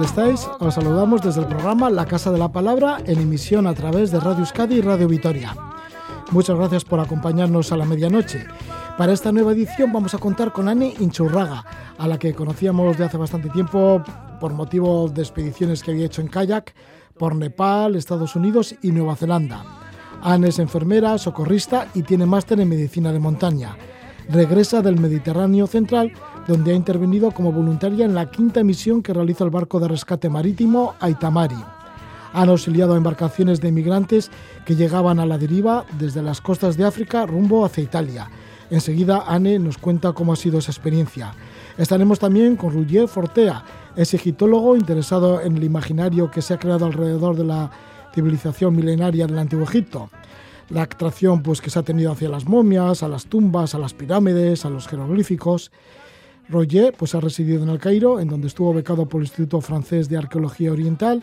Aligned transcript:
¿qué 0.00 0.06
tal 0.06 0.24
estáis? 0.24 0.48
Os 0.60 0.74
saludamos 0.74 1.20
desde 1.20 1.42
el 1.42 1.46
programa 1.46 1.90
La 1.90 2.06
Casa 2.06 2.32
de 2.32 2.38
la 2.38 2.50
Palabra 2.50 2.98
en 3.04 3.18
emisión 3.18 3.66
a 3.66 3.74
través 3.74 4.10
de 4.10 4.18
Radio 4.18 4.40
Euskadi 4.40 4.76
y 4.76 4.80
Radio 4.80 5.06
Vitoria. 5.08 5.54
Muchas 6.30 6.56
gracias 6.56 6.84
por 6.84 7.00
acompañarnos 7.00 7.70
a 7.70 7.76
la 7.76 7.84
medianoche. 7.84 8.46
Para 8.96 9.12
esta 9.12 9.30
nueva 9.30 9.52
edición 9.52 9.92
vamos 9.92 10.14
a 10.14 10.18
contar 10.18 10.52
con 10.52 10.68
Anne 10.68 10.94
Inchurraga, 11.00 11.64
a 11.98 12.08
la 12.08 12.18
que 12.18 12.32
conocíamos 12.32 12.96
de 12.96 13.04
hace 13.04 13.18
bastante 13.18 13.50
tiempo 13.50 14.02
por 14.40 14.54
motivos 14.54 15.12
de 15.12 15.20
expediciones 15.20 15.82
que 15.82 15.90
había 15.90 16.06
hecho 16.06 16.22
en 16.22 16.28
kayak 16.28 16.74
por 17.18 17.34
Nepal, 17.34 17.94
Estados 17.94 18.36
Unidos 18.36 18.74
y 18.82 18.92
Nueva 18.92 19.16
Zelanda. 19.16 19.64
Anne 20.22 20.48
es 20.48 20.58
enfermera, 20.60 21.18
socorrista 21.18 21.88
y 21.94 22.04
tiene 22.04 22.24
máster 22.24 22.58
en 22.58 22.70
medicina 22.70 23.12
de 23.12 23.18
montaña. 23.18 23.76
Regresa 24.30 24.80
del 24.80 24.98
Mediterráneo 24.98 25.66
Central, 25.66 26.12
donde 26.50 26.72
ha 26.72 26.74
intervenido 26.74 27.30
como 27.30 27.52
voluntaria 27.52 28.04
en 28.04 28.12
la 28.12 28.28
quinta 28.28 28.64
misión 28.64 29.04
que 29.04 29.14
realiza 29.14 29.44
el 29.44 29.50
barco 29.50 29.78
de 29.78 29.86
rescate 29.86 30.28
marítimo 30.28 30.96
Aitamari. 30.98 31.62
Han 32.32 32.48
auxiliado 32.48 32.94
a 32.94 32.96
embarcaciones 32.96 33.60
de 33.60 33.70
migrantes 33.70 34.32
que 34.64 34.74
llegaban 34.74 35.20
a 35.20 35.26
la 35.26 35.38
deriva 35.38 35.84
desde 35.96 36.22
las 36.22 36.40
costas 36.40 36.76
de 36.76 36.84
África 36.84 37.24
rumbo 37.24 37.64
hacia 37.64 37.84
Italia. 37.84 38.28
Enseguida 38.68 39.22
Anne 39.28 39.60
nos 39.60 39.78
cuenta 39.78 40.12
cómo 40.12 40.32
ha 40.32 40.36
sido 40.36 40.58
esa 40.58 40.72
experiencia. 40.72 41.34
Estaremos 41.78 42.18
también 42.18 42.56
con 42.56 42.72
Ruggier 42.72 43.06
Fortea, 43.06 43.64
es 43.94 44.12
egiptólogo 44.12 44.74
interesado 44.74 45.40
en 45.40 45.56
el 45.56 45.62
imaginario 45.62 46.32
que 46.32 46.42
se 46.42 46.54
ha 46.54 46.58
creado 46.58 46.84
alrededor 46.84 47.36
de 47.36 47.44
la 47.44 47.70
civilización 48.12 48.74
milenaria 48.74 49.28
del 49.28 49.38
Antiguo 49.38 49.66
Egipto. 49.66 50.10
La 50.68 50.82
atracción 50.82 51.44
pues, 51.44 51.60
que 51.60 51.70
se 51.70 51.78
ha 51.78 51.84
tenido 51.84 52.10
hacia 52.10 52.28
las 52.28 52.44
momias, 52.44 53.04
a 53.04 53.08
las 53.08 53.26
tumbas, 53.26 53.76
a 53.76 53.78
las 53.78 53.94
pirámides, 53.94 54.64
a 54.64 54.70
los 54.70 54.88
jeroglíficos. 54.88 55.70
Roger 56.50 56.94
pues, 56.96 57.14
ha 57.14 57.20
residido 57.20 57.62
en 57.62 57.68
el 57.68 57.78
Cairo, 57.78 58.20
en 58.20 58.28
donde 58.28 58.48
estuvo 58.48 58.74
becado 58.74 59.06
por 59.06 59.20
el 59.20 59.26
Instituto 59.26 59.60
Francés 59.60 60.08
de 60.08 60.16
Arqueología 60.16 60.72
Oriental 60.72 61.22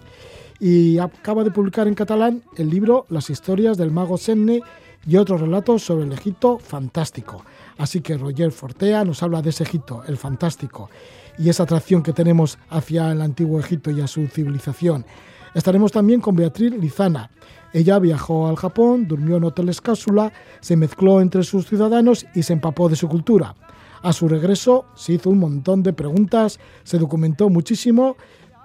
y 0.60 0.98
acaba 0.98 1.44
de 1.44 1.52
publicar 1.52 1.88
en 1.88 1.94
catalán 1.94 2.42
el 2.56 2.70
libro 2.70 3.06
Las 3.10 3.30
historias 3.30 3.78
del 3.78 3.92
mago 3.92 4.18
Senne 4.18 4.62
y 5.06 5.18
otros 5.18 5.42
relatos 5.42 5.84
sobre 5.84 6.06
el 6.06 6.14
Egipto 6.14 6.58
fantástico. 6.60 7.44
Así 7.78 8.02
que 8.02 8.18
Roger 8.18 8.52
Fortea 8.52 9.04
nos 9.06 9.22
habla 9.22 9.42
de 9.42 9.52
ese 9.52 9.64
Egipto, 9.64 10.04
el 10.08 10.18
fantástico, 10.18 10.90
y 11.38 11.50
esa 11.50 11.64
atracción 11.64 12.02
que 12.02 12.14
tenemos 12.14 12.58
hacia 12.70 13.12
el 13.12 13.22
antiguo 13.22 13.60
Egipto 13.60 13.92
y 13.92 14.02
a 14.02 14.08
su 14.08 14.28
civilización. 14.28 15.06
Estaremos 15.54 15.92
también 15.92 16.22
con 16.22 16.36
Beatriz 16.36 16.72
Lizana. 16.72 17.30
Ella 17.74 18.00
viajó 18.00 18.48
al 18.48 18.56
Japón, 18.56 19.08
durmió 19.08 19.38
en 19.38 19.44
hoteles 19.44 19.82
cápsula, 19.82 20.32
se 20.62 20.76
mezcló 20.76 21.22
entre 21.22 21.44
sus 21.44 21.68
ciudadanos 21.68 22.26
y 22.34 22.44
se 22.44 22.54
empapó 22.54 22.90
de 22.90 22.96
su 22.96 23.08
cultura. 23.08 23.56
A 24.02 24.14
su 24.14 24.28
regreso 24.28 24.86
se 24.96 25.14
hizo 25.14 25.30
un 25.30 25.40
montón 25.40 25.84
de 25.84 25.94
preguntas, 25.94 26.60
se 26.84 26.98
documentó 26.98 27.50
muchísimo 27.50 28.16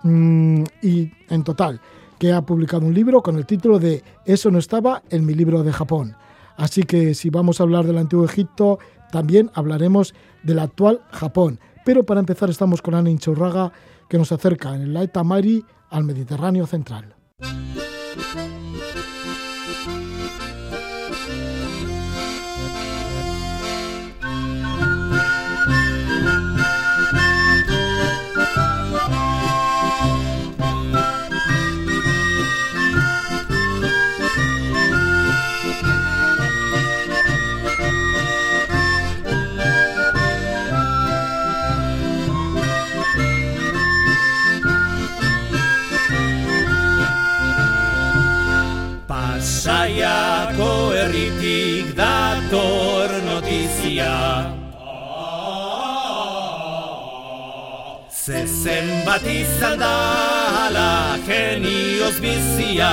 Mm, 0.03 0.65
y 0.83 1.13
en 1.29 1.45
total, 1.45 1.81
que 2.19 2.33
ha 2.33 2.43
publicado 2.43 2.87
un 2.87 2.95
libro 2.95 3.23
con 3.23 3.37
el 3.37 3.47
título 3.47 3.79
de 3.79 4.03
Eso 4.25 4.51
no 4.51 4.59
estaba 4.59 5.03
en 5.11 5.25
mi 5.25 5.35
libro 5.35 5.63
de 5.63 5.73
Japón. 5.73 6.17
Así 6.57 6.83
que 6.83 7.15
si 7.15 7.31
vamos 7.31 7.61
a 7.61 7.63
hablar 7.63 7.87
del 7.87 7.99
antiguo 7.99 8.25
Egipto, 8.25 8.79
también 9.11 9.51
hablaremos 9.55 10.15
del 10.43 10.59
actual 10.59 11.01
Japón. 11.11 11.61
Pero 11.85 12.05
para 12.05 12.21
empezar 12.21 12.51
estamos 12.51 12.83
con 12.83 12.95
Ana 12.95 13.11
Inchurraga, 13.11 13.73
que 14.09 14.19
nos 14.19 14.33
acerca 14.33 14.75
en 14.75 14.83
el 14.83 14.95
Laita 14.95 15.25
Mari 15.25 15.65
al 15.91 16.05
Mediterráneo 16.05 16.67
central. 16.67 17.15
Zezen 58.23 58.87
bat 59.03 59.25
izan 59.27 59.81
da 59.81 59.95
ala 60.65 61.19
genioz 61.27 62.21
bizia 62.23 62.91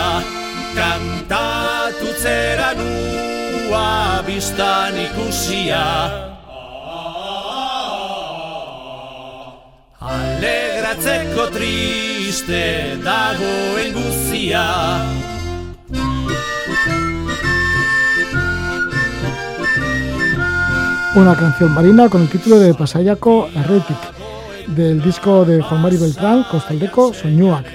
Kantatu 0.73 2.13
zera 2.17 2.71
nua 2.79 4.23
biztan 4.25 4.97
ikusia. 4.97 5.83
Alegratzeko 10.01 11.45
triste 11.53 12.97
dagoen 13.05 13.93
guzia. 13.99 14.65
Una 21.15 21.35
canción 21.35 21.71
marina 21.73 22.09
con 22.09 22.21
el 22.23 22.29
título 22.29 22.57
de 22.57 22.73
Pasayako 22.73 23.49
Erretic, 23.53 24.18
del 24.75 25.01
disco 25.01 25.45
de 25.45 25.61
Juan 25.61 25.81
Mari 25.81 25.97
Beltrán, 25.97 26.43
Costaldeco, 26.49 27.13
Soñuac. 27.13 27.65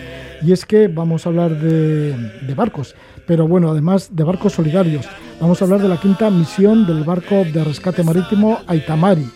Y 0.43 0.53
es 0.53 0.65
que 0.65 0.89
vamos 0.89 1.25
a 1.25 1.31
hablar 1.31 1.59
de, 1.59 2.13
de, 2.13 2.55
barcos, 2.55 2.95
pero 3.27 3.49
bueno, 3.49 3.71
además 3.71 4.15
de 4.15 4.25
barcos 4.25 4.53
solidarios. 4.53 5.07
Vamos 5.41 5.61
a 5.61 5.65
hablar 5.65 5.81
de 5.81 5.89
la 5.89 6.01
quinta 6.01 6.31
misión 6.31 6.87
del 6.87 7.03
barco 7.03 7.45
de 7.45 7.65
rescate 7.65 8.03
marítimo 8.03 8.59
Aitamari, 8.67 9.27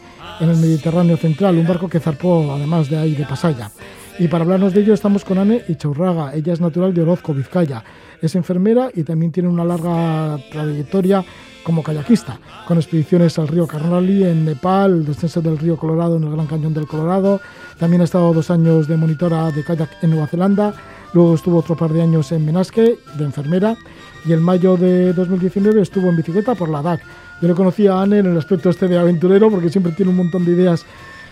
en 0.40 0.50
el 0.50 0.56
Mediterráneo 0.56 1.16
Central, 1.16 1.58
un 1.58 1.66
barco 1.66 1.88
que 1.88 2.00
zarpó 2.00 2.52
además 2.52 2.88
de 2.88 2.98
ahí 2.98 3.14
de 3.14 3.24
Pasaya. 3.24 3.70
Y 4.18 4.28
para 4.28 4.44
hablarnos 4.44 4.74
de 4.74 4.80
ello 4.80 4.94
estamos 4.94 5.24
con 5.24 5.38
Anne 5.38 5.62
Ichaurraga, 5.68 6.34
ella 6.34 6.52
es 6.52 6.60
natural 6.60 6.92
de 6.92 7.02
Orozco, 7.02 7.32
Vizcaya. 7.32 7.84
Es 8.20 8.34
enfermera 8.34 8.90
y 8.92 9.04
también 9.04 9.30
tiene 9.30 9.48
una 9.48 9.64
larga 9.64 10.38
trayectoria 10.50 11.24
como 11.68 11.82
kayakista, 11.82 12.40
con 12.66 12.78
expediciones 12.78 13.38
al 13.38 13.46
río 13.46 13.66
Carnali 13.66 14.24
en 14.24 14.46
Nepal, 14.46 14.90
el 14.90 15.04
descenso 15.04 15.42
del 15.42 15.58
río 15.58 15.76
Colorado 15.76 16.16
en 16.16 16.24
el 16.24 16.30
Gran 16.30 16.46
Cañón 16.46 16.72
del 16.72 16.86
Colorado. 16.86 17.42
También 17.78 18.00
ha 18.00 18.04
estado 18.04 18.32
dos 18.32 18.50
años 18.50 18.88
de 18.88 18.96
monitora 18.96 19.50
de 19.50 19.62
kayak 19.62 20.02
en 20.02 20.12
Nueva 20.12 20.28
Zelanda. 20.28 20.72
Luego 21.12 21.34
estuvo 21.34 21.58
otro 21.58 21.76
par 21.76 21.92
de 21.92 22.00
años 22.00 22.32
en 22.32 22.46
Menasque, 22.46 22.98
de 23.18 23.22
enfermera. 23.22 23.76
Y 24.24 24.32
en 24.32 24.42
mayo 24.42 24.78
de 24.78 25.12
2019 25.12 25.82
estuvo 25.82 26.08
en 26.08 26.16
bicicleta 26.16 26.54
por 26.54 26.70
la 26.70 26.80
DAC. 26.80 27.02
Yo 27.42 27.48
le 27.48 27.54
conocí 27.54 27.86
a 27.86 28.00
Anne 28.00 28.20
en 28.20 28.26
el 28.28 28.38
aspecto 28.38 28.70
este 28.70 28.88
de 28.88 28.96
aventurero, 28.96 29.50
porque 29.50 29.68
siempre 29.68 29.92
tiene 29.92 30.10
un 30.10 30.16
montón 30.16 30.46
de 30.46 30.52
ideas 30.52 30.86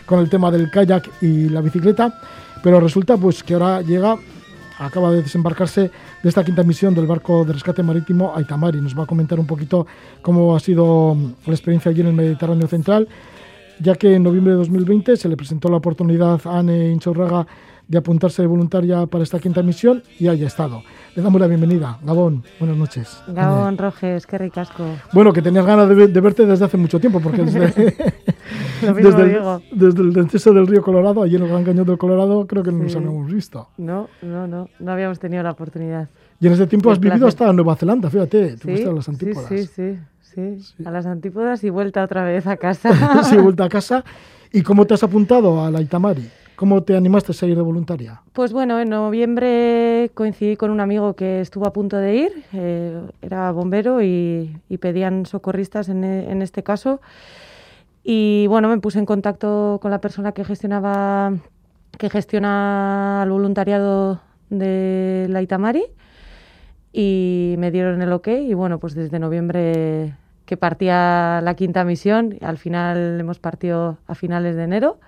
con 0.05 0.19
el 0.21 0.29
tema 0.29 0.51
del 0.51 0.71
kayak 0.71 1.23
y 1.23 1.49
la 1.49 1.63
bicicleta. 1.63 2.13
Pero 2.63 2.79
resulta 2.79 3.17
pues 3.17 3.43
que 3.43 3.55
ahora 3.55 3.81
llega 3.81 4.19
acaba 4.79 5.11
de 5.11 5.23
desembarcarse 5.23 5.91
de 6.27 6.31
esta 6.31 6.43
quinta 6.43 6.65
misión 6.65 6.93
del 6.93 7.07
barco 7.07 7.45
de 7.45 7.53
rescate 7.53 7.85
marítimo 7.85 8.33
Aitamari. 8.35 8.81
Nos 8.81 8.99
va 8.99 9.05
a 9.05 9.07
comentar 9.07 9.39
un 9.39 9.47
poquito 9.47 9.87
cómo 10.23 10.57
ha 10.57 10.59
sido 10.59 11.17
la 11.47 11.53
experiencia 11.53 11.93
allí 11.93 12.01
en 12.01 12.09
el 12.09 12.15
Mediterráneo 12.15 12.67
Central, 12.67 13.07
ya 13.79 13.95
que 13.95 14.13
en 14.13 14.25
noviembre 14.25 14.55
de 14.55 14.59
2020 14.59 15.17
se 15.17 15.29
le 15.29 15.37
presentó 15.37 15.69
la 15.69 15.77
oportunidad 15.77 16.41
a 16.45 16.59
Anne 16.59 16.91
Inchorraga 16.91 17.47
de 17.87 17.99
apuntarse 17.99 18.43
de 18.43 18.49
voluntaria 18.49 19.07
para 19.07 19.23
esta 19.23 19.39
quinta 19.39 19.63
misión 19.63 20.03
y 20.19 20.27
haya 20.27 20.49
estado. 20.49 20.83
Le 21.15 21.23
damos 21.23 21.41
la 21.41 21.47
bienvenida. 21.47 21.97
Gabón, 22.03 22.43
buenas 22.59 22.77
noches. 22.77 23.23
Gabón 23.29 23.79
Roges, 23.79 24.27
qué 24.27 24.37
ricasco. 24.37 24.85
Bueno, 25.13 25.33
que 25.33 25.43
tenías 25.43 25.65
ganas 25.65 25.89
de, 25.89 26.21
verte 26.21 26.45
desde 26.45 26.65
hace 26.65 26.77
mucho 26.77 26.99
tiempo, 26.99 27.21
porque 27.21 27.45
desde, 27.45 27.95
desde, 28.81 29.23
el, 29.23 29.43
desde 29.73 30.03
el 30.03 30.13
descenso 30.13 30.53
del 30.53 30.67
río 30.67 30.83
Colorado, 30.83 31.23
allí 31.23 31.37
en 31.37 31.43
el 31.43 31.49
Gran 31.49 31.65
Cañón 31.65 31.87
del 31.87 31.99
Colorado, 31.99 32.47
creo 32.47 32.63
que 32.63 32.73
no 32.73 32.85
nos 32.85 32.97
habíamos 32.97 33.33
visto. 33.33 33.69
No, 33.77 34.09
no, 34.23 34.47
no, 34.47 34.69
no 34.79 34.93
habíamos 34.93 35.19
tenido 35.19 35.43
la 35.43 35.53
oportunidad. 35.53 36.09
Y 36.41 36.47
en 36.47 36.53
ese 36.53 36.67
tiempo 36.67 36.91
has 36.91 37.01
vivido 37.01 37.27
hasta 37.27 37.53
Nueva 37.53 37.77
Zelanda, 37.77 38.11
fíjate, 38.11 38.57
te 38.57 38.85
a 38.85 38.93
las 38.93 39.09
antípodas. 39.09 39.49
Sí, 39.49 39.67
sí, 39.67 39.99
sí, 40.21 40.59
sí, 40.61 40.85
a 40.85 40.91
las 40.91 41.07
antípodas 41.07 41.65
y 41.65 41.71
vuelta 41.71 42.05
otra 42.05 42.25
vez 42.25 42.47
a 42.47 42.57
casa. 42.57 43.23
sí, 43.25 43.37
vuelta 43.37 43.65
a 43.65 43.69
casa. 43.71 44.05
¿Y 44.53 44.63
cómo 44.63 44.87
te 44.87 44.95
has 44.95 45.03
apuntado 45.03 45.65
a 45.65 45.71
la 45.71 45.81
Itamari? 45.81 46.29
¿Cómo 46.57 46.83
te 46.83 46.97
animaste 46.97 47.33
a 47.33 47.49
ir 47.49 47.55
de 47.55 47.63
voluntaria? 47.63 48.23
Pues 48.33 48.55
bueno, 48.55 48.81
en 48.81 48.89
noviembre 48.89 50.11
coincidí 50.15 50.57
con 50.57 50.71
un 50.71 50.81
amigo 50.81 51.15
que 51.15 51.43
estuvo 51.43 51.67
a 51.67 51.73
punto 51.75 51.99
de 51.99 52.17
ir, 52.17 52.45
eh, 52.55 52.99
era 53.21 53.53
bombero 53.53 54.03
y, 54.03 54.59
pedían 54.81 55.27
socorristas 55.27 55.91
en, 55.91 56.03
en, 56.03 56.41
este 56.41 56.63
caso. 56.63 57.01
Y 58.09 58.47
bueno, 58.47 58.69
me 58.69 58.79
puse 58.79 59.01
en 59.01 59.05
contacto 59.05 59.81
con 59.83 59.91
la 59.91 60.01
persona 60.01 60.31
que 60.31 60.45
gestionaba, 60.45 61.33
que 61.99 62.09
gestiona 62.09 63.23
el 63.25 63.31
voluntariado 63.31 64.21
de 64.49 65.27
la 65.29 65.43
Itamari 65.43 65.87
y 66.93 67.57
me 67.59 67.73
dieron 67.73 68.01
el 68.03 68.13
ok 68.13 68.29
y 68.29 68.55
bueno, 68.55 68.79
pues 68.79 68.95
desde 68.95 69.19
noviembre 69.19 70.15
que 70.45 70.57
partía 70.57 71.41
la 71.43 71.55
quinta 71.55 71.85
misión, 71.85 72.39
al 72.43 72.59
final 72.59 73.19
hemos 73.19 73.41
partido 73.41 73.99
a 74.07 74.15
finales 74.15 74.55
de 74.55 74.63
enero 74.63 75.01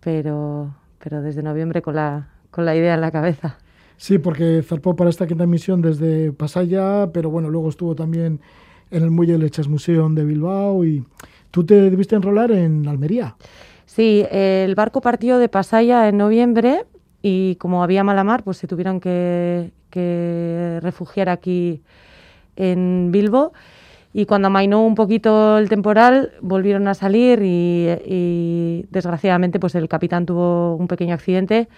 pero, 0.00 0.74
pero 0.98 1.22
desde 1.22 1.44
noviembre 1.44 1.82
con 1.82 1.94
la, 1.94 2.30
con 2.50 2.64
la 2.64 2.74
idea 2.74 2.94
en 2.94 3.00
la 3.00 3.12
cabeza. 3.12 3.58
Sí, 3.96 4.18
porque 4.18 4.64
zarpó 4.64 4.96
para 4.96 5.08
esta 5.08 5.28
quinta 5.28 5.46
misión 5.46 5.82
desde 5.82 6.32
Pasaya, 6.32 7.10
pero 7.12 7.30
bueno, 7.30 7.48
luego 7.48 7.68
estuvo 7.68 7.94
también 7.94 8.40
en 8.90 9.02
el 9.04 9.12
Muelle 9.12 9.38
Leches 9.38 9.68
Museum 9.68 10.16
de 10.16 10.24
Bilbao 10.24 10.84
y 10.84 11.04
tú 11.50 11.64
te 11.64 11.74
debiste 11.74 12.16
enrolar 12.16 12.50
en 12.50 12.86
Almería. 12.88 13.36
Sí, 13.86 14.24
el 14.30 14.74
barco 14.74 15.00
partió 15.00 15.38
de 15.38 15.48
Pasaya 15.48 16.08
en 16.08 16.18
noviembre 16.18 16.84
y 17.22 17.56
como 17.56 17.82
había 17.82 18.04
mala 18.04 18.22
mar, 18.22 18.44
pues 18.44 18.58
se 18.58 18.66
tuvieron 18.66 19.00
que, 19.00 19.72
refugiar 20.82 21.28
aquí 21.28 21.82
en 22.56 23.10
Bilbo. 23.10 23.52
Y 24.12 24.26
cuando 24.26 24.46
amainó 24.46 24.84
un 24.84 24.94
poquito 24.94 25.58
el 25.58 25.68
temporal, 25.68 26.32
volvieron 26.40 26.86
a 26.88 26.94
salir 26.94 27.40
y, 27.42 28.86
desgraciadamente 28.90 29.58
pues 29.58 29.74
el 29.74 29.88
capitán 29.88 30.26
tuvo 30.26 30.76
un 30.76 30.86
pequeño 30.86 31.14
accidente 31.14 31.68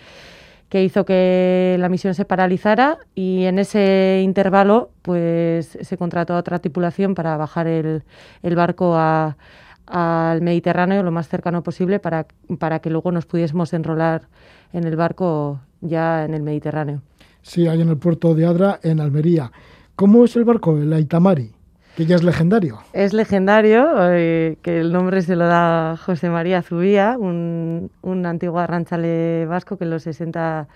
que 0.70 0.84
hizo 0.84 1.05
que 1.05 1.76
la 1.78 1.88
misión 1.88 2.14
se 2.14 2.25
paralizara 2.25 2.99
y 3.14 3.44
en 3.44 3.58
ese 3.58 4.22
intervalo 4.25 4.90
pues 5.02 5.76
se 5.81 5.96
contrató 5.99 6.34
a 6.34 6.38
otra 6.38 6.61
tripulación 6.61 7.14
para 7.14 7.37
bajar 7.37 7.67
el, 7.67 8.05
el 8.43 8.55
barco 8.55 8.96
al 8.96 10.40
Mediterráneo 10.40 11.02
lo 11.02 11.11
más 11.11 11.28
cercano 11.28 11.64
posible 11.64 11.99
para, 11.99 12.26
para 12.61 12.78
que 12.78 12.88
luego 12.88 13.11
nos 13.11 13.26
pudiésemos 13.26 13.72
enrolar 13.72 14.28
en 14.72 14.84
el 14.84 14.94
barco 14.94 15.61
ya 15.81 16.25
en 16.25 16.34
el 16.34 16.43
Mediterráneo. 16.43 17.02
Sí, 17.43 17.67
ahí 17.67 17.81
en 17.81 17.88
el 17.88 17.99
puerto 17.99 18.34
de 18.37 18.46
Adra, 18.46 18.78
en 18.84 19.00
Almería. 19.00 19.50
¿Cómo 19.96 20.25
es 20.25 20.37
el 20.37 20.44
barco, 20.44 20.78
el 20.78 20.93
Aitamari? 20.93 21.50
Que 21.96 22.06
ya 22.06 22.16
es 22.16 22.22
legendario. 22.22 22.78
Es 22.92 23.12
legendario, 23.12 23.88
eh, 24.12 24.56
que 24.62 24.81
el 24.81 24.92
nombre 24.92 25.22
se 25.22 25.37
lo 25.37 25.46
da 25.46 25.96
José 25.96 26.31
María 26.31 26.62
Zubía, 26.62 27.16
un, 27.19 27.90
un 28.02 28.26
antiguo 28.26 28.58
arranchale 28.58 29.46
vasco 29.46 29.76
que 29.76 29.84
en 29.84 29.90
los 29.90 30.04
60 30.04 30.69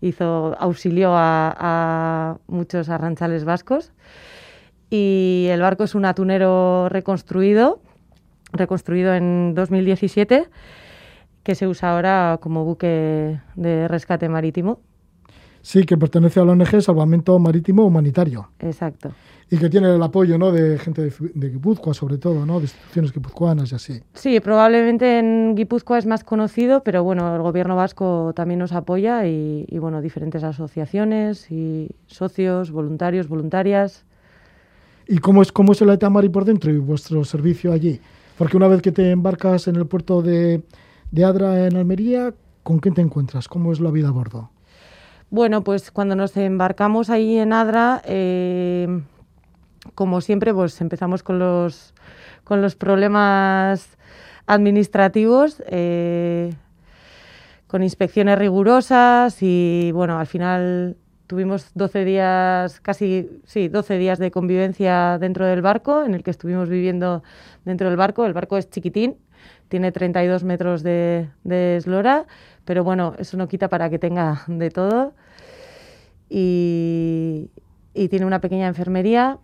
hizo, 0.00 0.56
auxilió 0.58 1.14
a, 1.14 1.54
a 1.58 2.36
muchos 2.46 2.88
arranchales 2.88 3.44
vascos. 3.44 3.92
Y 4.88 5.46
el 5.50 5.60
barco 5.60 5.84
es 5.84 5.94
un 5.94 6.04
atunero 6.04 6.88
reconstruido, 6.88 7.80
reconstruido 8.52 9.14
en 9.14 9.54
2017 9.54 10.48
que 11.42 11.54
se 11.54 11.66
usa 11.66 11.92
ahora 11.92 12.38
como 12.40 12.64
buque 12.64 13.40
de 13.56 13.88
rescate 13.88 14.28
marítimo. 14.28 14.80
Sí, 15.60 15.84
que 15.84 15.96
pertenece 15.96 16.40
a 16.40 16.44
la 16.44 16.52
ONG 16.52 16.80
Salvamento 16.80 17.38
Marítimo 17.38 17.84
Humanitario. 17.84 18.48
Exacto. 18.58 19.12
Y 19.52 19.58
que 19.58 19.68
tiene 19.68 19.94
el 19.94 20.02
apoyo 20.02 20.38
¿no? 20.38 20.50
de 20.50 20.78
gente 20.78 21.02
de, 21.02 21.12
de 21.34 21.50
Guipúzcoa, 21.50 21.92
sobre 21.92 22.16
todo, 22.16 22.46
¿no? 22.46 22.54
de 22.54 22.62
instituciones 22.62 23.12
guipuzcoanas 23.12 23.70
y 23.70 23.74
así. 23.74 24.02
Sí, 24.14 24.40
probablemente 24.40 25.18
en 25.18 25.54
Guipúzcoa 25.54 25.98
es 25.98 26.06
más 26.06 26.24
conocido, 26.24 26.82
pero 26.82 27.04
bueno, 27.04 27.36
el 27.36 27.42
gobierno 27.42 27.76
vasco 27.76 28.32
también 28.34 28.60
nos 28.60 28.72
apoya 28.72 29.26
y, 29.26 29.66
y 29.68 29.78
bueno, 29.78 30.00
diferentes 30.00 30.42
asociaciones 30.42 31.50
y 31.50 31.90
socios, 32.06 32.70
voluntarios, 32.70 33.28
voluntarias. 33.28 34.06
¿Y 35.06 35.18
cómo 35.18 35.42
es, 35.42 35.52
cómo 35.52 35.72
es 35.72 35.82
el 35.82 35.90
Aitamari 35.90 36.30
por 36.30 36.46
dentro 36.46 36.72
y 36.72 36.78
vuestro 36.78 37.22
servicio 37.22 37.74
allí? 37.74 38.00
Porque 38.38 38.56
una 38.56 38.68
vez 38.68 38.80
que 38.80 38.90
te 38.90 39.10
embarcas 39.10 39.68
en 39.68 39.76
el 39.76 39.84
puerto 39.84 40.22
de, 40.22 40.62
de 41.10 41.24
Adra 41.26 41.66
en 41.66 41.76
Almería, 41.76 42.32
¿con 42.62 42.78
quién 42.78 42.94
te 42.94 43.02
encuentras? 43.02 43.48
¿Cómo 43.48 43.70
es 43.70 43.80
la 43.80 43.90
vida 43.90 44.08
a 44.08 44.12
bordo? 44.12 44.48
Bueno, 45.28 45.62
pues 45.62 45.90
cuando 45.90 46.16
nos 46.16 46.36
embarcamos 46.38 47.10
ahí 47.10 47.36
en 47.36 47.52
Adra, 47.52 48.02
eh, 48.06 49.02
como 49.94 50.20
siempre, 50.20 50.54
pues 50.54 50.80
empezamos 50.80 51.22
con 51.22 51.38
los, 51.38 51.94
con 52.44 52.62
los 52.62 52.76
problemas 52.76 53.96
administrativos, 54.46 55.62
eh, 55.66 56.52
con 57.66 57.82
inspecciones 57.82 58.38
rigurosas 58.38 59.38
y 59.40 59.90
bueno, 59.92 60.18
al 60.18 60.26
final 60.26 60.96
tuvimos 61.26 61.70
12 61.74 62.04
días, 62.04 62.80
casi, 62.80 63.40
sí, 63.46 63.68
12 63.68 63.96
días 63.96 64.18
de 64.18 64.30
convivencia 64.30 65.16
dentro 65.18 65.46
del 65.46 65.62
barco, 65.62 66.04
en 66.04 66.14
el 66.14 66.22
que 66.22 66.30
estuvimos 66.30 66.68
viviendo 66.68 67.22
dentro 67.64 67.88
del 67.88 67.96
barco. 67.96 68.26
El 68.26 68.34
barco 68.34 68.58
es 68.58 68.68
chiquitín, 68.68 69.16
tiene 69.68 69.92
32 69.92 70.44
metros 70.44 70.82
de, 70.82 71.30
eslora, 71.48 72.26
pero 72.66 72.84
bueno, 72.84 73.14
eso 73.18 73.38
no 73.38 73.48
quita 73.48 73.68
para 73.68 73.88
que 73.88 73.98
tenga 73.98 74.42
de 74.46 74.70
todo. 74.70 75.14
Y, 76.28 77.50
tiene 78.10 78.26
una 78.26 78.42
pequeña 78.42 78.68
enfermería 78.68 79.38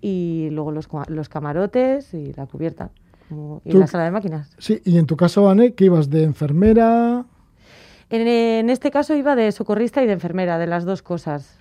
y 0.00 0.48
luego 0.50 0.72
los, 0.72 0.88
los 1.08 1.28
camarotes 1.28 2.14
y 2.14 2.32
la 2.34 2.46
cubierta 2.46 2.90
y 3.64 3.72
la 3.72 3.86
sala 3.86 4.04
de 4.04 4.10
máquinas. 4.10 4.54
Sí, 4.58 4.80
y 4.84 4.98
en 4.98 5.06
tu 5.06 5.16
caso, 5.16 5.48
Anne, 5.50 5.74
¿qué 5.74 5.86
ibas 5.86 6.10
de 6.10 6.22
enfermera? 6.22 7.24
En, 8.08 8.28
en, 8.28 8.70
este 8.70 8.90
caso 8.90 9.14
iba 9.14 9.34
de 9.34 9.50
socorrista 9.50 10.02
y 10.02 10.06
de 10.06 10.12
enfermera, 10.12 10.58
de 10.58 10.66
las 10.66 10.84
dos 10.84 11.02
cosas. 11.02 11.58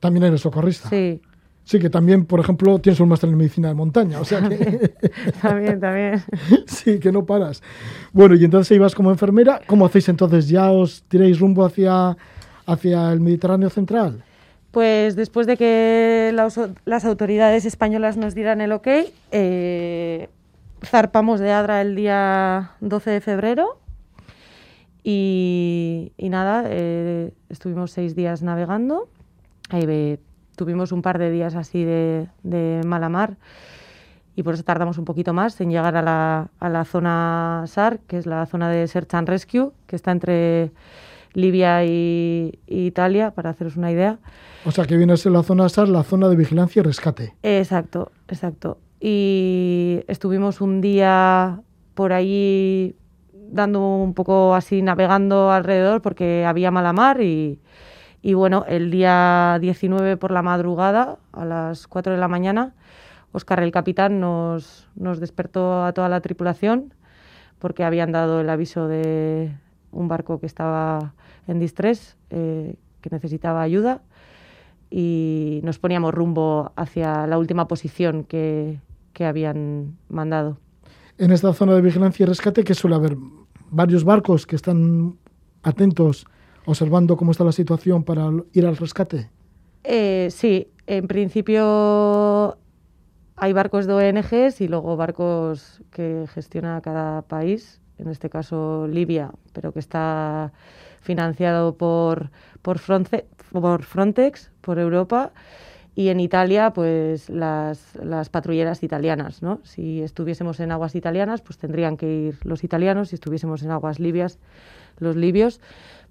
¿También 0.00 0.24
eres 0.24 0.40
socorrista? 0.40 0.88
Sí. 0.88 1.20
Sí, 1.64 1.78
que 1.78 1.88
también, 1.88 2.26
por 2.26 2.40
ejemplo, 2.40 2.78
tienes 2.78 3.00
un 3.00 3.08
máster 3.08 3.30
en 3.30 3.38
medicina 3.38 3.68
de 3.68 3.74
montaña, 3.74 4.20
o 4.20 4.24
sea 4.24 4.46
que... 4.46 4.92
también, 5.40 5.80
también. 5.80 6.22
sí, 6.66 6.98
que 6.98 7.10
no 7.10 7.24
paras. 7.24 7.62
Bueno, 8.12 8.34
y 8.34 8.44
entonces 8.44 8.76
ibas 8.76 8.94
como 8.94 9.10
enfermera, 9.10 9.62
¿cómo 9.66 9.86
hacéis 9.86 10.10
entonces? 10.10 10.48
¿Ya 10.48 10.70
os 10.70 11.04
tiréis 11.08 11.40
rumbo 11.40 11.64
hacia, 11.64 12.18
hacia 12.66 13.10
el 13.10 13.20
Mediterráneo 13.20 13.70
central? 13.70 14.22
Pues 14.74 15.14
después 15.14 15.46
de 15.46 15.56
que 15.56 16.32
las 16.34 17.04
autoridades 17.04 17.64
españolas 17.64 18.16
nos 18.16 18.34
dieran 18.34 18.60
el 18.60 18.72
ok, 18.72 18.88
eh, 19.30 20.28
zarpamos 20.84 21.38
de 21.38 21.52
Adra 21.52 21.80
el 21.80 21.94
día 21.94 22.72
12 22.80 23.10
de 23.12 23.20
febrero 23.20 23.78
y, 25.04 26.10
nada, 26.18 26.64
eh, 26.66 27.32
estuvimos 27.50 27.92
seis 27.92 28.16
días 28.16 28.42
navegando. 28.42 29.08
Tuvimos 30.56 30.90
un 30.90 31.02
par 31.02 31.18
de 31.18 31.30
días 31.30 31.54
así 31.54 31.84
de, 31.84 32.26
de 32.42 32.80
mala 32.84 33.08
mar 33.08 33.36
y 34.34 34.42
por 34.42 34.54
eso 34.54 34.64
tardamos 34.64 34.98
un 34.98 35.04
poquito 35.04 35.32
más 35.32 35.60
en 35.60 35.70
llegar 35.70 35.96
a 35.96 36.68
la 36.68 36.84
zona 36.84 37.62
SAR, 37.68 38.00
que 38.08 38.18
es 38.18 38.26
la 38.26 38.44
zona 38.46 38.68
de 38.70 38.88
Search 38.88 39.14
and 39.14 39.28
Rescue, 39.28 39.70
que 39.86 39.94
está 39.94 40.10
entre 40.10 40.72
Libia 41.34 41.84
y, 41.84 42.58
Italia, 42.66 43.32
para 43.32 43.50
haceros 43.50 43.76
una 43.76 43.90
idea. 43.90 44.18
O 44.64 44.70
sea, 44.70 44.86
que 44.86 44.96
viene 44.96 45.12
a 45.12 45.16
ser 45.16 45.32
la 45.32 45.42
zona 45.42 45.68
SAR, 45.68 45.88
la 45.88 46.02
zona 46.02 46.28
de 46.28 46.36
vigilancia 46.36 46.80
y 46.80 46.82
rescate. 46.84 47.34
Exacto, 47.42 48.12
exacto. 48.28 48.78
Y 49.00 50.00
estuvimos 50.08 50.60
un 50.60 50.80
día 50.80 51.60
por 51.94 52.12
ahí 52.12 52.96
dando 53.32 53.80
un 53.80 54.14
poco 54.14 54.54
así, 54.54 54.80
navegando 54.80 55.52
alrededor, 55.52 56.00
porque 56.00 56.44
había 56.46 56.70
mala 56.70 56.92
mar 56.92 57.20
y, 57.20 57.60
y 58.22 58.34
bueno, 58.34 58.64
el 58.66 58.90
día 58.90 59.58
19 59.60 60.16
por 60.16 60.30
la 60.30 60.42
madrugada, 60.42 61.18
a 61.32 61.44
las 61.44 61.86
4 61.86 62.14
de 62.14 62.18
la 62.18 62.28
mañana, 62.28 62.74
Oscar 63.32 63.60
el 63.64 63.72
capitán 63.72 64.20
nos, 64.20 64.88
nos 64.94 65.18
despertó 65.18 65.84
a 65.84 65.92
toda 65.92 66.08
la 66.08 66.20
tripulación 66.20 66.94
porque 67.58 67.82
habían 67.82 68.12
dado 68.12 68.40
el 68.40 68.48
aviso 68.48 68.86
de 68.86 69.52
un 69.94 70.08
barco 70.08 70.38
que 70.40 70.46
estaba 70.46 71.14
en 71.46 71.60
distrés, 71.60 72.16
eh, 72.30 72.76
que 73.00 73.10
necesitaba 73.10 73.62
ayuda, 73.62 74.02
y 74.90 75.60
nos 75.64 75.78
poníamos 75.78 76.14
rumbo 76.14 76.72
hacia 76.76 77.26
la 77.26 77.38
última 77.38 77.66
posición 77.66 78.24
que, 78.24 78.80
que 79.12 79.24
habían 79.24 79.96
mandado. 80.08 80.58
En 81.18 81.32
esta 81.32 81.52
zona 81.52 81.74
de 81.74 81.80
vigilancia 81.80 82.24
y 82.24 82.26
rescate, 82.26 82.64
que 82.64 82.74
suele 82.74 82.96
haber 82.96 83.16
varios 83.70 84.04
barcos 84.04 84.46
que 84.46 84.56
están 84.56 85.16
atentos 85.62 86.26
observando 86.66 87.16
cómo 87.16 87.30
está 87.30 87.44
la 87.44 87.52
situación 87.52 88.04
para 88.04 88.30
ir 88.52 88.66
al 88.66 88.76
rescate? 88.76 89.30
Eh, 89.82 90.28
sí, 90.30 90.68
en 90.86 91.06
principio 91.06 92.56
hay 93.36 93.52
barcos 93.52 93.86
de 93.86 93.94
ONGs 93.94 94.60
y 94.60 94.68
luego 94.68 94.96
barcos 94.96 95.82
que 95.90 96.26
gestiona 96.32 96.80
cada 96.80 97.22
país, 97.22 97.80
en 98.04 98.10
este 98.10 98.30
caso 98.30 98.86
Libia, 98.88 99.30
pero 99.52 99.72
que 99.72 99.80
está 99.80 100.52
financiado 101.00 101.76
por, 101.76 102.30
por, 102.62 102.78
Frontex, 102.78 104.50
por 104.60 104.78
Europa, 104.78 105.32
y 105.96 106.08
en 106.08 106.18
Italia, 106.18 106.72
pues 106.72 107.30
las, 107.30 107.94
las, 107.96 108.28
patrulleras 108.28 108.82
italianas, 108.82 109.42
¿no? 109.42 109.60
Si 109.62 110.02
estuviésemos 110.02 110.58
en 110.58 110.72
aguas 110.72 110.96
italianas, 110.96 111.40
pues 111.40 111.56
tendrían 111.56 111.96
que 111.96 112.12
ir 112.12 112.38
los 112.42 112.64
italianos, 112.64 113.10
si 113.10 113.14
estuviésemos 113.14 113.62
en 113.62 113.70
aguas 113.70 114.00
libias, 114.00 114.38
los 114.98 115.14
libios 115.14 115.60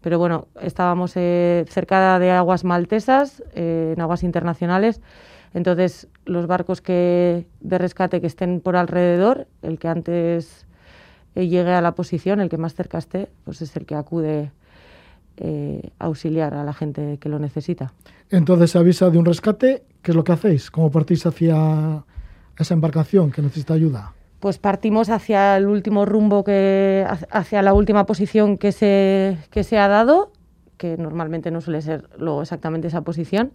pero 0.03 0.19
bueno, 0.19 0.49
estábamos 0.61 1.13
eh, 1.15 1.65
cerca 1.69 2.19
de 2.19 2.29
aguas 2.29 2.65
maltesas, 2.65 3.41
eh, 3.55 3.93
en 3.95 4.01
aguas 4.01 4.23
internacionales, 4.23 5.01
entonces 5.53 6.09
los 6.25 6.45
barcos 6.45 6.81
que 6.81 7.47
de 7.61 7.77
rescate 7.77 8.19
que 8.19 8.27
estén 8.27 8.59
por 8.59 8.75
alrededor, 8.75 9.47
el 9.61 9.79
que 9.79 9.87
antes 9.87 10.67
llegue 11.35 11.71
a 11.71 11.81
la 11.81 11.95
posición, 11.95 12.39
el 12.39 12.49
que 12.49 12.57
más 12.57 12.75
cerca 12.75 12.97
esté, 12.97 13.29
pues 13.43 13.61
es 13.61 13.75
el 13.75 13.85
que 13.85 13.95
acude 13.95 14.51
a 15.99 16.05
auxiliar 16.05 16.53
a 16.53 16.63
la 16.63 16.73
gente 16.73 17.17
que 17.19 17.27
lo 17.27 17.39
necesita. 17.39 17.91
Entonces 18.29 18.71
se 18.71 18.77
avisa 18.77 19.09
de 19.09 19.17
un 19.17 19.25
rescate, 19.25 19.83
¿qué 20.03 20.11
es 20.11 20.15
lo 20.15 20.23
que 20.23 20.31
hacéis? 20.31 20.69
¿Cómo 20.69 20.91
partís 20.91 21.25
hacia 21.25 22.03
esa 22.57 22.73
embarcación 22.73 23.31
que 23.31 23.41
necesita 23.41 23.73
ayuda? 23.73 24.13
pues 24.43 24.57
partimos 24.57 25.09
hacia 25.09 25.55
el 25.55 25.67
último 25.67 26.05
rumbo 26.05 26.43
que 26.43 27.07
hacia 27.31 27.61
la 27.61 27.73
última 27.73 28.05
posición 28.05 28.57
que 28.57 28.73
se 28.73 29.37
que 29.51 29.63
se 29.63 29.77
ha 29.77 29.87
dado 29.87 30.33
que 30.75 30.97
normalmente 30.97 31.49
no 31.49 31.61
suele 31.61 31.81
ser 31.81 32.09
luego 32.17 32.41
exactamente 32.41 32.89
esa 32.89 33.03
posición 33.03 33.53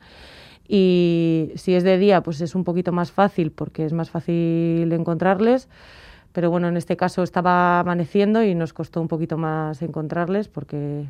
y 0.67 1.53
si 1.57 1.75
es 1.75 1.85
de 1.85 1.99
día 1.99 2.23
pues 2.23 2.41
es 2.41 2.55
un 2.55 2.65
poquito 2.65 2.91
más 2.91 3.13
fácil 3.13 3.53
porque 3.53 3.85
es 3.85 3.93
más 3.93 4.09
fácil 4.09 4.91
encontrarles 4.91 5.69
pero 6.39 6.53
bueno 6.53 6.69
en 6.69 6.77
este 6.77 6.97
caso 6.97 7.25
estaba 7.25 7.81
amaneciendo 7.81 8.45
y 8.45 8.55
nos 8.55 8.73
costó 8.73 9.01
un 9.01 9.09
poquito 9.09 9.37
más 9.37 9.83
encontrarles 9.83 10.47
porque 10.47 11.09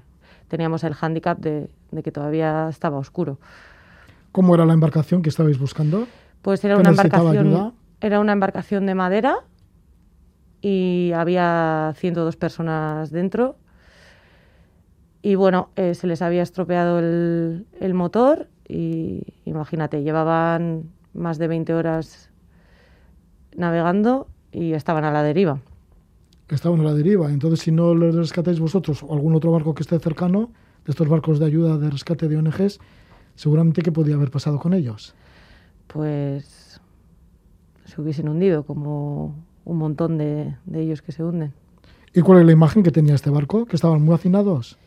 teníamos 0.49 0.85
el 0.85 0.94
hándicap 0.94 1.38
de, 1.38 1.68
de 1.90 2.02
que 2.02 2.11
todavía 2.11 2.66
estaba 2.70 2.97
oscuro 2.97 3.38
¿Cómo 4.32 4.54
era 4.54 4.64
la 4.64 4.73
embarcación 4.73 5.20
que 5.20 5.28
estabais 5.28 5.58
buscando? 5.58 6.08
Pues 6.40 6.64
era 6.64 6.78
una 6.78 6.88
embarcación 6.88 7.75
era 8.00 8.20
una 8.20 8.32
embarcación 8.32 8.87
de 8.87 8.94
madera 8.94 9.40
y 10.62 11.12
había 11.14 11.92
102 11.97 12.37
personas 12.37 13.11
dentro. 13.11 13.58
Y 15.20 15.35
bueno, 15.35 15.68
eh, 15.76 15.94
se 15.94 16.06
les 16.06 16.23
había 16.23 16.42
estropeado 16.42 17.00
el, 17.00 17.66
el, 17.80 17.92
motor 17.92 18.49
y 18.66 19.25
imagínate, 19.44 20.02
llevaban 20.02 20.85
más 21.12 21.37
de 21.37 21.49
20 21.49 21.75
horas 21.75 22.30
navegando 23.54 24.28
y 24.52 24.73
estaban 24.73 25.05
a 25.05 25.11
la 25.11 25.23
deriva. 25.23 25.61
Estaban 26.49 26.81
a 26.81 26.85
la 26.85 26.95
deriva. 26.95 27.31
Entonces, 27.31 27.61
si 27.61 27.73
no 27.73 27.95
les 27.95 28.14
rescatáis 28.14 28.59
vosotros 28.59 29.02
o 29.02 29.12
algún 29.12 29.35
otro 29.35 29.52
barco 29.52 29.75
que 29.75 29.83
esté 29.83 29.99
cercano, 29.99 30.50
de 30.85 30.93
estos 30.93 31.09
barcos 31.09 31.38
de 31.38 31.47
ayuda 31.47 31.76
de 31.76 31.90
rescate 31.90 32.28
de 32.28 32.37
ONGs, 32.37 32.81
seguramente 33.35 33.83
¿qué 33.83 33.93
podía 33.93 34.14
haber 34.14 34.31
pasado 34.31 34.59
con 34.59 34.73
ellos? 34.73 35.14
Pues 35.87 36.81
se 37.85 38.00
hubiesen 38.00 38.28
hundido 38.28 38.64
como 38.64 39.35
un 39.64 39.76
montón 39.76 40.17
de, 40.17 40.57
de, 40.64 40.81
ellos 40.81 41.02
que 41.02 41.12
se 41.12 41.23
hunden. 41.23 41.52
¿Y 42.14 42.23
cuál 42.23 42.40
es 42.40 42.47
la 42.47 42.52
imagen 42.52 42.83
que 42.83 42.90
tenía 42.90 43.14
este 43.14 43.28
barco? 43.28 43.67
¿Que 43.67 43.76
estaban 43.76 44.02
muy 44.02 44.14
hacinados? 44.14 44.78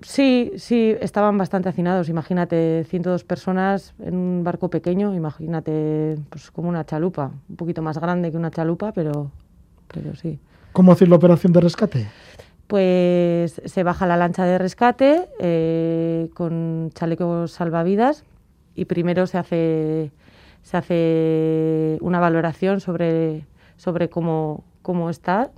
Sí, 0.00 0.52
sí, 0.56 0.94
estaban 1.00 1.38
bastante 1.38 1.68
hacinados. 1.68 2.08
Imagínate 2.08 2.84
102 2.84 3.24
personas 3.24 3.94
en 3.98 4.14
un 4.14 4.44
barco 4.44 4.68
pequeño, 4.68 5.14
imagínate 5.14 6.16
pues 6.28 6.50
como 6.50 6.68
una 6.68 6.84
chalupa, 6.84 7.32
un 7.48 7.56
poquito 7.56 7.82
más 7.82 7.98
grande 7.98 8.30
que 8.30 8.36
una 8.36 8.50
chalupa, 8.50 8.92
pero, 8.92 9.30
pero 9.92 10.14
sí. 10.14 10.38
¿Cómo 10.72 10.92
hacéis 10.92 11.08
la 11.08 11.16
operación 11.16 11.52
de 11.52 11.60
rescate? 11.60 12.06
Pues 12.66 13.62
se 13.64 13.82
baja 13.82 14.06
la 14.06 14.16
lancha 14.16 14.44
de 14.44 14.58
rescate 14.58 15.28
eh, 15.38 16.28
con 16.34 16.90
chalecos 16.94 17.52
salvavidas 17.52 18.24
y 18.74 18.84
primero 18.84 19.26
se 19.26 19.38
hace, 19.38 20.10
se 20.62 20.76
hace 20.76 21.98
una 22.00 22.20
valoración 22.20 22.80
sobre 22.80 23.44
sobre 23.76 24.08
cómo, 24.08 24.64
cómo 24.82 25.10
está, 25.10 25.50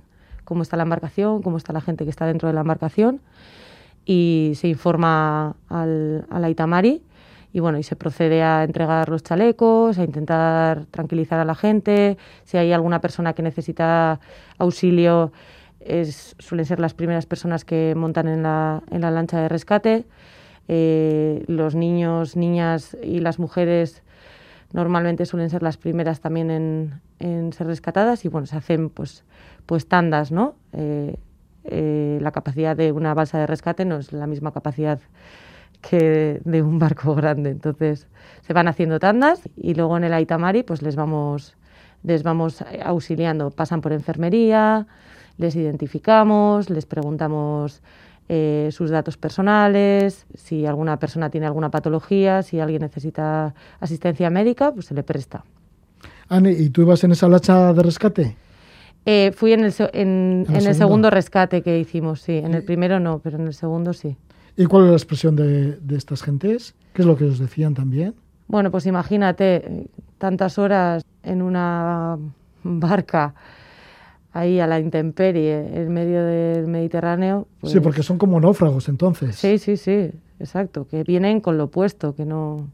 cómo 0.43 0.61
está 0.61 0.77
la 0.77 0.83
embarcación, 0.83 1.41
cómo 1.41 1.57
está 1.57 1.73
la 1.73 1.81
gente 1.81 2.03
que 2.03 2.09
está 2.09 2.25
dentro 2.25 2.47
de 2.47 2.53
la 2.53 2.61
embarcación 2.61 3.21
y 4.09 4.53
se 4.55 4.67
informa 4.67 5.55
al, 5.67 6.25
a 6.31 6.39
la 6.39 6.49
Itamari 6.49 7.03
y 7.53 7.59
bueno, 7.59 7.77
y 7.77 7.83
se 7.83 7.95
procede 7.95 8.41
a 8.41 8.63
entregar 8.63 9.07
los 9.07 9.21
chalecos, 9.21 9.99
a 9.99 10.03
intentar 10.03 10.87
tranquilizar 10.87 11.39
a 11.39 11.45
la 11.45 11.53
gente, 11.53 12.17
si 12.43 12.57
hay 12.57 12.71
alguna 12.71 13.01
persona 13.01 13.33
que 13.33 13.43
necesita 13.43 14.19
auxilio, 14.57 15.31
es, 15.79 16.35
suelen 16.39 16.65
ser 16.65 16.79
las 16.79 16.95
primeras 16.95 17.27
personas 17.27 17.65
que 17.65 17.93
montan 17.95 18.27
en 18.27 18.41
la, 18.41 18.81
en 18.89 19.01
la 19.01 19.11
lancha 19.11 19.41
de 19.41 19.47
rescate. 19.47 20.05
Eh, 20.67 21.43
los 21.45 21.75
niños, 21.75 22.35
niñas 22.35 22.97
y 23.03 23.19
las 23.19 23.37
mujeres 23.37 24.01
normalmente 24.73 25.27
suelen 25.27 25.51
ser 25.51 25.61
las 25.61 25.77
primeras 25.77 26.19
también 26.19 26.49
en, 26.49 27.01
en 27.19 27.53
ser 27.53 27.67
rescatadas 27.67 28.25
y 28.25 28.27
bueno, 28.27 28.47
se 28.47 28.57
hacen 28.57 28.89
pues, 28.89 29.23
pues 29.67 29.87
tandas, 29.87 30.31
¿no? 30.31 30.55
Eh, 30.73 31.15
eh, 31.69 32.19
la 32.21 32.31
capacidad 32.31 32.75
de 32.75 32.91
una 32.91 33.13
balsa 33.13 33.39
de 33.39 33.47
rescate 33.47 33.85
no 33.85 33.97
es 33.97 34.11
la 34.13 34.27
misma 34.27 34.51
capacidad 34.51 34.99
que 35.81 36.41
de 36.43 36.61
un 36.61 36.79
barco 36.79 37.15
grande, 37.21 37.51
entonces 37.51 38.07
se 38.41 38.53
van 38.53 38.67
haciendo 38.67 38.99
tandas 38.99 39.41
y 39.55 39.75
luego 39.75 39.97
en 39.97 40.03
el 40.03 40.13
Aitamari 40.13 40.63
pues 40.63 40.81
les 40.81 40.95
vamos, 40.95 41.55
les 42.03 42.23
vamos 42.23 42.63
auxiliando, 42.83 43.51
pasan 43.51 43.81
por 43.81 43.93
enfermería, 43.93 44.87
les 45.37 45.55
identificamos, 45.55 46.69
les 46.69 46.85
preguntamos 46.85 47.81
eh, 48.27 48.69
sus 48.71 48.91
datos 48.91 49.17
personales, 49.17 50.25
si 50.35 50.65
alguna 50.65 50.97
persona 50.97 51.29
tiene 51.29 51.47
alguna 51.47 51.71
patología, 51.71 52.43
si 52.43 52.59
alguien 52.59 52.81
necesita 52.81 53.55
asistencia 53.79 54.29
médica, 54.29 54.71
pues 54.71 54.87
se 54.87 54.93
le 54.93 55.01
presta. 55.01 55.43
Ani, 56.27 56.51
¿y 56.51 56.69
tú 56.69 56.81
ibas 56.81 57.03
en 57.03 57.11
esa 57.13 57.27
lancha 57.27 57.73
de 57.73 57.81
rescate? 57.81 58.35
Eh, 59.05 59.31
fui 59.35 59.53
en 59.53 59.63
el, 59.63 59.73
en, 59.93 60.45
en, 60.49 60.67
el 60.67 60.75
segundo 60.75 61.09
rescate 61.09 61.61
que 61.61 61.79
hicimos, 61.79 62.21
sí. 62.21 62.33
En 62.33 62.53
el 62.53 62.63
primero 62.63 62.99
no, 62.99 63.19
pero 63.19 63.37
en 63.37 63.47
el 63.47 63.53
segundo 63.53 63.93
sí. 63.93 64.15
¿Y 64.55 64.65
cuál 64.65 64.85
es 64.85 64.89
la 64.89 64.95
expresión 64.95 65.35
de, 65.35 65.77
de 65.77 65.95
estas 65.95 66.21
gentes? 66.21 66.75
¿Qué 66.93 67.01
es 67.01 67.07
lo 67.07 67.15
que 67.15 67.25
os 67.25 67.39
decían 67.39 67.73
también? 67.73 68.13
Bueno, 68.47 68.71
pues 68.71 68.85
imagínate, 68.85 69.87
tantas 70.17 70.57
horas 70.57 71.05
en 71.23 71.41
una 71.41 72.17
barca 72.63 73.35
ahí 74.31 74.59
a 74.59 74.67
la 74.67 74.79
intemperie, 74.79 75.81
en 75.81 75.91
medio 75.91 76.23
del 76.23 76.67
Mediterráneo. 76.67 77.47
Pues... 77.59 77.73
Sí, 77.73 77.79
porque 77.79 78.03
son 78.03 78.17
como 78.17 78.39
náufragos 78.39 78.89
entonces. 78.89 79.35
Sí, 79.35 79.57
sí, 79.57 79.77
sí, 79.77 80.11
exacto, 80.39 80.87
que 80.87 81.03
vienen 81.03 81.41
con 81.41 81.57
lo 81.57 81.65
opuesto, 81.65 82.15
que 82.15 82.25
no... 82.25 82.69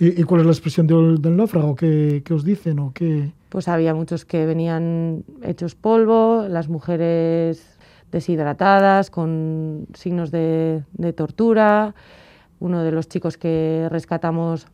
¿Y, 0.00 0.20
y 0.20 0.24
cuál 0.24 0.40
es 0.40 0.46
la 0.46 0.52
expresión 0.52 0.86
del, 0.86 1.36
náufrago? 1.36 1.76
¿Qué, 1.76 2.22
¿Qué, 2.24 2.34
os 2.34 2.42
dicen 2.42 2.78
o 2.78 2.92
qué...? 2.92 3.32
Pues 3.50 3.68
había 3.68 3.94
muchos 3.94 4.24
que 4.24 4.46
venían 4.46 5.24
hechos 5.42 5.74
polvo, 5.74 6.46
las 6.48 6.68
mujeres 6.68 7.78
deshidratadas, 8.10 9.10
con 9.10 9.86
signos 9.94 10.30
de, 10.30 10.82
de 10.94 11.12
tortura. 11.12 11.94
Uno 12.60 12.82
de 12.82 12.92
los 12.92 13.08
chicos 13.08 13.36
que 13.36 13.88
rescatamos 13.90 14.66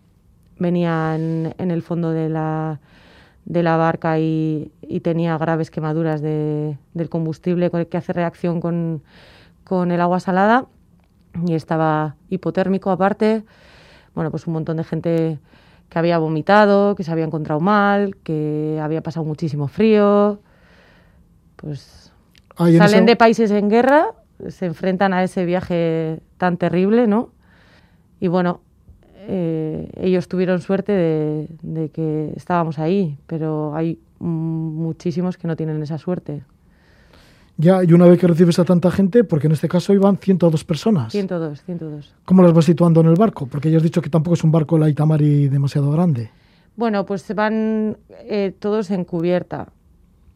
venía 0.58 1.16
en, 1.16 1.54
en 1.58 1.70
el 1.70 1.82
fondo 1.82 2.12
de 2.12 2.28
la, 2.28 2.80
de 3.44 3.62
la 3.62 3.76
barca 3.76 4.18
y, 4.18 4.70
y 4.82 5.00
tenía 5.00 5.36
graves 5.38 5.70
quemaduras 5.70 6.20
de, 6.20 6.78
del 6.94 7.08
combustible 7.08 7.70
que 7.88 7.96
hace 7.96 8.12
reacción 8.12 8.60
con, 8.60 9.02
con, 9.64 9.90
el 9.90 10.00
agua 10.00 10.20
salada 10.20 10.66
y 11.46 11.54
estaba 11.54 12.16
hipotérmico 12.28 12.90
aparte. 12.90 13.44
Bueno, 14.16 14.30
pues 14.30 14.46
un 14.46 14.54
montón 14.54 14.78
de 14.78 14.84
gente 14.84 15.38
que 15.90 15.98
había 15.98 16.16
vomitado, 16.16 16.94
que 16.96 17.04
se 17.04 17.12
había 17.12 17.26
encontrado 17.26 17.60
mal, 17.60 18.16
que 18.24 18.80
había 18.82 19.02
pasado 19.02 19.26
muchísimo 19.26 19.68
frío. 19.68 20.40
Pues 21.56 22.12
ah, 22.56 22.70
salen 22.78 23.04
de 23.04 23.14
países 23.14 23.50
en 23.50 23.68
guerra, 23.68 24.14
se 24.48 24.64
enfrentan 24.64 25.12
a 25.12 25.22
ese 25.22 25.44
viaje 25.44 26.20
tan 26.38 26.56
terrible, 26.56 27.06
¿no? 27.06 27.28
Y 28.18 28.28
bueno, 28.28 28.62
eh, 29.28 29.90
ellos 30.00 30.28
tuvieron 30.28 30.62
suerte 30.62 30.92
de, 30.92 31.48
de, 31.60 31.90
que 31.90 32.32
estábamos 32.36 32.78
ahí, 32.78 33.18
pero 33.26 33.76
hay 33.76 34.00
muchísimos 34.18 35.36
que 35.36 35.46
no 35.46 35.56
tienen 35.56 35.82
esa 35.82 35.98
suerte. 35.98 36.42
Ya, 37.58 37.82
y 37.82 37.92
una 37.94 38.06
vez 38.06 38.20
que 38.20 38.26
recibes 38.26 38.58
a 38.58 38.64
tanta 38.64 38.90
gente, 38.90 39.24
porque 39.24 39.46
en 39.46 39.54
este 39.54 39.68
caso 39.68 39.94
iban 39.94 40.18
102 40.18 40.64
personas. 40.64 41.12
102, 41.12 41.62
102. 41.62 42.14
¿Cómo 42.24 42.42
las 42.42 42.52
vas 42.52 42.66
situando 42.66 43.00
en 43.00 43.06
el 43.06 43.14
barco? 43.14 43.46
Porque 43.46 43.70
ya 43.70 43.78
has 43.78 43.82
dicho 43.82 44.02
que 44.02 44.10
tampoco 44.10 44.34
es 44.34 44.44
un 44.44 44.52
barco 44.52 44.76
la 44.76 44.90
Itamari 44.90 45.48
demasiado 45.48 45.90
grande. 45.90 46.30
Bueno, 46.76 47.06
pues 47.06 47.22
se 47.22 47.32
van 47.32 47.96
eh, 48.28 48.54
todos 48.58 48.90
en 48.90 49.04
cubierta. 49.04 49.68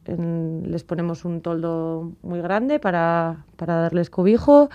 En, 0.07 0.71
les 0.71 0.83
ponemos 0.83 1.27
un 1.27 1.43
toldo 1.43 2.13
muy 2.23 2.41
grande 2.41 2.79
para, 2.79 3.45
para 3.57 3.75
darles 3.75 4.09
cobijo 4.09 4.71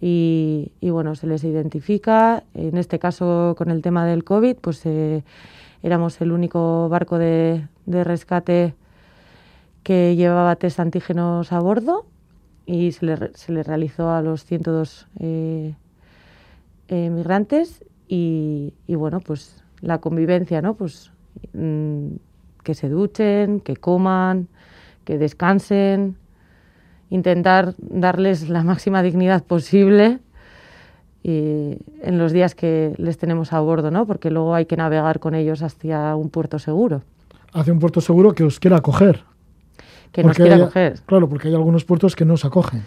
y, 0.00 0.72
y, 0.80 0.90
bueno, 0.90 1.14
se 1.14 1.28
les 1.28 1.44
identifica. 1.44 2.42
En 2.54 2.76
este 2.76 2.98
caso, 2.98 3.54
con 3.56 3.70
el 3.70 3.80
tema 3.80 4.04
del 4.04 4.24
COVID, 4.24 4.56
pues 4.56 4.84
eh, 4.84 5.22
éramos 5.84 6.20
el 6.20 6.32
único 6.32 6.88
barco 6.88 7.16
de, 7.16 7.68
de, 7.86 8.02
rescate 8.02 8.74
que 9.86 10.16
llevaba 10.16 10.56
test 10.56 10.80
antígenos 10.80 11.52
a 11.52 11.60
bordo 11.60 12.06
y 12.66 12.90
se 12.90 13.06
le, 13.06 13.30
se 13.34 13.52
le 13.52 13.62
realizó 13.62 14.10
a 14.10 14.20
los 14.20 14.44
102 14.44 15.06
eh, 15.20 15.76
eh, 16.88 17.10
migrantes 17.10 17.84
y, 18.08 18.74
y, 18.88 18.96
bueno, 18.96 19.20
pues 19.20 19.62
la 19.82 19.98
convivencia, 19.98 20.60
¿no? 20.60 20.74
Pues 20.74 21.12
mmm, 21.52 22.16
que 22.64 22.74
se 22.74 22.88
duchen, 22.88 23.60
que 23.60 23.76
coman, 23.76 24.48
que 25.04 25.18
descansen, 25.18 26.16
intentar 27.08 27.74
darles 27.78 28.48
la 28.48 28.64
máxima 28.64 29.04
dignidad 29.04 29.44
posible 29.44 30.18
y 31.22 31.78
en 32.02 32.18
los 32.18 32.32
días 32.32 32.56
que 32.56 32.92
les 32.96 33.18
tenemos 33.18 33.52
a 33.52 33.60
bordo, 33.60 33.92
¿no? 33.92 34.04
Porque 34.04 34.32
luego 34.32 34.52
hay 34.52 34.66
que 34.66 34.76
navegar 34.76 35.20
con 35.20 35.36
ellos 35.36 35.62
hacia 35.62 36.16
un 36.16 36.30
puerto 36.30 36.58
seguro. 36.58 37.02
Hacia 37.52 37.72
un 37.72 37.78
puerto 37.78 38.00
seguro 38.00 38.32
que 38.32 38.42
os 38.42 38.58
quiera 38.58 38.78
acoger. 38.78 39.22
Que 40.12 40.22
porque 40.22 40.26
nos 40.26 40.36
quiera 40.36 40.54
hay, 40.56 40.62
acoger. 40.62 41.00
Claro, 41.06 41.28
porque 41.28 41.48
hay 41.48 41.54
algunos 41.54 41.84
puertos 41.84 42.16
que 42.16 42.24
no 42.24 42.34
os 42.34 42.44
acogen. 42.44 42.82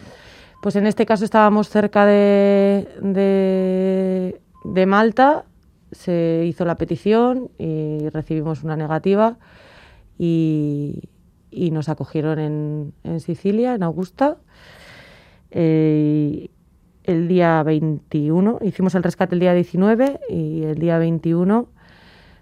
Pues 0.61 0.75
en 0.75 0.87
este 0.87 1.05
caso 1.05 1.23
estábamos 1.23 1.69
cerca 1.69 2.05
de, 2.05 2.87
de, 3.01 4.41
de 4.65 4.85
Malta, 4.85 5.45
se 5.91 6.43
hizo 6.45 6.65
la 6.65 6.75
petición 6.75 7.49
y 7.57 8.09
recibimos 8.09 8.63
una 8.63 8.75
negativa 8.75 9.37
y, 10.17 11.09
y 11.49 11.71
nos 11.71 11.89
acogieron 11.89 12.39
en, 12.39 12.93
en 13.03 13.19
Sicilia, 13.19 13.73
en 13.73 13.83
Augusta. 13.83 14.37
Eh, 15.51 16.49
el 17.03 17.27
día 17.27 17.63
21, 17.63 18.59
hicimos 18.61 18.93
el 18.93 19.03
rescate 19.03 19.33
el 19.33 19.39
día 19.39 19.53
19 19.53 20.19
y 20.29 20.63
el 20.63 20.77
día 20.77 20.99
21 20.99 21.67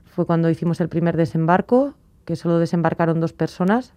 fue 0.05 0.25
cuando 0.25 0.49
hicimos 0.49 0.81
el 0.81 0.89
primer 0.89 1.15
desembarco, 1.15 1.93
que 2.25 2.35
solo 2.35 2.59
desembarcaron 2.59 3.21
dos 3.21 3.31
personas, 3.33 3.93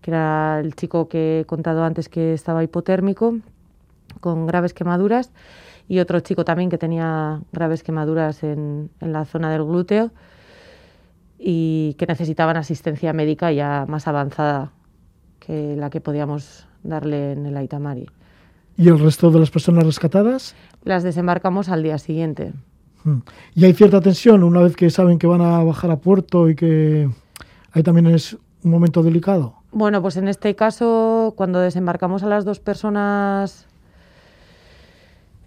que 0.00 0.10
era 0.10 0.60
el 0.60 0.74
chico 0.74 1.08
que 1.08 1.40
he 1.40 1.44
contado 1.44 1.84
antes 1.84 2.08
que 2.08 2.32
estaba 2.32 2.62
hipotérmico, 2.62 3.38
con 4.20 4.46
graves 4.46 4.74
quemaduras, 4.74 5.32
y 5.88 6.00
otro 6.00 6.20
chico 6.20 6.44
también 6.44 6.70
que 6.70 6.78
tenía 6.78 7.40
graves 7.52 7.82
quemaduras 7.82 8.42
en, 8.42 8.90
en 9.00 9.12
la 9.12 9.24
zona 9.24 9.50
del 9.50 9.64
glúteo 9.64 10.10
y 11.38 11.94
que 11.98 12.06
necesitaban 12.06 12.56
asistencia 12.56 13.12
médica 13.12 13.52
ya 13.52 13.84
más 13.86 14.08
avanzada 14.08 14.72
que 15.38 15.76
la 15.76 15.90
que 15.90 16.00
podíamos 16.00 16.66
darle 16.82 17.32
en 17.32 17.46
el 17.46 17.56
Aitamari. 17.56 18.06
¿Y 18.76 18.88
el 18.88 18.98
resto 18.98 19.30
de 19.30 19.40
las 19.40 19.50
personas 19.50 19.84
rescatadas? 19.84 20.54
Las 20.84 21.02
desembarcamos 21.02 21.68
al 21.68 21.82
día 21.82 21.98
siguiente. 21.98 22.52
Mm. 23.04 23.18
¿Y 23.54 23.64
hay 23.64 23.72
cierta 23.72 24.00
tensión 24.00 24.42
una 24.42 24.60
vez 24.60 24.76
que 24.76 24.90
saben 24.90 25.18
que 25.18 25.26
van 25.26 25.40
a 25.40 25.62
bajar 25.62 25.90
a 25.90 25.96
puerto 25.96 26.48
y 26.50 26.56
que 26.56 27.08
ahí 27.72 27.82
también 27.82 28.06
es 28.08 28.36
un 28.62 28.70
momento 28.70 29.02
delicado? 29.02 29.55
Bueno, 29.78 30.00
pues 30.00 30.16
en 30.16 30.26
este 30.26 30.56
caso, 30.56 31.34
cuando 31.36 31.60
desembarcamos 31.60 32.22
a 32.22 32.28
las 32.28 32.46
dos 32.46 32.60
personas 32.60 33.66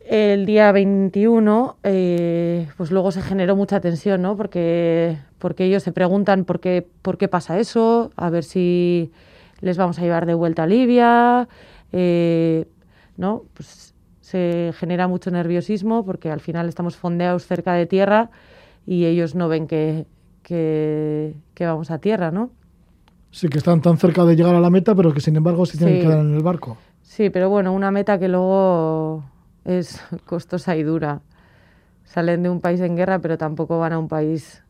el 0.06 0.46
día 0.46 0.72
21, 0.72 1.78
eh, 1.82 2.68
pues 2.78 2.92
luego 2.92 3.12
se 3.12 3.24
generó 3.24 3.56
mucha 3.56 3.80
tensión, 3.80 4.22
¿no? 4.22 4.38
Porque, 4.38 5.18
porque 5.40 5.66
ellos 5.66 5.82
se 5.82 5.92
preguntan 5.94 6.46
por 6.46 6.60
qué, 6.60 6.88
por 7.02 7.18
qué 7.18 7.28
pasa 7.28 7.58
eso, 7.58 8.12
a 8.18 8.30
ver 8.30 8.44
si 8.44 9.12
les 9.62 9.78
vamos 9.78 9.98
a 9.98 10.04
llevar 10.04 10.28
de 10.28 10.36
vuelta 10.36 10.62
a 10.62 10.68
Libia, 10.68 11.48
eh, 11.92 12.68
¿no? 13.18 13.46
Pues 13.56 13.96
se 14.22 14.74
genera 14.78 15.08
mucho 15.08 15.32
nerviosismo 15.32 16.06
porque 16.06 16.30
al 16.30 16.40
final 16.40 16.70
estamos 16.70 16.98
fondeados 16.98 17.48
cerca 17.48 17.74
de 17.74 17.88
tierra 17.88 18.30
y 18.86 19.06
ellos 19.06 19.34
no 19.34 19.48
ven 19.48 19.66
que, 19.66 20.06
que, 20.44 21.34
que 21.56 21.66
vamos 21.66 21.90
a 21.90 21.98
tierra, 21.98 22.30
¿no? 22.30 22.52
Sí, 23.32 23.48
que 23.48 23.58
están 23.60 23.82
tan 23.82 23.98
cerca 23.98 24.26
de 24.26 24.36
llegar 24.36 24.56
a 24.56 24.60
la 24.60 24.70
meta, 24.70 24.96
pero 24.96 25.14
que 25.14 25.22
sin 25.22 25.36
embargo 25.36 25.66
sí 25.66 25.78
tienen 25.78 25.96
Sí. 25.96 26.02
que 26.02 26.08
quedar 26.08 26.20
en 26.26 26.36
el 26.36 26.44
barco. 26.44 26.78
Sí, 27.02 27.30
pero 27.30 27.50
bueno, 27.50 27.74
una 27.74 27.92
meta 27.92 28.18
que 28.20 28.28
luego 28.28 29.24
es 29.66 30.02
costosa 30.26 30.76
y 30.76 30.84
dura. 30.84 31.22
Salen 32.06 32.42
de 32.44 32.50
un 32.50 32.60
país 32.60 32.80
en 32.82 32.96
guerra, 32.96 33.20
pero 33.20 33.38
tampoco 33.38 33.78
van 33.80 33.94
a 33.94 34.00
un 34.00 34.08
país 34.08 34.64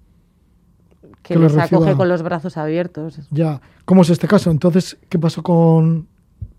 que, 1.23 1.35
Que 1.35 1.39
les 1.39 1.57
acoge 1.57 1.95
con 1.95 2.09
los 2.09 2.21
brazos 2.21 2.57
abiertos. 2.57 3.19
Ya, 3.31 3.61
¿cómo 3.85 4.01
es 4.01 4.09
este 4.09 4.27
caso? 4.27 4.51
Entonces, 4.51 4.97
¿qué 5.07 5.17
pasó 5.17 5.41
con, 5.41 6.07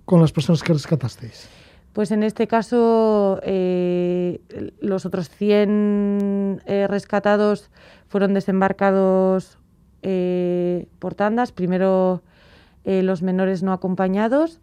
con 0.07 0.21
las 0.23 0.33
personas 0.33 0.62
que 0.62 0.73
rescatasteis? 0.73 1.49
Pues 1.92 2.12
en 2.12 2.23
este 2.23 2.47
caso, 2.47 3.40
eh, 3.42 4.40
los 4.80 5.04
otros 5.04 5.28
100 5.28 6.62
eh, 6.64 6.87
rescatados 6.88 7.69
fueron 8.09 8.32
desembarcados 8.32 9.58
eh, 10.02 10.86
por 10.99 11.15
tandas. 11.15 11.52
Primero 11.52 12.23
eh, 12.84 13.02
los 13.02 13.23
menores 13.23 13.63
no 13.63 13.73
acompañados. 13.73 14.60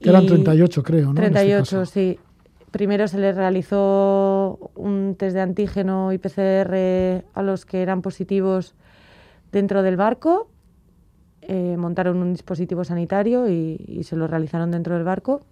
Que 0.00 0.10
eran 0.10 0.24
y- 0.24 0.28
38, 0.28 0.82
creo, 0.82 1.04
¿no? 1.06 1.10
En 1.12 1.24
este 1.24 1.30
38, 1.30 1.60
caso. 1.60 1.86
sí. 1.86 2.18
Primero 2.70 3.06
se 3.06 3.18
les 3.18 3.36
realizó 3.36 4.58
un 4.74 5.14
test 5.16 5.34
de 5.34 5.40
antígeno 5.40 6.12
y 6.12 6.18
PCR 6.18 7.24
a 7.32 7.42
los 7.42 7.64
que 7.66 7.82
eran 7.82 8.02
positivos 8.02 8.74
dentro 9.52 9.82
del 9.84 9.96
barco. 9.96 10.48
Eh, 11.42 11.76
montaron 11.78 12.16
un 12.22 12.32
dispositivo 12.32 12.82
sanitario 12.84 13.48
y, 13.48 13.76
y 13.86 14.02
se 14.02 14.16
lo 14.16 14.26
realizaron 14.26 14.72
dentro 14.72 14.94
del 14.96 15.04
barco. 15.04 15.42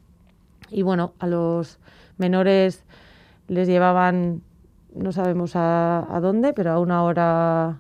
Y 0.71 0.83
bueno, 0.83 1.13
a 1.21 1.29
los 1.29 1.79
menores 2.19 2.85
les 3.47 3.69
llevaban, 3.69 4.43
no 4.95 5.13
sabemos 5.13 5.55
a, 5.55 6.05
a 6.13 6.19
dónde, 6.21 6.53
pero 6.55 6.73
a 6.73 6.81
una 6.81 7.05
hora, 7.05 7.79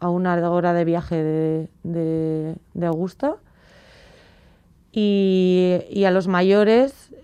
a 0.00 0.08
una 0.10 0.34
hora 0.50 0.72
de 0.72 0.84
viaje 0.84 1.16
de, 1.22 1.68
de- 1.82 2.54
de 2.74 2.86
Augusta. 2.86 3.36
Y, 4.92 5.78
y 5.90 6.04
a 6.04 6.10
los 6.10 6.26
mayores 6.26 7.14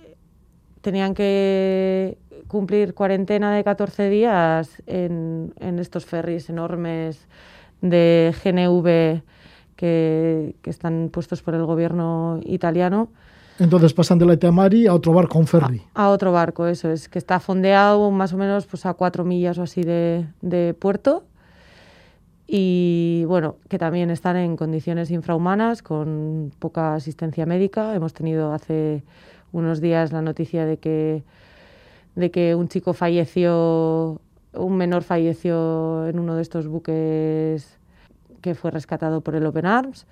tenían 0.82 1.14
que 1.14 2.18
cumplir 2.48 2.92
cuarentena 2.94 3.54
de 3.54 3.64
14 3.64 4.10
días 4.10 4.82
en, 4.86 5.54
en 5.58 5.78
estos 5.78 6.04
ferries 6.04 6.50
enormes 6.50 7.26
de 7.80 8.34
GNV 8.44 9.22
que, 9.76 10.54
que 10.60 10.70
están 10.70 11.08
puestos 11.10 11.42
por 11.42 11.54
el 11.54 11.64
gobierno 11.64 12.40
italiano 12.44 13.08
Entonces 13.58 13.94
pasan 13.94 14.18
de 14.18 14.26
la 14.26 14.34
Itamari 14.34 14.86
a 14.86 14.94
otro 14.94 15.12
barco, 15.14 15.38
a 15.38 15.40
un 15.40 15.46
ferry. 15.46 15.82
a 15.94 16.10
otro 16.10 16.30
barco, 16.30 16.66
eso 16.66 16.90
es, 16.90 17.08
que 17.08 17.18
está 17.18 17.40
fondeado 17.40 18.10
más 18.10 18.34
o 18.34 18.36
menos 18.36 18.66
pues, 18.66 18.84
a 18.84 18.92
cuatro 18.94 19.24
millas 19.24 19.56
o 19.58 19.62
así 19.62 19.82
de, 19.82 20.26
de 20.42 20.74
puerto. 20.74 21.24
Y 22.46 23.24
bueno, 23.26 23.56
que 23.68 23.78
también 23.78 24.10
están 24.10 24.36
en 24.36 24.56
condiciones 24.56 25.10
infrahumanas, 25.10 25.82
con 25.82 26.52
poca 26.58 26.94
asistencia 26.94 27.46
médica. 27.46 27.94
Hemos 27.94 28.12
tenido 28.12 28.52
hace 28.52 29.02
unos 29.52 29.80
días 29.80 30.12
la 30.12 30.22
noticia 30.22 30.66
de 30.66 30.78
que, 30.78 31.22
de 32.14 32.30
que 32.30 32.54
un 32.54 32.68
chico 32.68 32.92
falleció, 32.92 34.20
un 34.54 34.76
menor 34.76 35.02
falleció 35.02 36.06
en 36.08 36.18
uno 36.18 36.34
de 36.34 36.42
estos 36.42 36.66
buques 36.66 37.78
que 38.40 38.54
fue 38.54 38.70
rescatado 38.70 39.20
por 39.20 39.34
el 39.34 39.46
Open 39.46 39.66
Arms. 39.66 40.06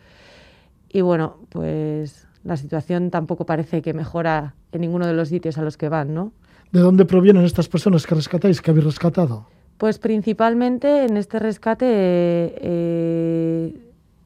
Y 0.88 1.00
bueno, 1.02 1.36
pues 1.50 2.26
la 2.44 2.56
situación 2.56 3.10
tampoco 3.10 3.44
parece 3.44 3.82
que 3.82 3.92
mejora 3.92 4.54
en 4.72 4.80
ninguno 4.80 5.06
de 5.06 5.12
los 5.12 5.28
sitios 5.28 5.58
a 5.58 5.62
los 5.62 5.76
que 5.76 5.88
van, 5.88 6.14
¿no? 6.14 6.32
¿De 6.72 6.80
dónde 6.80 7.04
provienen 7.04 7.44
estas 7.44 7.68
personas 7.68 8.06
que 8.06 8.14
rescatáis, 8.14 8.60
que 8.62 8.70
habéis 8.70 8.86
rescatado? 8.86 9.46
Pues 9.80 9.98
principalmente 9.98 11.06
en 11.06 11.16
este 11.16 11.38
rescate 11.38 11.86
eh, 11.88 13.74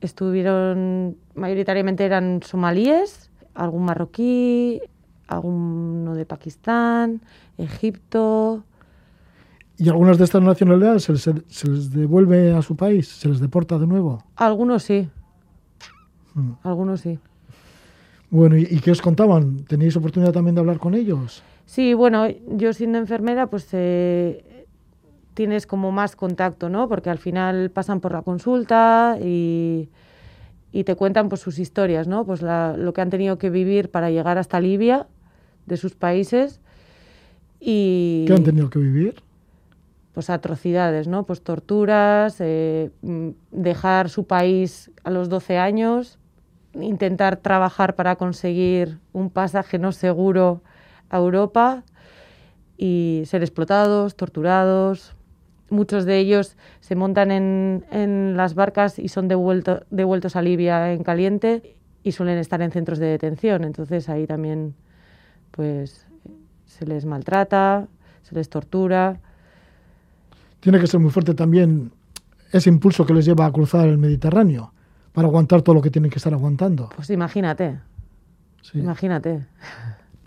estuvieron, 0.01 1.17
mayoritariamente 1.37 2.05
eran 2.05 2.41
somalíes, 2.43 3.31
algún 3.55 3.85
marroquí, 3.85 4.81
alguno 5.29 6.17
de 6.17 6.27
Pakistán, 6.27 7.21
Egipto. 7.57 8.65
¿Y 9.79 9.89
algunas 9.91 10.19
de 10.19 10.25
estas 10.25 10.43
nacionalidades 10.43 11.05
se 11.05 11.13
les, 11.13 11.23
se 11.23 11.69
les 11.69 11.93
devuelve 11.93 12.53
a 12.53 12.61
su 12.61 12.75
país? 12.75 13.07
¿Se 13.07 13.29
les 13.29 13.39
deporta 13.39 13.79
de 13.79 13.87
nuevo? 13.87 14.25
Algunos 14.35 14.83
sí, 14.83 15.09
Mm. 16.35 16.51
algunos 16.65 17.01
sí. 17.03 17.21
Bueno, 18.29 18.57
¿y, 18.57 18.63
y 18.69 18.81
qué 18.81 18.91
os 18.91 19.01
contaban? 19.01 19.59
¿Teníais 19.67 19.95
oportunidad 19.95 20.33
también 20.33 20.57
de 20.57 20.63
hablar 20.63 20.81
con 20.81 20.97
ellos? 20.97 21.45
Sí, 21.65 21.95
bueno, 21.95 22.27
yo 22.49 22.73
siendo 22.73 22.99
enfermera, 22.99 23.47
pues 23.47 23.69
eh, 23.71 24.54
tienes 25.35 25.67
como 25.67 25.93
más 25.93 26.17
contacto, 26.17 26.69
¿no? 26.69 26.89
Porque 26.89 27.11
al 27.11 27.19
final 27.19 27.71
pasan 27.71 28.01
por 28.01 28.13
la 28.13 28.23
consulta 28.23 29.19
y, 29.21 29.89
y 30.73 30.85
te 30.85 30.95
cuentan 30.97 31.29
pues 31.29 31.41
sus 31.41 31.59
historias, 31.59 32.07
¿no? 32.09 32.25
Pues 32.25 32.41
la- 32.43 32.77
lo 32.77 32.93
que 32.93 33.01
han 33.01 33.11
tenido 33.11 33.37
que 33.39 33.51
vivir 33.51 33.91
para 33.91 34.11
llegar 34.11 34.39
hasta 34.39 34.61
Libia, 34.61 35.07
de 35.67 35.77
sus 35.77 35.95
países, 35.95 36.61
y 37.61 38.25
¿Qué 38.27 38.35
han 38.35 38.45
tenido 38.45 38.69
que 38.71 38.79
vivir? 38.79 39.23
pues 40.13 40.31
atrocidades, 40.31 41.09
¿no? 41.09 41.25
Pues 41.25 41.43
torturas, 41.43 42.37
eh, 42.41 42.91
dejar 43.51 44.09
su 44.11 44.27
país 44.29 44.93
a 45.03 45.11
los 45.11 45.29
12 45.29 45.59
años, 45.59 46.19
intentar 46.75 47.37
trabajar 47.39 47.97
para 47.97 48.15
conseguir 48.15 49.01
un 49.13 49.29
pasaje 49.31 49.79
no 49.79 49.91
seguro 49.91 50.63
a 51.11 51.17
Europa 51.17 51.83
y 52.77 53.23
ser 53.27 53.43
explotados, 53.43 54.15
torturados. 54.15 55.14
Muchos 55.75 56.05
de 56.05 56.19
ellos 56.19 56.57
se 56.81 56.95
montan 56.95 57.31
en, 57.33 57.85
en 57.91 58.37
las 58.37 58.55
barcas 58.55 58.99
y 58.99 59.09
son 59.09 59.29
devuelto- 59.29 59.85
devueltos 59.91 60.37
a 60.37 60.43
Libia 60.43 60.93
en 60.93 61.03
caliente 61.03 61.75
y 62.03 62.13
suelen 62.13 62.39
estar 62.39 62.63
en 62.63 62.71
centros 62.71 62.99
de 62.99 63.07
detención. 63.07 63.65
Entonces 63.65 64.09
ahí 64.09 64.27
también 64.27 64.75
pues 65.51 66.07
se 66.67 66.87
les 66.87 67.05
maltrata, 67.07 67.87
se 68.23 68.35
les 68.35 68.49
tortura. 68.49 69.19
Tiene 70.61 70.79
que 70.79 70.87
ser 70.87 71.01
muy 71.01 71.11
fuerte 71.11 71.35
también 71.35 71.91
ese 72.53 72.69
impulso 72.71 73.05
que 73.05 73.15
les 73.15 73.25
lleva 73.25 73.47
a 73.47 73.53
cruzar 73.53 73.89
el 73.89 73.99
Mediterráneo 73.99 74.73
para 75.13 75.27
aguantar 75.29 75.63
todo 75.63 75.75
lo 75.75 75.83
que 75.83 75.91
tienen 75.91 76.11
que 76.11 76.19
estar 76.19 76.33
aguantando. 76.33 76.91
Pues 76.95 77.11
imagínate, 77.11 77.79
Sí. 78.63 78.79
imagínate, 78.79 79.45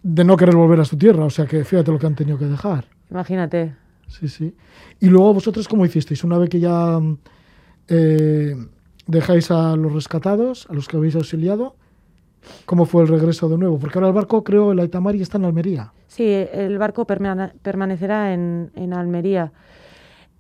De 0.03 0.23
no 0.23 0.37
querer 0.37 0.55
volver 0.55 0.79
a 0.79 0.85
su 0.85 0.97
tierra, 0.97 1.25
o 1.25 1.29
sea 1.29 1.45
que 1.45 1.63
fíjate 1.65 1.91
lo 1.91 1.97
que 1.99 2.05
han 2.05 2.15
tenido 2.15 2.37
que 2.37 2.45
dejar. 2.45 2.85
imagínate. 3.09 3.73
Sí, 4.07 4.27
sí. 4.27 4.55
Y 4.99 5.07
luego 5.07 5.33
vosotros, 5.33 5.67
¿cómo 5.67 5.85
hicisteis? 5.85 6.23
Una 6.23 6.37
vez 6.37 6.49
que 6.49 6.59
ya 6.59 6.99
mm, 6.99 7.17
eh, 7.89 8.55
dejáis 9.05 9.51
a 9.51 9.75
los 9.75 9.93
rescatados, 9.93 10.67
a 10.69 10.73
los 10.73 10.87
que 10.87 10.97
habéis 10.97 11.15
auxiliado, 11.15 11.75
¿cómo 12.65 12.85
fue 12.85 13.03
el 13.03 13.09
regreso 13.09 13.49
de 13.49 13.57
nuevo? 13.57 13.77
Porque 13.79 13.97
ahora 13.97 14.07
el 14.07 14.13
barco, 14.13 14.43
creo, 14.43 14.71
el 14.71 14.79
Aitamari 14.79 15.21
está 15.21 15.37
en 15.37 15.45
Almería. 15.45 15.91
Sí, 16.07 16.25
el 16.25 16.77
barco 16.77 17.05
permane- 17.05 17.51
permanecerá 17.61 18.33
en, 18.33 18.71
en 18.75 18.93
Almería. 18.93 19.51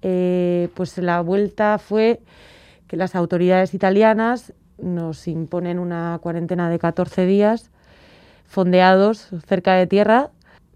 Eh, 0.01 0.69
pues 0.75 0.97
la 0.97 1.21
vuelta 1.21 1.77
fue 1.79 2.21
que 2.87 2.97
las 2.97 3.15
autoridades 3.15 3.73
italianas 3.73 4.53
nos 4.81 5.27
imponen 5.27 5.79
una 5.79 6.19
cuarentena 6.21 6.69
de 6.69 6.79
14 6.79 7.25
días 7.25 7.71
fondeados 8.45 9.29
cerca 9.47 9.73
de 9.73 9.87
tierra 9.87 10.29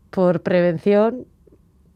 por 0.10 0.41
prevención, 0.41 1.25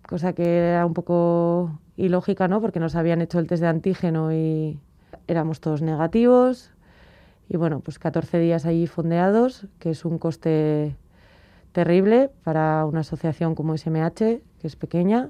cosa 0.07 0.33
que 0.33 0.57
era 0.57 0.85
un 0.85 0.93
poco 0.93 1.79
ilógica, 1.97 2.47
¿no? 2.47 2.61
Porque 2.61 2.79
nos 2.79 2.95
habían 2.95 3.21
hecho 3.21 3.39
el 3.39 3.47
test 3.47 3.61
de 3.61 3.67
antígeno 3.67 4.33
y 4.33 4.79
éramos 5.27 5.59
todos 5.59 5.81
negativos. 5.81 6.71
Y 7.49 7.57
bueno, 7.57 7.79
pues 7.79 7.99
14 7.99 8.39
días 8.39 8.65
allí 8.65 8.87
fondeados, 8.87 9.67
que 9.79 9.91
es 9.91 10.05
un 10.05 10.17
coste 10.17 10.95
terrible 11.71 12.29
para 12.43 12.85
una 12.85 13.01
asociación 13.01 13.55
como 13.55 13.77
SMH, 13.77 14.15
que 14.17 14.41
es 14.63 14.75
pequeña. 14.75 15.29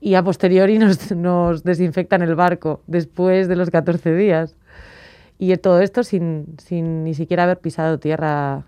Y 0.00 0.14
a 0.14 0.22
posteriori 0.22 0.78
nos, 1.16 1.64
desinfectan 1.64 2.22
el 2.22 2.34
barco 2.34 2.82
después 2.86 3.48
de 3.48 3.56
los 3.56 3.70
14 3.70 4.14
días. 4.14 4.56
Y 5.38 5.56
todo 5.56 5.80
esto 5.80 6.04
sin, 6.04 6.56
sin 6.58 7.04
ni 7.04 7.14
siquiera 7.14 7.44
haber 7.44 7.58
pisado 7.58 7.98
tierra 7.98 8.64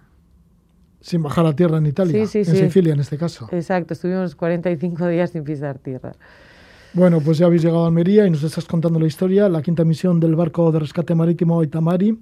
sin 1.04 1.22
bajar 1.22 1.44
a 1.44 1.54
tierra 1.54 1.76
en 1.76 1.84
Italia, 1.84 2.18
en 2.18 2.26
Sicilia 2.26 2.94
en 2.94 3.00
este 3.00 3.18
caso. 3.18 3.46
Exacto, 3.52 3.92
estuvimos 3.92 4.34
45 4.34 5.06
días 5.08 5.30
sin 5.30 5.44
pisar 5.44 5.78
tierra. 5.78 6.12
Bueno, 6.94 7.20
pues 7.20 7.36
ya 7.36 7.44
habéis 7.44 7.62
llegado 7.62 7.84
a 7.84 7.88
Almería 7.88 8.26
y 8.26 8.30
nos 8.30 8.42
estás 8.42 8.64
contando 8.64 8.98
la 8.98 9.06
historia, 9.06 9.50
la 9.50 9.60
quinta 9.60 9.84
misión 9.84 10.18
del 10.18 10.34
barco 10.34 10.72
de 10.72 10.78
rescate 10.78 11.14
marítimo 11.14 11.62
Itamari. 11.62 12.18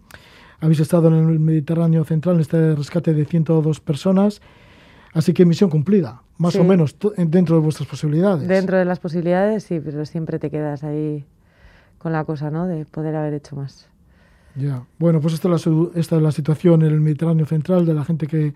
Habéis 0.59 0.81
estado 0.81 1.09
en 1.09 1.29
el 1.29 1.39
Mediterráneo 1.39 2.05
Central 2.05 2.37
en 2.37 2.41
este 2.41 2.75
rescate 2.75 3.15
de 3.15 3.25
102 3.25 3.79
personas, 3.79 4.41
así 5.13 5.33
que 5.33 5.45
misión 5.45 5.71
cumplida, 5.71 6.23
más 6.39 6.57
o 6.57 6.65
menos 6.65 6.97
dentro 7.17 7.55
de 7.55 7.63
vuestras 7.63 7.89
posibilidades. 7.89 8.49
Dentro 8.49 8.77
de 8.77 8.85
las 8.85 8.99
posibilidades, 8.99 9.63
sí, 9.63 9.79
pero 9.79 10.05
siempre 10.07 10.41
te 10.41 10.51
quedas 10.51 10.83
ahí 10.83 11.25
con 11.99 12.13
la 12.13 12.25
cosa, 12.25 12.51
¿no? 12.51 12.67
De 12.67 12.85
poder 12.85 13.15
haber 13.15 13.35
hecho 13.35 13.55
más. 13.55 13.92
Ya, 14.55 14.85
bueno, 14.99 15.21
pues 15.21 15.35
esta 15.35 15.55
es, 15.55 15.67
la, 15.67 15.89
esta 15.95 16.17
es 16.17 16.23
la 16.23 16.33
situación 16.33 16.83
en 16.83 16.93
el 16.93 17.01
Mediterráneo 17.01 17.47
Central 17.47 17.87
de 17.87 17.95
la 17.95 18.05
gente 18.05 18.27
que 18.27 18.55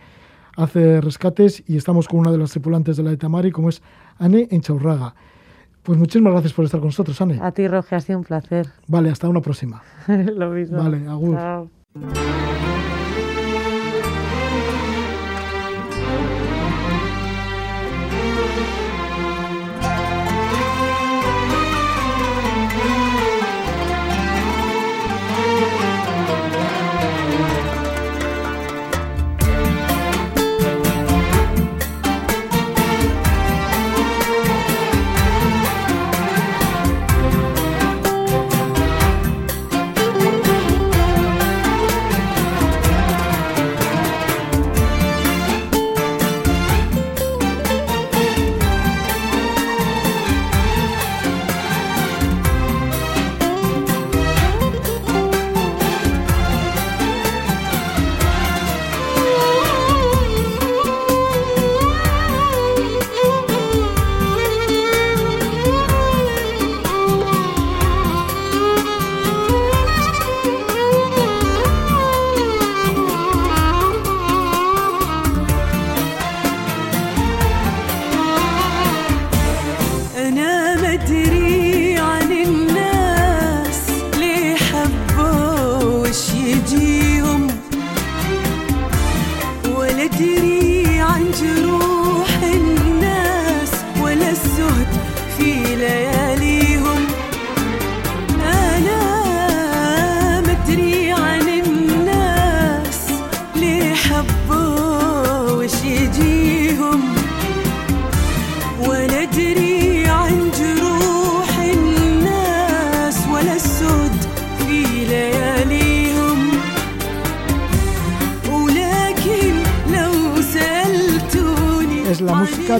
hace 0.56 1.00
rescates 1.00 1.62
y 1.66 1.76
estamos 1.76 2.08
con 2.08 2.20
una 2.20 2.32
de 2.32 2.38
las 2.38 2.50
tripulantes 2.50 2.96
de 2.96 3.02
la 3.02 3.12
Etamari, 3.12 3.50
como 3.50 3.68
es 3.68 3.82
Anne 4.18 4.48
Enchaurraga. 4.50 5.14
Pues 5.82 5.98
muchísimas 5.98 6.32
gracias 6.32 6.52
por 6.52 6.64
estar 6.64 6.80
con 6.80 6.88
nosotros, 6.88 7.20
Anne. 7.20 7.38
A 7.40 7.52
ti, 7.52 7.68
Roge, 7.68 7.94
ha 7.94 8.00
sido 8.00 8.18
un 8.18 8.24
placer. 8.24 8.66
Vale, 8.88 9.10
hasta 9.10 9.28
una 9.28 9.40
próxima. 9.40 9.82
Lo 10.08 10.50
mismo. 10.50 10.78
Vale, 10.78 11.06
agur. 11.06 11.68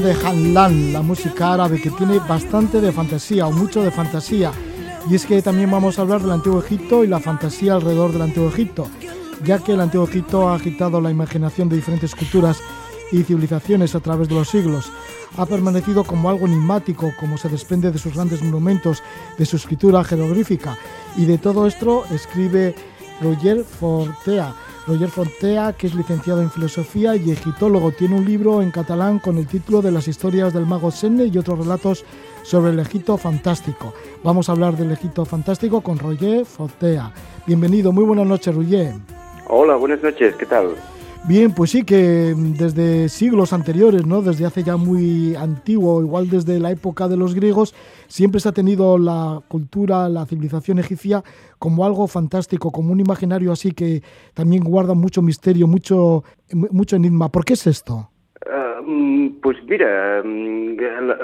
De 0.00 0.12
Hanlan, 0.12 0.92
la 0.92 1.00
música 1.00 1.54
árabe 1.54 1.80
que 1.80 1.90
tiene 1.90 2.18
bastante 2.18 2.80
de 2.80 2.92
fantasía 2.92 3.46
o 3.46 3.52
mucho 3.52 3.82
de 3.82 3.90
fantasía. 3.90 4.52
Y 5.09 5.14
es 5.14 5.24
que 5.24 5.40
también 5.40 5.70
vamos 5.70 5.98
a 5.98 6.02
hablar 6.02 6.20
del 6.20 6.32
Antiguo 6.32 6.61
Egipto 6.61 7.02
y 7.02 7.06
la 7.06 7.18
fantasía 7.18 7.74
alrededor 7.74 8.12
del 8.12 8.22
Antiguo 8.22 8.50
Egipto, 8.50 8.88
ya 9.42 9.59
que 9.59 9.72
el 9.72 9.80
Antiguo 9.80 10.06
Egipto 10.06 10.48
ha 10.48 10.56
agitado 10.56 11.00
la 11.00 11.11
imaginación 11.11 11.70
de 11.70 11.76
diferentes 11.76 12.14
culturas 12.14 12.59
y 13.11 13.22
civilizaciones 13.22 13.94
a 13.94 14.00
través 14.00 14.28
de 14.28 14.35
los 14.35 14.50
siglos. 14.50 14.92
Ha 15.38 15.46
permanecido 15.46 16.04
como 16.04 16.28
algo 16.28 16.46
enigmático, 16.46 17.12
como 17.18 17.38
se 17.38 17.48
desprende 17.48 17.90
de 17.90 17.98
sus 17.98 18.14
grandes 18.14 18.42
monumentos, 18.42 19.02
de 19.38 19.46
su 19.46 19.56
escritura 19.56 20.04
jeroglífica. 20.04 20.76
Y 21.16 21.24
de 21.24 21.38
todo 21.38 21.66
esto 21.66 22.04
escribe 22.11 22.74
Roger 23.22 23.64
Fortea 23.64 24.54
Roger 24.87 25.09
Fontea, 25.09 25.72
que 25.72 25.88
es 25.88 25.94
licenciado 25.96 26.40
en 26.40 26.51
filosofía 26.51 27.16
y 27.16 27.33
egiptólogo, 27.33 27.90
tiene 27.90 28.14
un 28.14 28.25
libro 28.25 28.62
en 28.62 28.70
catalán 28.70 29.18
con 29.18 29.37
el 29.37 29.49
título 29.49 29.83
de 29.83 29.90
Las 29.90 30.07
historias 30.07 30.53
del 30.55 30.64
mago 30.64 30.92
Senne 30.92 31.27
y 31.27 31.37
otros 31.37 31.59
relatos 31.59 32.05
sobre 32.42 32.70
el 32.70 32.79
Egipto 32.79 33.16
fantástico. 33.16 33.92
Vamos 34.22 34.49
a 34.49 34.53
hablar 34.53 34.77
del 34.77 34.92
Egipto 34.92 35.25
fantástico 35.25 35.81
con 35.81 35.99
Roger 35.99 36.44
Fontea. 36.44 37.12
Bienvenido, 37.46 37.90
muy 37.90 38.05
buenas 38.05 38.27
noches, 38.27 38.55
Roger. 38.55 38.94
Hola, 39.49 39.75
buenas 39.75 40.03
noches, 40.03 40.37
¿qué 40.37 40.46
tal? 40.46 40.77
Bien, 41.29 41.53
pues 41.53 41.71
sí, 41.73 41.85
que 41.85 42.35
desde 42.37 43.09
siglos 43.09 43.53
anteriores, 43.53 44.07
¿no? 44.07 44.23
Desde 44.23 44.47
hace 44.47 44.62
ya 44.62 44.77
muy 44.77 45.35
antiguo, 45.35 46.01
igual 46.01 46.31
desde 46.31 46.61
la 46.61 46.71
época 46.71 47.09
de 47.09 47.17
los 47.17 47.35
griegos, 47.35 47.75
siempre 48.07 48.39
se 48.39 48.49
ha 48.49 48.53
tenido 48.53 48.97
la 48.97 49.41
cultura, 49.49 50.09
la 50.09 50.25
civilización 50.25 50.79
egipcia 50.79 51.23
como 51.59 51.85
algo 51.85 52.07
fantástico, 52.07 52.71
como 52.71 52.93
un 52.93 53.01
imaginario 53.01 53.51
así 53.51 53.73
que 53.73 54.03
también 54.35 54.62
guarda 54.62 54.95
mucho 54.95 55.21
misterio, 55.21 55.67
mucho, 55.67 56.23
mucho 56.53 56.95
enigma. 56.95 57.29
¿Por 57.29 57.45
qué 57.45 57.55
es 57.55 57.67
esto? 57.67 58.09
Ah, 58.49 58.81
mm, 58.87 59.41
pues 59.43 59.57
mira, 59.69 60.23
mm, 60.25 60.77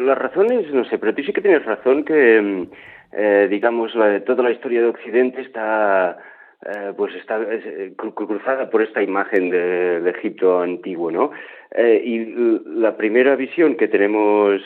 las 0.04 0.18
razones, 0.18 0.66
no 0.74 0.84
sé, 0.84 0.98
pero 0.98 1.14
tú 1.14 1.22
sí 1.22 1.32
que 1.32 1.42
tienes 1.42 1.64
razón 1.64 2.04
que, 2.04 2.42
mm, 2.42 2.72
eh, 3.12 3.46
digamos, 3.48 3.92
toda 4.26 4.42
la 4.42 4.50
historia 4.50 4.80
de 4.80 4.88
Occidente 4.88 5.42
está 5.42 6.18
eh, 6.64 6.92
pues 6.96 7.12
está 7.16 7.40
eh, 7.50 7.92
cruzada 7.96 8.70
por 8.70 8.82
esta 8.82 9.02
imagen 9.02 9.50
del 9.50 10.06
Egipto 10.06 10.60
antiguo, 10.60 11.10
¿no? 11.10 11.32
Eh, 11.72 12.00
y 12.04 12.78
la 12.78 12.96
primera 12.96 13.34
visión 13.34 13.74
que 13.74 13.88
tenemos 13.88 14.62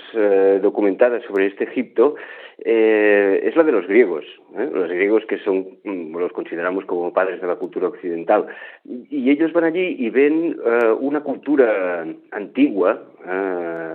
documentada 0.61 1.21
sobre 1.23 1.47
este 1.47 1.65
Egipto 1.65 2.17
es 2.59 3.55
la 3.55 3.63
de 3.63 3.73
los 3.73 3.87
griegos, 3.87 4.25
los 4.55 4.89
griegos 4.91 5.25
que 5.27 5.39
son, 5.39 5.79
mm, 5.85 6.17
los 6.17 6.33
consideramos 6.33 6.85
como 6.85 7.13
padres 7.13 7.41
de 7.41 7.47
la 7.47 7.57
cultura 7.57 7.89
occidental, 7.89 8.47
y 8.85 9.31
ellos 9.31 9.53
van 9.53 9.65
allí 9.65 9.97
y 9.99 10.11
ven 10.11 10.59
una 11.01 11.21
cultura 11.21 12.05
antigua, 12.33 13.05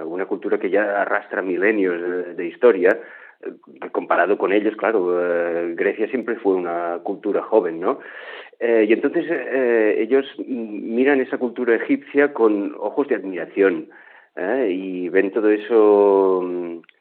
una 0.06 0.26
cultura 0.26 0.58
que 0.58 0.70
ya 0.70 1.02
arrastra 1.02 1.42
milenios 1.42 2.36
de 2.38 2.48
historia, 2.48 2.98
comparado 3.92 4.38
con 4.38 4.54
ellos, 4.54 4.76
claro, 4.76 5.20
eh, 5.20 5.74
Grecia 5.76 6.08
siempre 6.08 6.36
fue 6.36 6.54
una 6.54 7.00
cultura 7.04 7.42
joven, 7.42 7.80
¿no? 7.80 8.00
Eh, 8.60 8.86
y 8.88 8.94
entonces 8.94 9.26
eh, 9.30 9.96
ellos 10.00 10.26
miran 10.46 11.20
esa 11.20 11.38
cultura 11.38 11.76
egipcia 11.76 12.34
con 12.34 12.76
ojos 12.80 13.08
de 13.08 13.16
admiración 13.16 13.90
y 14.70 15.10
ven 15.10 15.32
todo 15.32 15.50
eso, 15.50 16.42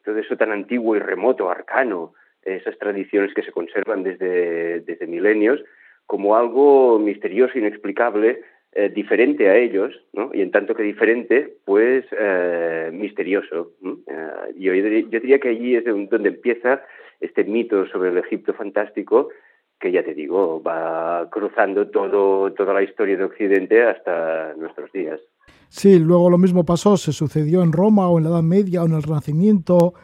todo 0.04 0.18
eso 0.18 0.36
tan 0.36 0.50
antiguo 0.50 0.96
y 0.96 0.98
remoto, 0.98 1.48
arcano, 1.48 2.12
esas 2.42 2.76
tradiciones 2.78 3.32
que 3.34 3.42
se 3.42 3.52
conservan 3.52 4.02
desde, 4.02 4.80
desde 4.80 5.06
milenios, 5.06 5.62
como 6.06 6.34
algo 6.36 6.98
misterioso, 6.98 7.56
inexplicable, 7.56 8.42
eh, 8.72 8.88
diferente 8.88 9.48
a 9.48 9.56
ellos, 9.56 9.92
¿no? 10.12 10.30
y 10.32 10.42
en 10.42 10.52
tanto 10.52 10.76
que 10.76 10.84
diferente, 10.84 11.56
pues 11.64 12.04
eh, 12.16 12.90
misterioso. 12.92 13.72
Eh, 14.06 14.54
yo, 14.58 14.72
yo, 14.74 15.20
diría 15.20 15.40
que 15.40 15.48
allí 15.48 15.74
es 15.74 15.84
donde 15.84 16.28
empieza 16.28 16.80
este 17.20 17.42
mito 17.42 17.86
sobre 17.86 18.10
el 18.10 18.18
Egipto 18.18 18.54
fantástico, 18.54 19.30
que 19.80 19.90
ya 19.90 20.04
te 20.04 20.14
digo, 20.14 20.62
va 20.62 21.28
cruzando 21.30 21.88
todo, 21.88 22.52
toda 22.52 22.72
la 22.72 22.84
historia 22.84 23.16
de 23.16 23.24
Occidente 23.24 23.82
hasta 23.82 24.54
nuestros 24.54 24.92
días. 24.92 25.20
Sí, 25.68 25.98
luego 25.98 26.30
lo 26.30 26.38
mismo 26.38 26.64
pasó, 26.64 26.96
se 26.96 27.12
sucedió 27.12 27.64
en 27.64 27.72
Roma 27.72 28.08
o 28.08 28.18
en 28.18 28.24
la 28.24 28.30
Edad 28.30 28.42
Media 28.42 28.82
o 28.82 28.86
en 28.86 28.92
el 28.92 29.02
Renacimiento 29.02 29.94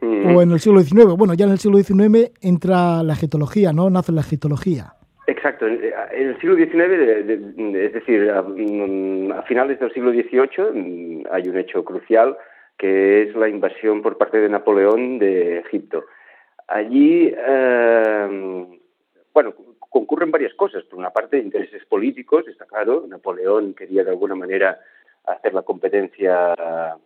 mm. 0.00 0.36
o 0.36 0.42
en 0.42 0.52
el 0.52 0.60
siglo 0.60 0.80
XIX. 0.80 1.16
Bueno, 1.16 1.34
ya 1.34 1.46
en 1.46 1.52
el 1.52 1.58
siglo 1.58 1.78
XIX 1.78 2.30
entra 2.40 3.02
la 3.02 3.14
egiptología, 3.14 3.72
¿no? 3.72 3.90
Nace 3.90 4.12
la 4.12 4.20
egiptología. 4.20 4.94
Exacto. 5.26 5.66
En 5.66 6.28
el 6.28 6.40
siglo 6.40 6.56
XIX, 6.56 7.76
es 7.76 7.92
decir, 7.92 8.32
mm, 8.32 9.32
a, 9.32 9.42
finales 9.42 9.78
del 9.78 9.92
siglo 9.92 10.10
XVIII, 10.10 10.72
mm, 10.72 11.26
hay 11.30 11.48
un 11.48 11.58
hecho 11.58 11.84
crucial 11.84 12.36
que 12.76 13.22
es 13.22 13.36
la 13.36 13.48
invasión 13.48 14.02
por 14.02 14.18
parte 14.18 14.38
de 14.38 14.48
Napoleón 14.48 15.18
de 15.20 15.58
Egipto. 15.58 16.04
Allí, 16.66 17.32
eh, 17.36 18.66
bueno, 19.32 19.54
concurren 19.78 20.32
varias 20.32 20.54
cosas. 20.54 20.82
Por 20.84 20.98
una 20.98 21.10
parte, 21.10 21.38
intereses 21.38 21.84
políticos, 21.84 22.48
está 22.48 22.64
claro. 22.64 23.04
Napoleón 23.06 23.74
quería 23.74 24.02
de 24.02 24.10
alguna 24.10 24.34
manera 24.34 24.80
hacer 25.26 25.54
la 25.54 25.62
competencia 25.62 26.54
a, 26.54 26.98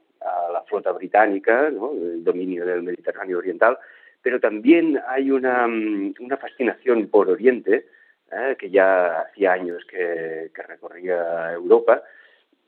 la 0.52 0.62
flota 0.62 0.92
británica, 0.92 1.68
el 1.68 2.24
dominio 2.24 2.64
del 2.64 2.82
Mediterráneo 2.82 3.38
Oriental, 3.38 3.78
pero 4.22 4.40
también 4.40 4.98
hay 5.06 5.30
una, 5.30 5.66
mm, 5.68 6.14
una 6.20 6.36
fascinación 6.38 7.08
por 7.08 7.28
Oriente 7.28 7.86
¿eh? 8.32 8.56
que 8.58 8.70
ya 8.70 9.20
hacía 9.20 9.52
años 9.52 9.84
que, 9.88 10.50
recorría 10.66 11.52
Europa. 11.52 12.02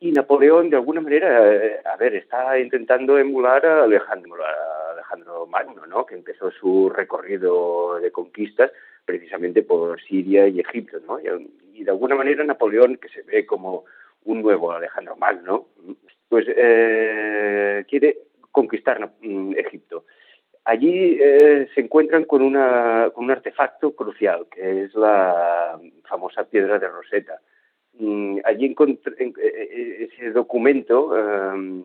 Y 0.00 0.12
Napoleón, 0.12 0.70
de 0.70 0.76
alguna 0.76 1.00
manera, 1.00 1.52
eh, 1.52 1.80
a 1.84 1.96
ver, 1.96 2.14
está 2.14 2.58
intentando 2.58 3.18
emular 3.18 3.66
a 3.66 3.84
Alejandro, 3.84 4.36
Alejandro 4.92 5.46
Magno, 5.46 5.86
¿no? 5.86 6.06
que 6.06 6.14
empezó 6.14 6.50
su 6.52 6.88
recorrido 6.88 7.98
de 7.98 8.12
conquistas 8.12 8.70
precisamente 9.04 9.62
por 9.62 10.00
Siria 10.00 10.46
y 10.46 10.60
Egipto. 10.60 10.98
¿no? 11.06 11.18
Y, 11.20 11.82
de 11.82 11.90
alguna 11.90 12.14
manera 12.14 12.44
Napoleón, 12.44 12.96
que 12.96 13.08
se 13.08 13.22
ve 13.22 13.46
como 13.46 13.84
un 14.24 14.42
nuevo 14.42 14.72
Alejandro 14.72 15.16
Magno, 15.16 15.68
pues 16.28 16.46
eh, 16.48 17.84
quiere 17.88 18.18
conquistar 18.52 19.00
mm, 19.20 19.54
Egipto. 19.56 20.04
Allí 20.64 21.18
eh, 21.20 21.68
se 21.74 21.80
encuentran 21.80 22.24
con, 22.24 22.42
un 22.42 22.56
artefacto 23.30 23.94
crucial, 23.94 24.46
que 24.50 24.84
es 24.84 24.94
la 24.94 25.80
famosa 26.08 26.44
piedra 26.44 26.78
de 26.78 26.88
Rosetta. 26.88 27.40
Mm, 27.94 28.40
allí 28.44 28.66
encontré 28.66 29.14
eh, 29.18 29.32
eh, 29.40 30.08
ese 30.12 30.30
documento 30.30 31.16
em, 31.16 31.82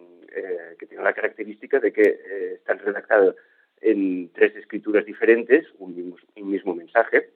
que 0.77 0.85
tiene 0.85 1.03
la 1.03 1.13
característica 1.13 1.79
de 1.79 1.93
que 1.93 2.19
está 2.55 2.73
redactado 2.73 3.35
en 3.81 4.29
tres 4.33 4.55
escrituras 4.55 5.05
diferentes, 5.05 5.65
un 5.77 5.95
mismo, 5.95 6.17
mismo 6.35 6.75
mensaje. 6.75 7.29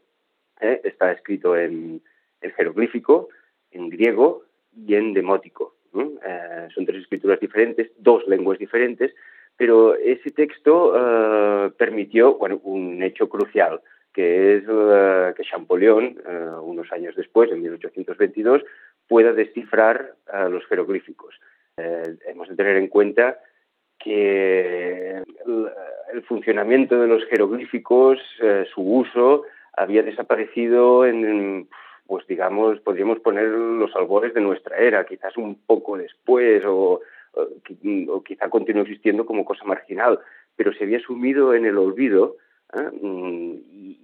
está 0.60 1.12
escrito 1.12 1.56
en, 1.56 2.02
jeroglífico, 2.42 3.30
en 3.72 3.90
griego 3.90 4.44
y 4.76 4.96
en 4.96 5.14
demótico. 5.14 5.76
son 5.94 6.86
tres 6.86 7.04
escrituras 7.04 7.40
diferentes, 7.40 7.92
dos 7.98 8.28
lenguas 8.28 8.58
diferentes, 8.58 9.14
pero 9.58 9.96
ese 9.96 10.32
texto 10.32 10.94
uh, 10.94 11.72
permitió 11.72 12.36
bueno, 12.36 12.62
un 12.64 13.02
hecho 13.02 13.28
crucial, 13.28 13.82
que 14.14 14.58
es 14.58 14.68
uh, 14.68 15.34
que 15.36 15.44
Champollion, 15.44 16.16
uh, 16.26 16.62
unos 16.62 16.92
años 16.92 17.16
después, 17.16 17.52
en 17.52 17.64
1822, 17.64 18.64
pueda 19.08 19.34
descifrar 19.34 20.14
los 20.50 20.66
jeroglíficos. 20.68 21.40
hemos 21.78 22.50
de 22.50 22.56
tener 22.56 22.76
en 22.76 22.88
cuenta 22.88 23.40
que 23.98 25.24
el 26.14 26.24
funcionamiento 26.28 27.00
de 27.00 27.08
los 27.08 27.24
jeroglíficos, 27.26 28.20
su 28.74 28.82
uso, 28.82 29.44
había 29.72 30.04
desaparecido 30.04 31.06
en, 31.06 31.70
pues 32.06 32.28
digamos, 32.28 32.82
podríamos 32.82 33.22
poner 33.22 33.48
los 33.48 33.96
albores 33.96 34.34
de 34.34 34.42
nuestra 34.42 34.78
era, 34.78 35.06
quizás 35.06 35.38
un 35.38 35.56
poco 35.66 35.98
después 35.98 36.64
o 36.66 37.00
o 38.10 38.24
quizá 38.24 38.50
continúe 38.50 38.82
existiendo 38.82 39.26
como 39.26 39.46
cosa 39.46 39.66
marginal, 39.66 40.20
pero 40.56 40.74
se 40.74 40.84
había 40.84 41.00
sumido 41.00 41.54
en 41.54 41.66
el 41.66 41.78
olvido 41.78 42.38
¿eh? 42.74 42.90
mm, 43.02 43.54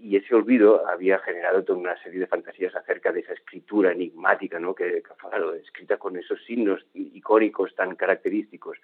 y, 0.01 0.15
ese 0.15 0.35
olvido 0.35 0.87
había 0.87 1.17
generado 1.19 1.63
toda 1.63 1.79
una 1.79 1.97
serie 2.03 2.19
de 2.19 2.27
fantasías 2.27 2.75
acerca 2.75 3.11
de 3.11 3.21
esa 3.21 3.33
escritura 3.33 3.91
enigmática, 3.91 4.59
¿no? 4.59 4.75
que, 4.75 5.01
claro, 5.17 5.55
escrita 5.55 5.97
con 5.97 6.15
esos 6.17 6.43
signos 6.45 6.85
icónicos 6.93 7.73
tan 7.75 7.95
característicos. 7.95 8.77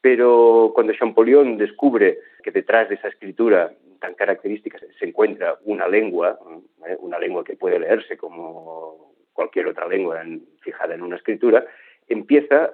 Pero 0.00 0.70
cuando 0.74 0.92
Champollion 0.92 1.56
descubre 1.56 2.18
que 2.42 2.52
detrás 2.52 2.88
de 2.88 2.94
esa 2.94 3.08
escritura 3.08 3.72
tan 3.98 4.14
característica 4.14 4.78
se 4.78 5.04
encuentra 5.06 5.58
una 5.64 5.88
lengua, 5.88 6.38
¿eh? 6.86 6.96
una 7.00 7.18
lengua 7.18 7.42
que 7.42 7.56
puede 7.56 7.80
leerse 7.80 8.16
como 8.16 9.14
cualquier 9.32 9.66
otra 9.66 9.88
lengua 9.88 10.22
fijada 10.60 10.94
en 10.94 11.02
una 11.02 11.16
escritura, 11.16 11.66
empieza 12.06 12.72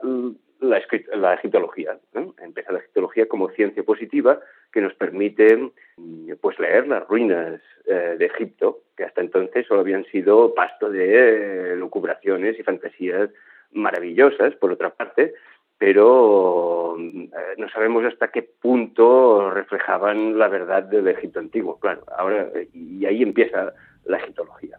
la, 0.61 0.81
la 1.14 1.35
egiptología. 1.35 1.99
Empieza 2.42 2.73
la 2.73 2.79
egiptología 2.79 3.27
como 3.27 3.51
ciencia 3.51 3.83
positiva 3.83 4.40
que 4.73 4.81
nos 4.81 4.94
permite 4.94 5.73
mm, 5.96 6.33
pues, 6.40 6.59
leer 6.59 6.87
las 6.87 7.07
ruinas 7.09 7.61
eh, 7.87 8.16
de 8.18 8.27
Egipto, 8.27 8.81
que 8.96 9.05
hasta 9.05 9.20
entonces 9.20 9.66
solo 9.66 9.81
habían 9.81 10.05
sido 10.07 10.55
pasto 10.55 10.90
de 10.90 11.73
eh, 11.73 11.77
lucubraciones 11.77 12.59
y 12.59 12.62
fantasías 12.62 13.31
maravillosas, 13.73 14.55
por 14.57 14.73
otra 14.73 14.90
parte, 14.90 15.35
pero 15.79 16.96
eh, 16.99 17.55
no 17.57 17.68
sabemos 17.70 18.05
hasta 18.05 18.29
qué 18.29 18.42
punto 18.42 19.51
reflejaban 19.51 20.38
la 20.38 20.49
verdad 20.49 20.83
del 20.83 21.09
Egipto 21.09 21.40
antiguo. 21.40 21.79
Claro, 21.79 22.05
ahora, 22.16 22.51
y 22.73 23.05
ahí 23.07 23.23
empieza 23.23 23.73
la 24.05 24.18
egiptología 24.18 24.79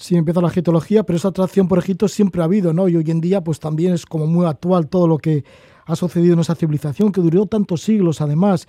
sí 0.00 0.16
empieza 0.16 0.40
la 0.40 0.48
egiptología, 0.48 1.02
pero 1.02 1.18
esa 1.18 1.28
atracción 1.28 1.68
por 1.68 1.78
Egipto 1.78 2.08
siempre 2.08 2.40
ha 2.40 2.46
habido, 2.46 2.72
¿no? 2.72 2.88
Y 2.88 2.96
hoy 2.96 3.04
en 3.10 3.20
día, 3.20 3.42
pues 3.42 3.60
también 3.60 3.92
es 3.92 4.06
como 4.06 4.26
muy 4.26 4.46
actual 4.46 4.88
todo 4.88 5.06
lo 5.06 5.18
que 5.18 5.44
ha 5.86 5.94
sucedido 5.94 6.34
en 6.34 6.40
esa 6.40 6.54
civilización 6.54 7.12
que 7.12 7.20
duró 7.20 7.46
tantos 7.46 7.82
siglos, 7.82 8.20
además, 8.20 8.66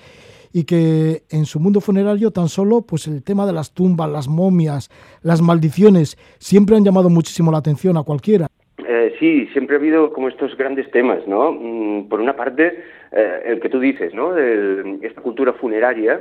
y 0.52 0.66
que 0.66 1.24
en 1.30 1.46
su 1.46 1.60
mundo 1.60 1.80
funerario 1.80 2.32
tan 2.32 2.50
solo, 2.50 2.82
pues 2.82 3.08
el 3.08 3.24
tema 3.24 3.46
de 3.46 3.54
las 3.54 3.74
tumbas, 3.74 4.10
las 4.10 4.28
momias, 4.28 4.90
las 5.24 5.42
maldiciones, 5.42 6.18
siempre 6.38 6.76
han 6.76 6.84
llamado 6.84 7.10
muchísimo 7.10 7.52
la 7.52 7.60
atención 7.60 7.96
a 7.96 8.04
cualquiera. 8.04 8.48
Eh, 8.86 9.16
sí, 9.18 9.48
siempre 9.54 9.78
ha 9.78 9.80
habido 9.80 10.12
como 10.12 10.28
estos 10.28 10.58
grandes 10.58 10.92
temas, 10.92 11.26
¿no? 11.28 11.54
Mm, 11.54 12.10
por 12.10 12.20
una 12.20 12.36
parte, 12.36 12.84
eh, 13.14 13.42
el 13.46 13.62
que 13.62 13.70
tú 13.70 13.80
dices, 13.80 14.14
¿no? 14.14 14.34
De 14.34 15.00
esta 15.04 15.22
cultura 15.22 15.54
funeraria 15.54 16.20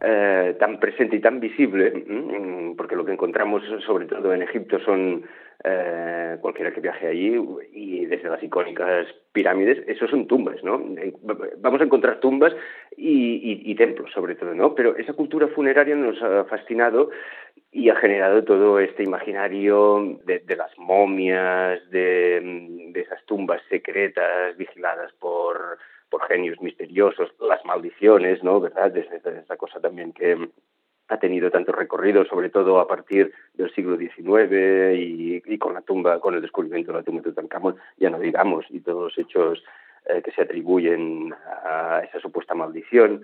eh, 0.00 0.56
tan 0.58 0.78
presente 0.78 1.16
y 1.16 1.20
tan 1.20 1.40
visible, 1.40 1.90
mm, 1.90 2.76
porque 2.76 2.96
lo 2.96 3.04
que 3.04 3.12
encontramos 3.12 3.62
sobre 3.86 4.04
todo 4.06 4.34
en 4.34 4.42
Egipto 4.42 4.78
son 4.80 5.24
eh, 5.64 6.36
cualquiera 6.42 6.70
que 6.70 6.82
viaje 6.82 7.06
allí 7.06 7.34
y 7.72 8.04
desde 8.04 8.28
las 8.28 8.42
icónicas 8.42 9.06
pirámides, 9.32 9.82
eso 9.88 10.06
son 10.06 10.26
tumbas, 10.26 10.62
¿no? 10.62 10.82
Vamos 11.58 11.80
a 11.80 11.84
encontrar 11.84 12.20
tumbas 12.20 12.54
y, 12.94 13.74
templos 13.74 14.12
sobre 14.12 14.34
todo, 14.34 14.54
¿no? 14.54 14.74
Pero 14.74 14.96
esa 14.96 15.14
cultura 15.14 15.48
funeraria 15.48 15.96
nos 15.96 16.22
ha 16.22 16.44
fascinado 16.44 17.10
y 17.72 17.88
ha 17.88 17.96
generado 17.96 18.44
todo 18.44 18.78
este 18.80 19.02
imaginario 19.02 20.20
de, 20.24 20.56
las 20.56 20.76
momias, 20.78 21.80
de 21.90 22.92
esas 22.94 23.24
tumbas 23.24 23.62
secretas 23.70 24.56
vigiladas 24.58 25.12
por 25.14 25.78
por 26.10 26.26
genios 26.26 26.60
misteriosos, 26.60 27.30
las 27.40 27.64
maldiciones, 27.64 28.42
¿no? 28.42 28.60
¿Verdad? 28.60 28.96
Esta 28.96 29.56
cosa 29.56 29.80
también 29.80 30.12
que 30.12 30.48
ha 31.08 31.18
tenido 31.18 31.50
tanto 31.50 31.72
recorrido, 31.72 32.24
sobre 32.24 32.50
todo 32.50 32.80
a 32.80 32.88
partir 32.88 33.32
del 33.54 33.72
siglo 33.74 33.96
XIX 33.96 34.98
y, 34.98 35.58
con 35.58 35.74
la 35.74 35.82
tumba, 35.82 36.20
con 36.20 36.34
el 36.34 36.42
descubrimiento 36.42 36.92
de 36.92 36.98
la 36.98 37.04
tumba 37.04 37.22
de 37.22 37.30
Tutankamón, 37.30 37.76
ya 37.96 38.10
no 38.10 38.18
digamos, 38.18 38.66
y 38.70 38.80
todos 38.80 39.04
los 39.04 39.18
hechos 39.18 39.62
eh, 40.06 40.22
que 40.22 40.32
se 40.32 40.42
atribuyen 40.42 41.34
a 41.64 42.02
esa 42.04 42.20
supuesta 42.20 42.54
maldición. 42.54 43.22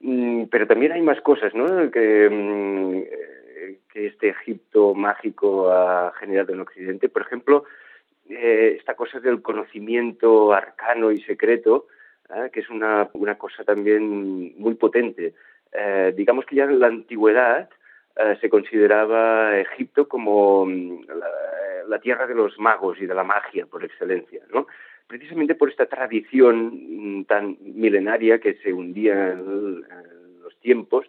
Mm, 0.00 0.44
pero 0.44 0.66
también 0.66 0.92
hay 0.92 1.02
más 1.02 1.20
cosas, 1.20 1.54
¿no? 1.54 1.90
Que, 1.90 2.28
mm, 2.30 2.96
eh, 2.98 3.78
que 3.92 4.06
este 4.06 4.28
Egipto 4.28 4.94
mágico 4.94 5.70
ha 5.72 6.12
generado 6.20 6.52
en 6.52 6.60
Occidente. 6.60 7.08
Por 7.08 7.22
ejemplo, 7.22 7.64
eh, 8.28 8.76
esta 8.78 8.94
cosa 8.94 9.20
del 9.20 9.42
conocimiento 9.42 10.52
arcano 10.52 11.10
y 11.10 11.20
secreto, 11.22 11.86
¿eh? 12.34 12.50
que 12.52 12.60
es 12.60 12.70
una, 12.70 13.08
una, 13.14 13.36
cosa 13.36 13.64
también 13.64 14.58
muy 14.58 14.74
potente. 14.74 15.34
Eh, 15.72 16.14
digamos 16.16 16.46
que 16.46 16.56
ya 16.56 16.64
en 16.64 16.80
la 16.80 16.86
antigüedad 16.86 17.68
eh, 18.16 18.36
se 18.40 18.48
consideraba 18.48 19.58
Egipto 19.58 20.08
como 20.08 20.66
mm, 20.66 21.04
la, 21.88 21.98
tierra 22.00 22.26
de 22.26 22.34
los 22.34 22.58
magos 22.58 23.00
y 23.00 23.06
de 23.06 23.14
la 23.14 23.24
magia 23.24 23.66
por 23.66 23.84
excelencia, 23.84 24.42
¿no? 24.52 24.66
precisamente 25.06 25.54
por 25.54 25.70
esta 25.70 25.86
tradición 25.86 27.20
mm, 27.20 27.24
tan 27.24 27.56
milenaria 27.60 28.38
que 28.40 28.54
se 28.54 28.72
hundía 28.72 29.32
en, 29.32 29.82
los 30.42 30.58
tiempos 30.60 31.06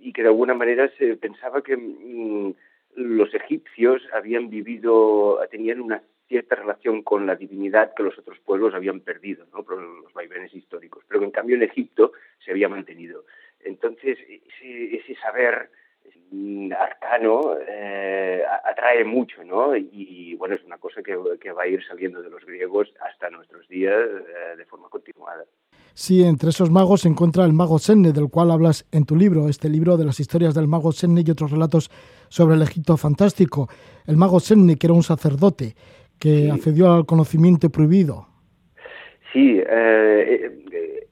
y 0.00 0.12
que 0.12 0.20
de 0.20 0.28
alguna 0.28 0.52
manera 0.52 0.90
se 0.98 1.16
pensaba 1.16 1.62
que 1.62 1.76
mm, 1.76 2.52
los 2.96 3.32
egipcios 3.34 4.02
habían 4.12 4.50
vivido, 4.50 5.40
tenían 5.50 5.80
una 5.80 6.02
cierta 6.28 6.56
relación 6.56 7.02
con 7.02 7.26
la 7.26 7.36
divinidad 7.36 7.94
que 7.94 8.02
los 8.02 8.18
otros 8.18 8.38
pueblos 8.40 8.74
habían 8.74 9.00
perdido, 9.00 9.46
¿no? 9.52 9.62
por 9.62 9.80
los 9.80 10.12
vaivenes 10.12 10.54
históricos, 10.54 11.04
pero 11.06 11.20
que 11.20 11.26
en 11.26 11.32
cambio 11.32 11.56
en 11.56 11.62
Egipto 11.62 12.12
se 12.44 12.50
había 12.50 12.68
mantenido. 12.68 13.24
Entonces, 13.60 14.18
ese, 14.28 15.14
saber 15.16 15.70
arcano 16.76 17.56
eh, 17.66 18.42
atrae 18.64 19.04
mucho, 19.04 19.44
¿no? 19.44 19.76
Y, 19.76 20.34
bueno, 20.36 20.56
es 20.56 20.64
una 20.64 20.78
cosa 20.78 21.02
que, 21.02 21.16
que, 21.40 21.52
va 21.52 21.62
a 21.62 21.68
ir 21.68 21.82
saliendo 21.86 22.20
de 22.20 22.28
los 22.28 22.44
griegos 22.44 22.92
hasta 23.00 23.30
nuestros 23.30 23.68
días 23.68 23.94
eh, 23.94 24.56
de 24.56 24.64
forma 24.64 24.88
continuada. 24.88 25.44
Sí, 25.96 26.24
entre 26.24 26.50
esos 26.50 26.70
magos 26.70 27.02
se 27.02 27.08
encuentra 27.08 27.44
el 27.44 27.52
mago 27.52 27.78
Senne, 27.78 28.12
del 28.12 28.28
cual 28.28 28.50
hablas 28.50 28.84
en 28.90 29.04
tu 29.04 29.14
libro, 29.14 29.48
este 29.48 29.68
libro 29.68 29.96
de 29.96 30.04
las 30.04 30.18
historias 30.18 30.52
del 30.52 30.66
mago 30.66 30.90
Senne 30.90 31.22
y 31.24 31.30
otros 31.30 31.52
relatos 31.52 31.88
sobre 32.28 32.56
el 32.56 32.62
Egipto 32.62 32.96
fantástico. 32.96 33.68
El 34.04 34.16
mago 34.16 34.40
Senne, 34.40 34.76
que 34.76 34.88
era 34.88 34.94
un 34.94 35.04
sacerdote, 35.04 35.76
que 36.18 36.50
accedió 36.50 36.92
al 36.92 37.06
conocimiento 37.06 37.70
prohibido. 37.70 38.26
Sí, 39.32 39.60
eh, 39.66 40.52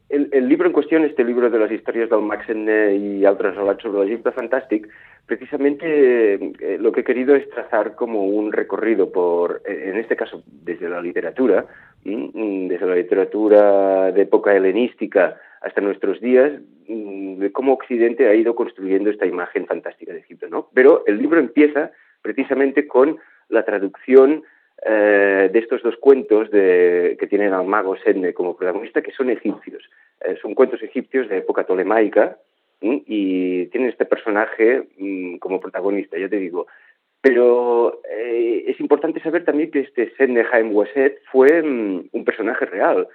el, 0.09 0.49
libro 0.49 0.67
en 0.67 0.73
cuestión, 0.73 1.05
este 1.05 1.25
libro 1.25 1.51
de 1.51 1.59
las 1.59 1.73
historias 1.73 2.09
del 2.09 2.21
Maxen 2.21 2.69
y 2.95 3.27
otros 3.27 3.57
relatos 3.57 3.83
sobre 3.83 4.03
el 4.03 4.13
Egipto 4.13 4.33
fantàstic, 4.33 4.89
precisamente 5.27 6.35
eh, 6.35 6.79
lo 6.79 6.93
que 6.93 7.01
he 7.01 7.05
querido 7.05 7.35
es 7.35 7.49
trazar 7.51 7.97
como 7.97 8.25
un 8.27 8.53
recorrido 8.53 9.11
por, 9.11 9.63
eh, 9.67 9.91
en 9.91 9.97
este 9.97 10.15
caso, 10.15 10.45
desde 10.47 10.89
la 10.89 11.01
literatura, 11.01 11.67
desde 12.05 12.87
la 12.87 12.95
literatura 12.95 14.13
de 14.13 14.23
época 14.23 14.55
helenística 14.55 15.37
hasta 15.61 15.81
nuestros 15.81 16.21
días, 16.21 16.53
de 16.87 17.51
cómo 17.53 17.73
Occidente 17.73 18.29
ha 18.29 18.35
ido 18.35 18.55
construyendo 18.55 19.11
esta 19.11 19.27
imagen 19.27 19.67
fantástica 19.67 20.13
de 20.13 20.21
Egipto, 20.21 20.49
¿no? 20.49 20.69
Pero 20.75 21.05
el 21.07 21.19
libro 21.19 21.41
empieza 21.41 21.91
precisamente 22.21 22.87
con 22.87 23.19
la 23.49 23.65
traducción 23.65 24.43
eh, 24.85 25.49
de 25.53 25.59
estos 25.61 25.81
dos 25.83 25.97
cuentos 25.97 26.49
que 26.51 27.27
tienen 27.31 27.53
al 27.53 27.65
mago 27.67 27.97
Sedne 27.99 28.35
como 28.35 28.57
protagonista, 28.57 29.01
que 29.01 29.13
son 29.13 29.31
egipcios. 29.31 29.89
Eh, 30.21 30.37
son 30.43 30.55
cuentos 30.55 30.83
egipcios 30.83 31.29
de 31.29 31.39
época 31.39 31.65
tolemaica 31.65 32.37
y 32.81 33.67
tienen 33.67 33.91
este 33.91 34.07
personaje 34.07 34.89
mm, 34.99 35.37
como 35.37 35.61
protagonista, 35.61 36.19
ya 36.19 36.29
te 36.29 36.39
digo. 36.39 36.67
Pero 37.21 38.01
eh, 38.11 38.65
es 38.67 38.81
importante 38.81 39.21
saber 39.21 39.45
también 39.45 39.71
que 39.71 39.81
este 39.81 40.13
Sedne 40.17 40.45
Haim 40.51 40.75
Waset 40.75 41.21
fue 41.31 41.63
mm, 41.63 42.09
un 42.11 42.25
personaje 42.25 42.67
real. 42.67 43.07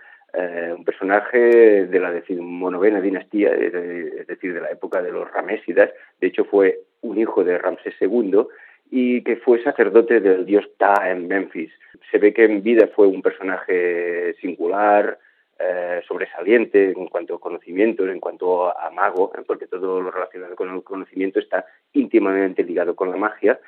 un 0.78 0.86
personaje 0.86 1.88
de 1.88 2.00
la 2.00 2.12
decimonovena 2.12 3.02
dinastía, 3.02 3.50
es 3.50 4.28
decir, 4.28 4.54
de 4.54 4.62
la 4.62 4.70
época 4.70 5.02
de 5.02 5.12
los 5.12 5.30
Ramésidas. 5.32 5.90
De 6.22 6.28
hecho, 6.28 6.46
fue 6.46 6.80
un 7.02 7.18
hijo 7.18 7.44
de 7.44 7.58
Ramsés 7.58 7.96
II 8.00 8.46
y 8.92 9.22
que 9.24 9.38
fue 9.38 9.62
sacerdote 9.64 10.20
del 10.20 10.46
dios 10.46 10.66
Ta 10.78 11.10
en 11.10 11.28
Memphis. 11.28 11.72
Se 12.12 12.18
ve 12.18 12.34
que 12.34 12.46
en 12.46 12.64
vida 12.64 12.90
fue 12.96 13.08
un 13.08 13.22
personaje 13.22 14.34
singular, 14.42 15.20
eh, 15.60 16.02
sobresaliente 16.08 16.92
en 16.92 17.08
cuanto 17.08 17.36
a 17.36 17.40
conocimientos, 17.40 18.08
en 18.10 18.20
cuanto 18.20 18.68
a 18.78 18.92
mago, 18.92 19.32
porque 19.48 19.66
todo 19.68 20.02
lo 20.02 20.12
relacionado 20.12 20.56
con 20.56 20.70
el 20.70 20.84
conocimiento 20.84 21.40
está 21.40 21.66
íntimamente 21.94 22.64
ligado 22.64 22.96
con 22.96 23.10
la 23.10 23.18
magia, 23.18 23.60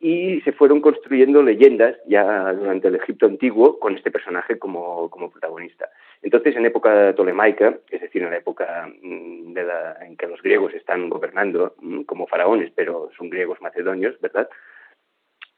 y 0.00 0.40
se 0.42 0.52
fueron 0.52 0.80
construyendo 0.80 1.42
leyendas 1.42 1.96
ya 2.06 2.52
durante 2.52 2.88
el 2.88 2.96
Egipto 2.96 3.26
antiguo 3.26 3.78
con 3.78 3.96
este 3.96 4.10
personaje 4.10 4.58
como, 4.58 5.08
como 5.08 5.30
protagonista. 5.30 5.88
Entonces, 6.22 6.56
en 6.56 6.66
época 6.66 7.14
tolemaica, 7.14 7.78
es 7.90 8.00
decir, 8.00 8.22
en 8.22 8.30
la 8.30 8.38
época 8.38 8.88
mm, 9.02 9.56
en 10.02 10.16
que 10.16 10.26
los 10.26 10.42
griegos 10.42 10.74
están 10.74 11.08
gobernando 11.08 11.74
mm, 11.80 12.02
como 12.02 12.26
faraones, 12.26 12.72
pero 12.74 13.10
son 13.16 13.30
griegos 13.30 13.60
macedonios, 13.60 14.20
¿verdad? 14.20 14.48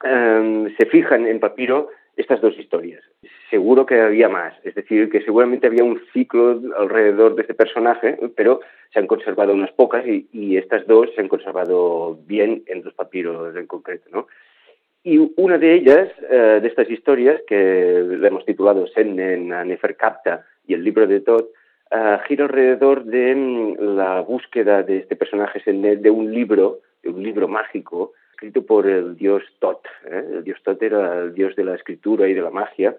Em, 0.02 0.76
se 0.76 0.86
fijan 0.86 1.26
en 1.26 1.40
papiro 1.40 1.88
estas 2.16 2.40
dos 2.40 2.58
historias. 2.58 3.02
Seguro 3.50 3.84
que 3.86 4.00
había 4.00 4.28
más, 4.28 4.54
es 4.64 4.74
decir, 4.74 5.10
que 5.10 5.20
seguramente 5.22 5.66
había 5.66 5.84
un 5.84 6.00
ciclo 6.12 6.60
alrededor 6.76 7.34
de 7.34 7.42
este 7.42 7.54
personaje, 7.54 8.18
pero 8.34 8.60
se 8.92 8.98
han 8.98 9.06
conservado 9.06 9.52
unas 9.52 9.72
pocas 9.72 10.04
y, 10.06 10.56
estas 10.56 10.86
dos 10.86 11.10
se 11.14 11.20
han 11.20 11.28
conservado 11.28 12.18
bien 12.26 12.62
en 12.66 12.82
los 12.82 12.94
papiros 12.94 13.54
en 13.54 13.66
concreto, 13.66 14.08
¿no? 14.10 14.26
Y 15.04 15.32
una 15.36 15.58
de 15.58 15.74
ellas, 15.74 16.08
eh, 16.28 16.58
de 16.60 16.66
estas 16.66 16.90
historias, 16.90 17.40
que 17.46 18.04
le 18.08 18.26
hemos 18.26 18.44
titulado 18.44 18.88
Sennen 18.88 19.52
a 19.52 19.64
Neferkapta 19.64 20.44
y 20.66 20.74
el 20.74 20.82
libro 20.82 21.06
de 21.06 21.20
Todd, 21.20 21.44
uh, 21.92 22.18
gira 22.26 22.46
alrededor 22.46 23.04
de 23.04 23.34
mm, 23.36 23.96
la 23.96 24.20
búsqueda 24.22 24.82
de 24.82 24.98
este 24.98 25.14
personaje 25.14 25.62
de 25.64 26.10
un 26.10 26.34
libro, 26.34 26.80
de 27.04 27.10
un 27.10 27.22
libro 27.22 27.46
mágico, 27.46 28.14
escrito 28.36 28.66
por 28.66 28.86
el 28.86 29.16
dios 29.16 29.42
Tot. 29.60 29.86
¿eh? 30.04 30.22
El 30.34 30.44
dios 30.44 30.62
Tot 30.62 30.82
era 30.82 31.20
el 31.20 31.34
dios 31.34 31.56
de 31.56 31.64
la 31.64 31.74
escritura 31.74 32.28
y 32.28 32.34
de 32.34 32.42
la 32.42 32.50
magia, 32.50 32.94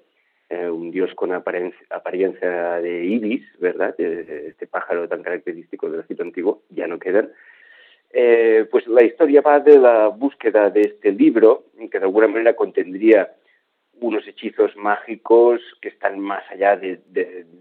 eh, 0.49 0.67
un 0.67 0.89
dios 0.89 1.13
con 1.13 1.31
apariencia 1.31 2.81
de 2.81 3.05
ibis, 3.05 3.43
¿verdad? 3.59 3.93
Este 3.99 4.65
pájaro 4.65 5.07
tan 5.07 5.21
característico 5.21 5.91
del 5.91 5.99
Egipto 5.99 6.23
antiguo, 6.23 6.63
ya 6.69 6.87
no 6.87 6.97
quedan. 6.97 7.29
Eh, 8.09 8.65
pues 8.71 8.87
la 8.87 9.03
historia 9.03 9.41
va 9.41 9.59
de 9.59 9.77
la 9.77 10.07
búsqueda 10.07 10.71
de 10.71 10.81
este 10.81 11.11
libro, 11.11 11.65
que 11.91 11.99
de 11.99 12.05
alguna 12.05 12.27
manera 12.27 12.55
contendría 12.55 13.31
unos 13.99 14.27
hechizos 14.27 14.75
mágicos 14.75 15.61
que 15.81 15.89
están 15.89 16.19
más 16.19 16.43
allá 16.49 16.77
de, 16.77 16.99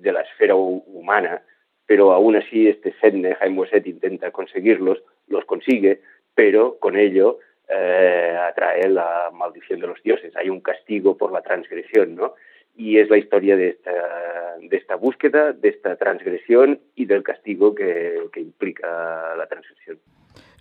la 0.03 0.23
esfera 0.23 0.55
humana, 0.55 1.43
pero 1.85 2.13
aún 2.13 2.37
así 2.37 2.69
este 2.69 2.95
Sedne, 3.03 3.35
Jaime 3.35 3.57
Boset, 3.57 3.87
intenta 3.87 4.31
conseguirlos, 4.31 5.03
los 5.29 5.45
consigue, 5.45 6.01
pero 6.35 6.79
con 6.79 6.97
ello 6.97 7.39
eh, 7.69 8.37
atrae 8.49 8.89
la 8.89 9.31
maldición 9.33 9.81
de 9.81 9.87
los 9.87 10.03
dioses. 10.03 10.35
Hay 10.37 10.49
un 10.49 10.61
castigo 10.61 11.17
por 11.17 11.33
la 11.33 11.43
transgresión, 11.43 12.15
¿no? 12.15 12.35
Y 12.77 12.99
es 12.99 13.09
la 13.09 13.17
historia 13.17 13.57
de 13.57 13.69
esta, 13.71 13.93
de 14.61 14.77
esta 14.77 14.97
búsqueda, 14.97 15.53
de 15.53 15.69
esta 15.71 15.97
transgresión 15.97 16.81
y 16.95 17.07
del 17.07 17.23
castigo 17.23 17.75
que 17.75 18.29
implica 18.37 19.35
la 19.37 19.47
transgresión 19.47 19.99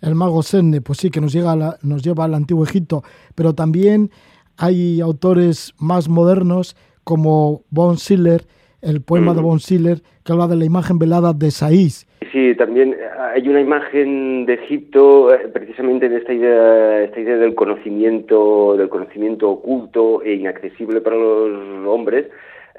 el 0.00 0.14
mago 0.14 0.42
Senne, 0.42 0.80
pues 0.80 0.98
sí, 0.98 1.10
que 1.10 1.20
nos, 1.20 1.32
llega 1.32 1.78
nos 1.82 2.02
lleva 2.02 2.24
al 2.24 2.34
antiguo 2.34 2.64
Egipto, 2.64 3.02
pero 3.34 3.54
también 3.54 4.10
hay 4.56 5.00
autores 5.00 5.74
más 5.78 6.08
modernos 6.08 6.76
como 7.04 7.64
Von 7.70 7.96
Schiller, 7.96 8.46
el 8.82 9.02
poema 9.02 9.34
de 9.34 9.40
Von 9.40 9.58
Schiller, 9.58 10.02
que 10.24 10.32
habla 10.32 10.48
de 10.48 10.56
la 10.56 10.64
imagen 10.64 10.98
velada 10.98 11.32
de 11.32 11.50
Saís. 11.50 12.06
Sí, 12.32 12.54
también 12.56 12.96
hay 13.18 13.48
una 13.48 13.60
imagen 13.60 14.46
de 14.46 14.54
Egipto 14.54 15.32
eh, 15.34 15.48
precisamente 15.48 16.08
de 16.08 16.18
esta 16.18 16.32
idea, 16.32 17.02
esta 17.02 17.20
idea 17.20 17.36
del 17.36 17.54
conocimiento, 17.54 18.76
del 18.76 18.88
conocimiento 18.88 19.50
oculto 19.50 20.22
e 20.22 20.34
inaccesible 20.34 21.00
para 21.00 21.16
los 21.16 21.86
hombres, 21.86 22.26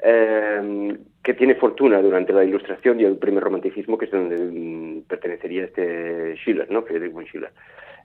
eh, 0.02 0.96
que 1.22 1.34
tiene 1.34 1.54
fortuna 1.56 2.00
durante 2.00 2.32
la 2.32 2.44
Ilustración 2.44 3.00
y 3.00 3.04
el 3.04 3.16
primer 3.16 3.44
romanticismo, 3.44 3.98
que 3.98 4.06
es 4.06 4.10
donde 4.10 4.36
mm, 4.36 5.02
pertenecería 5.02 5.64
este 5.64 6.36
Schiller, 6.36 6.70
¿no? 6.70 6.82
Friedrich 6.82 7.12
von 7.12 7.26
Schiller. 7.26 7.50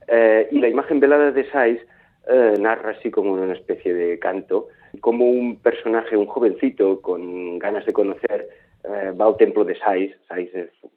Eh, 0.06 0.48
y 0.50 0.58
la 0.58 0.68
imagen 0.68 1.00
velada 1.00 1.30
de 1.30 1.50
Sais 1.50 1.80
eh, 2.28 2.54
narra 2.58 2.90
así 2.90 3.10
como 3.10 3.32
una 3.32 3.52
especie 3.52 3.94
de 3.94 4.18
canto, 4.18 4.68
como 5.00 5.26
un 5.26 5.56
personaje, 5.56 6.16
un 6.16 6.26
jovencito 6.26 7.00
con 7.00 7.58
ganas 7.58 7.84
de 7.86 7.92
conocer, 7.92 8.48
eh, 8.84 9.12
va 9.12 9.26
al 9.26 9.36
templo 9.36 9.64
de 9.64 9.76
Sais. 9.76 10.16
Sais 10.28 10.50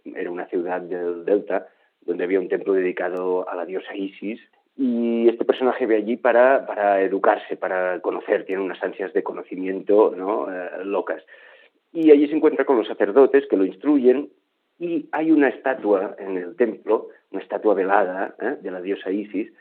era 0.05 0.31
una 0.31 0.45
ciudad 0.47 0.81
del 0.81 1.25
delta, 1.25 1.67
donde 2.01 2.23
había 2.23 2.39
un 2.39 2.49
templo 2.49 2.73
dedicado 2.73 3.47
a 3.49 3.55
la 3.55 3.65
diosa 3.65 3.95
Isis, 3.95 4.39
y 4.77 5.27
este 5.27 5.43
personaje 5.43 5.85
ve 5.85 5.97
allí 5.97 6.17
para, 6.17 6.65
para 6.65 7.01
educarse, 7.01 7.57
para 7.57 7.99
conocer, 8.01 8.45
tiene 8.45 8.61
unas 8.61 8.81
ansias 8.83 9.11
de 9.13 9.23
conocimiento 9.23 10.13
¿no? 10.15 10.47
locas 10.83 11.23
y 11.93 12.11
allí 12.11 12.27
se 12.27 12.35
encuentra 12.35 12.65
con 12.65 12.77
los 12.77 12.87
sacerdotes 12.87 13.47
que 13.47 13.57
lo 13.57 13.65
instruyen 13.65 14.29
y 14.79 15.09
hay 15.11 15.31
una 15.31 15.49
estatua 15.49 16.15
en 16.19 16.37
el 16.37 16.55
templo, 16.55 17.09
una 17.31 17.41
estatua 17.41 17.73
velada 17.73 18.35
¿eh? 18.39 18.57
de 18.61 18.71
la 18.71 18.81
diosa 18.81 19.11
Isis 19.11 19.51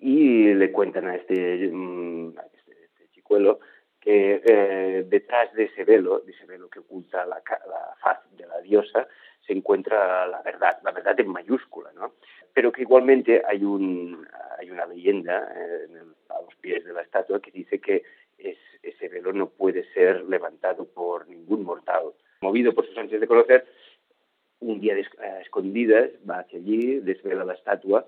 y 0.00 0.52
le 0.54 0.72
cuentan 0.72 1.06
a 1.06 1.16
este, 1.16 1.70
mm, 1.72 2.30
este, 2.56 2.72
este, 2.84 3.08
chicuelo 3.14 3.60
que 4.04 4.42
eh, 4.44 5.04
detrás 5.08 5.52
de 5.54 5.64
ese 5.64 5.82
velo, 5.84 6.20
de 6.20 6.32
ese 6.32 6.44
velo 6.44 6.68
que 6.68 6.80
oculta 6.80 7.24
la, 7.24 7.42
faz 8.02 8.18
de 8.36 8.46
la 8.46 8.60
diosa, 8.60 9.08
se 9.46 9.54
encuentra 9.54 10.26
la 10.26 10.42
verdad, 10.42 10.78
la 10.84 10.92
verdad 10.92 11.18
en 11.18 11.28
mayúscula, 11.28 11.90
¿no? 11.94 12.12
Pero 12.52 12.70
que 12.70 12.82
igualmente 12.82 13.42
hay, 13.46 13.64
un, 13.64 14.26
hay 14.58 14.70
una 14.70 14.84
leyenda 14.84 15.50
eh, 15.56 15.88
a 16.28 16.42
los 16.42 16.54
pies 16.56 16.84
de 16.84 16.92
la 16.92 17.00
estatua 17.00 17.40
que 17.40 17.50
dice 17.50 17.80
que 17.80 18.02
ese 18.82 19.08
velo 19.08 19.32
no 19.32 19.48
puede 19.48 19.90
ser 19.94 20.24
levantado 20.24 20.84
por 20.84 21.26
ningún 21.26 21.64
mortal. 21.64 22.12
Movido 22.42 22.74
por 22.74 22.86
sus 22.86 22.98
ansias 22.98 23.22
de 23.22 23.26
conocer, 23.26 23.66
un 24.60 24.80
día 24.80 24.94
a 24.94 25.40
escondidas 25.40 26.10
va 26.28 26.40
hacia 26.40 26.58
allí, 26.58 27.00
desvela 27.00 27.44
la 27.44 27.54
estatua 27.54 28.06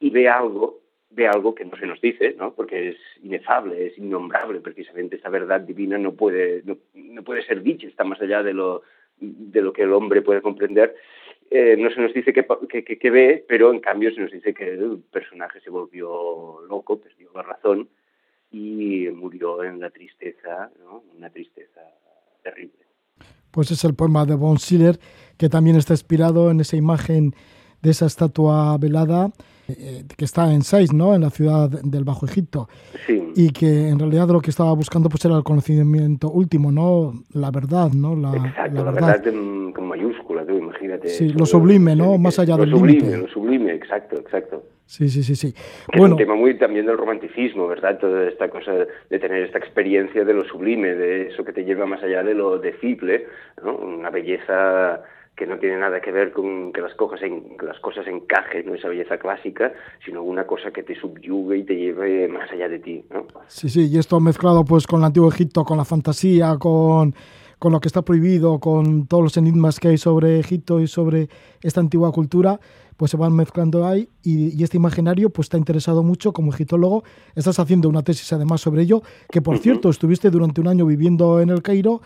y 0.00 0.10
ve 0.10 0.28
algo, 0.28 0.80
ve 1.10 1.26
algo 1.26 1.54
que 1.54 1.64
no 1.64 1.76
se 1.76 1.86
nos 1.86 2.00
dice, 2.00 2.34
¿no? 2.38 2.54
porque 2.54 2.90
es 2.90 2.96
inefable, 3.22 3.86
es 3.86 3.98
innombrable, 3.98 4.60
precisamente 4.60 5.16
esta 5.16 5.30
verdad 5.30 5.60
divina 5.60 5.98
no 5.98 6.12
puede, 6.12 6.62
no, 6.64 7.22
puede 7.22 7.42
ser 7.44 7.62
dicha, 7.62 7.86
está 7.86 8.04
más 8.04 8.20
allá 8.20 8.42
de 8.42 8.52
lo, 8.52 8.82
de 9.18 9.62
lo 9.62 9.72
que 9.72 9.82
el 9.82 9.92
hombre 9.92 10.22
puede 10.22 10.42
comprender. 10.42 10.94
eh, 11.50 11.76
no 11.78 11.90
se 11.90 12.00
nos 12.00 12.12
dice 12.12 12.32
qué, 12.32 12.44
qué, 12.84 13.10
ve, 13.10 13.44
pero 13.48 13.72
en 13.72 13.80
cambio 13.80 14.12
se 14.12 14.20
nos 14.20 14.30
dice 14.30 14.52
que 14.52 14.68
el 14.68 15.02
personaje 15.10 15.60
se 15.60 15.70
volvió 15.70 16.60
loco, 16.68 17.00
perdió 17.00 17.30
la 17.34 17.42
razón 17.42 17.88
y 18.50 19.08
murió 19.12 19.64
en 19.64 19.80
la 19.80 19.90
tristeza, 19.90 20.70
¿no? 20.78 21.04
una 21.16 21.30
tristeza 21.30 21.80
terrible. 22.42 22.86
Pues 23.50 23.70
es 23.70 23.82
el 23.84 23.94
poema 23.94 24.26
de 24.26 24.34
Von 24.34 24.58
Schiller, 24.58 24.98
que 25.38 25.48
también 25.48 25.76
está 25.76 25.94
inspirado 25.94 26.50
en 26.50 26.60
esa 26.60 26.76
imagen 26.76 27.32
de 27.80 27.90
esa 27.90 28.06
estatua 28.06 28.76
velada 28.78 29.30
eh, 29.68 30.04
que 30.16 30.24
está 30.24 30.52
en 30.52 30.62
Sais, 30.62 30.92
¿no? 30.92 31.14
En 31.14 31.20
la 31.20 31.30
ciudad 31.30 31.68
del 31.68 32.04
Bajo 32.04 32.26
Egipto. 32.26 32.68
Sí. 33.06 33.32
Y 33.36 33.50
que 33.50 33.88
en 33.88 33.98
realidad 33.98 34.28
lo 34.28 34.40
que 34.40 34.50
estaba 34.50 34.72
buscando 34.72 35.08
pues 35.08 35.24
era 35.24 35.36
el 35.36 35.44
conocimiento 35.44 36.30
último, 36.30 36.72
¿no? 36.72 37.12
La 37.34 37.50
verdad, 37.50 37.90
¿no? 37.92 38.16
La, 38.16 38.34
Exacto, 38.34 38.84
la 38.84 38.90
verdad, 38.90 39.22
con 39.74 39.86
mayúscula, 39.86 40.46
tú 40.46 40.54
imagínate. 40.54 41.08
Sí, 41.08 41.28
lo 41.30 41.44
sublime, 41.44 41.94
¿no? 41.94 42.16
Más 42.18 42.38
allá 42.38 42.56
del 42.56 42.70
límite. 42.70 42.94
Lo 42.94 43.00
sublime, 43.00 43.16
lo 43.18 43.28
sublime, 43.28 43.74
exacto, 43.74 44.16
exacto. 44.16 44.64
Sí, 44.86 45.10
sí, 45.10 45.22
sí, 45.22 45.36
sí. 45.36 45.54
bueno, 45.88 46.06
es 46.06 46.10
un 46.12 46.16
tema 46.16 46.34
muy 46.34 46.56
también 46.56 46.86
del 46.86 46.96
romanticismo, 46.96 47.68
¿verdad? 47.68 47.98
Toda 47.98 48.26
esta 48.26 48.48
cosa 48.48 48.72
de 48.72 49.18
tener 49.18 49.42
esta 49.42 49.58
experiencia 49.58 50.24
de 50.24 50.32
lo 50.32 50.44
sublime, 50.46 50.94
de 50.94 51.28
eso 51.28 51.44
que 51.44 51.52
te 51.52 51.64
lleva 51.64 51.84
más 51.84 52.02
allá 52.02 52.22
de 52.22 52.32
lo 52.32 52.58
decible, 52.58 53.26
¿no? 53.62 53.76
Una 53.76 54.08
belleza 54.08 55.02
que 55.38 55.46
no 55.46 55.58
tiene 55.58 55.78
nada 55.78 56.00
que 56.00 56.10
ver 56.10 56.32
con 56.32 56.72
que 56.72 56.80
las 56.80 56.94
cosas, 56.94 57.22
en, 57.22 57.56
las 57.62 57.78
cosas 57.78 58.06
encajen, 58.08 58.66
no 58.66 58.74
esa 58.74 58.88
belleza 58.88 59.18
clásica, 59.18 59.72
sino 60.04 60.22
una 60.22 60.44
cosa 60.46 60.72
que 60.72 60.82
te 60.82 60.96
subyugue 60.96 61.58
y 61.58 61.62
te 61.64 61.76
lleve 61.76 62.26
más 62.26 62.50
allá 62.50 62.68
de 62.68 62.80
ti. 62.80 63.04
¿no? 63.10 63.26
Sí, 63.46 63.68
sí, 63.68 63.88
y 63.88 63.98
esto 63.98 64.18
mezclado 64.18 64.64
pues 64.64 64.86
con 64.86 65.00
el 65.00 65.06
antiguo 65.06 65.28
Egipto, 65.28 65.64
con 65.64 65.78
la 65.78 65.84
fantasía, 65.84 66.56
con, 66.58 67.14
con 67.60 67.72
lo 67.72 67.78
que 67.78 67.86
está 67.86 68.02
prohibido, 68.02 68.58
con 68.58 69.06
todos 69.06 69.22
los 69.22 69.36
enigmas 69.36 69.78
que 69.78 69.88
hay 69.88 69.96
sobre 69.96 70.40
Egipto 70.40 70.80
y 70.80 70.88
sobre 70.88 71.28
esta 71.62 71.80
antigua 71.80 72.10
cultura, 72.10 72.58
pues 72.96 73.12
se 73.12 73.16
van 73.16 73.32
mezclando 73.32 73.86
ahí 73.86 74.08
y, 74.24 74.60
este 74.60 74.76
imaginario 74.76 75.30
pues 75.30 75.46
está 75.46 75.56
interesado 75.56 76.02
mucho 76.02 76.32
como 76.32 76.52
egiptólogo. 76.52 77.04
Estás 77.36 77.60
haciendo 77.60 77.88
una 77.88 78.02
tesis 78.02 78.32
además 78.32 78.60
sobre 78.60 78.82
ello, 78.82 79.02
que 79.30 79.40
por 79.40 79.58
cierto 79.58 79.88
estuviste 79.88 80.30
durante 80.30 80.60
un 80.60 80.66
año 80.66 80.84
viviendo 80.84 81.40
en 81.40 81.50
el 81.50 81.62
Cairo 81.62 82.00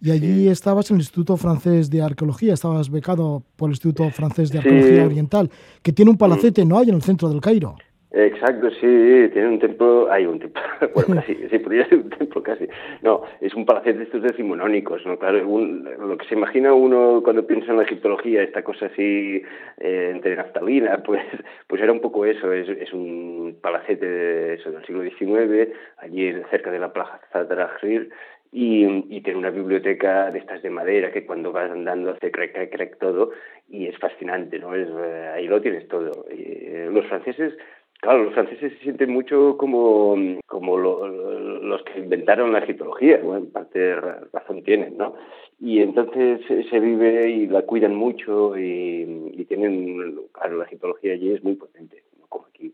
y 0.00 0.10
allí 0.10 0.48
estabas 0.48 0.90
en 0.90 0.96
el 0.96 1.00
Instituto 1.00 1.36
Francés 1.36 1.90
de 1.90 2.02
Arqueología, 2.02 2.54
estabas 2.54 2.90
becado 2.90 3.42
por 3.56 3.68
el 3.68 3.72
Instituto 3.72 4.08
Francés 4.10 4.50
de 4.50 4.58
Arqueología 4.58 5.06
Oriental, 5.06 5.50
que 5.82 5.92
tiene 5.92 6.10
un 6.10 6.18
palacete, 6.18 6.64
¿no? 6.64 6.78
Hay 6.78 6.88
en 6.88 6.94
el 6.94 7.02
centro 7.02 7.28
del 7.28 7.40
Cairo. 7.40 7.76
Exacto, 8.10 8.70
sí, 8.70 9.28
tiene 9.32 9.48
un 9.48 9.58
templo, 9.58 10.10
hay 10.10 10.24
un 10.24 10.38
templo, 10.38 10.62
bueno, 10.94 11.16
casi, 11.16 11.34
sí, 11.34 11.58
podría 11.58 11.86
ser 11.88 11.98
un 11.98 12.08
templo 12.08 12.42
casi. 12.42 12.66
No, 13.02 13.22
es 13.40 13.54
un 13.54 13.66
palacete 13.66 13.98
de 13.98 14.04
estos 14.04 14.22
decimonónicos, 14.22 15.04
¿no? 15.04 15.18
Claro, 15.18 15.44
lo 15.44 16.16
que 16.16 16.26
se 16.26 16.34
imagina 16.34 16.72
uno 16.72 17.20
cuando 17.22 17.46
piensa 17.46 17.70
en 17.70 17.76
la 17.76 17.82
egiptología, 17.82 18.42
esta 18.42 18.64
cosa 18.64 18.86
así 18.86 19.42
eh, 19.76 20.12
entre 20.14 20.36
naftalina, 20.36 21.02
pues, 21.04 21.22
pues 21.66 21.82
era 21.82 21.92
un 21.92 22.00
poco 22.00 22.24
eso, 22.24 22.50
es, 22.50 22.66
es 22.70 22.94
un 22.94 23.58
palacete 23.60 24.06
de, 24.06 24.54
eso, 24.54 24.70
del 24.70 24.86
siglo 24.86 25.02
XIX, 25.02 25.68
allí 25.98 26.32
cerca 26.50 26.70
de 26.70 26.78
la 26.78 26.92
plaza 26.94 27.20
Zadrajir, 27.30 28.08
y, 28.50 28.84
y, 29.14 29.20
tiene 29.20 29.38
una 29.38 29.50
biblioteca 29.50 30.30
de 30.30 30.38
estas 30.38 30.62
de 30.62 30.70
madera 30.70 31.12
que 31.12 31.26
cuando 31.26 31.52
vas 31.52 31.70
andando 31.70 32.12
hace 32.12 32.30
crack, 32.30 32.52
crack, 32.52 32.70
crack 32.70 32.98
todo 32.98 33.30
y 33.68 33.86
es 33.86 33.98
fascinante, 33.98 34.58
¿no? 34.58 34.74
Es, 34.74 34.88
eh, 34.88 35.32
ahí 35.34 35.46
lo 35.46 35.60
tienes 35.60 35.86
todo. 35.88 36.24
Eh, 36.30 36.88
los 36.90 37.04
franceses, 37.06 37.54
claro, 38.00 38.24
los 38.24 38.32
franceses 38.32 38.72
se 38.72 38.84
sienten 38.84 39.10
mucho 39.10 39.56
como, 39.58 40.16
como 40.46 40.78
los 40.78 41.82
que 41.82 42.00
inventaron 42.00 42.52
la 42.52 42.60
egiptología, 42.60 43.18
bueno, 43.22 43.44
en 43.44 43.52
parte 43.52 43.96
razón 43.96 44.62
tienen, 44.62 44.96
¿no? 44.96 45.14
Y 45.60 45.80
entonces 45.80 46.40
se 46.46 46.80
vive 46.80 47.30
y 47.30 47.46
la 47.48 47.62
cuidan 47.62 47.94
mucho 47.94 48.56
y, 48.56 49.32
y 49.34 49.44
tienen, 49.44 50.16
claro, 50.32 50.56
la 50.56 50.64
egiptología 50.64 51.12
allí 51.12 51.32
es 51.32 51.44
muy 51.44 51.56
potente, 51.56 52.02
como 52.30 52.46
aquí. 52.46 52.72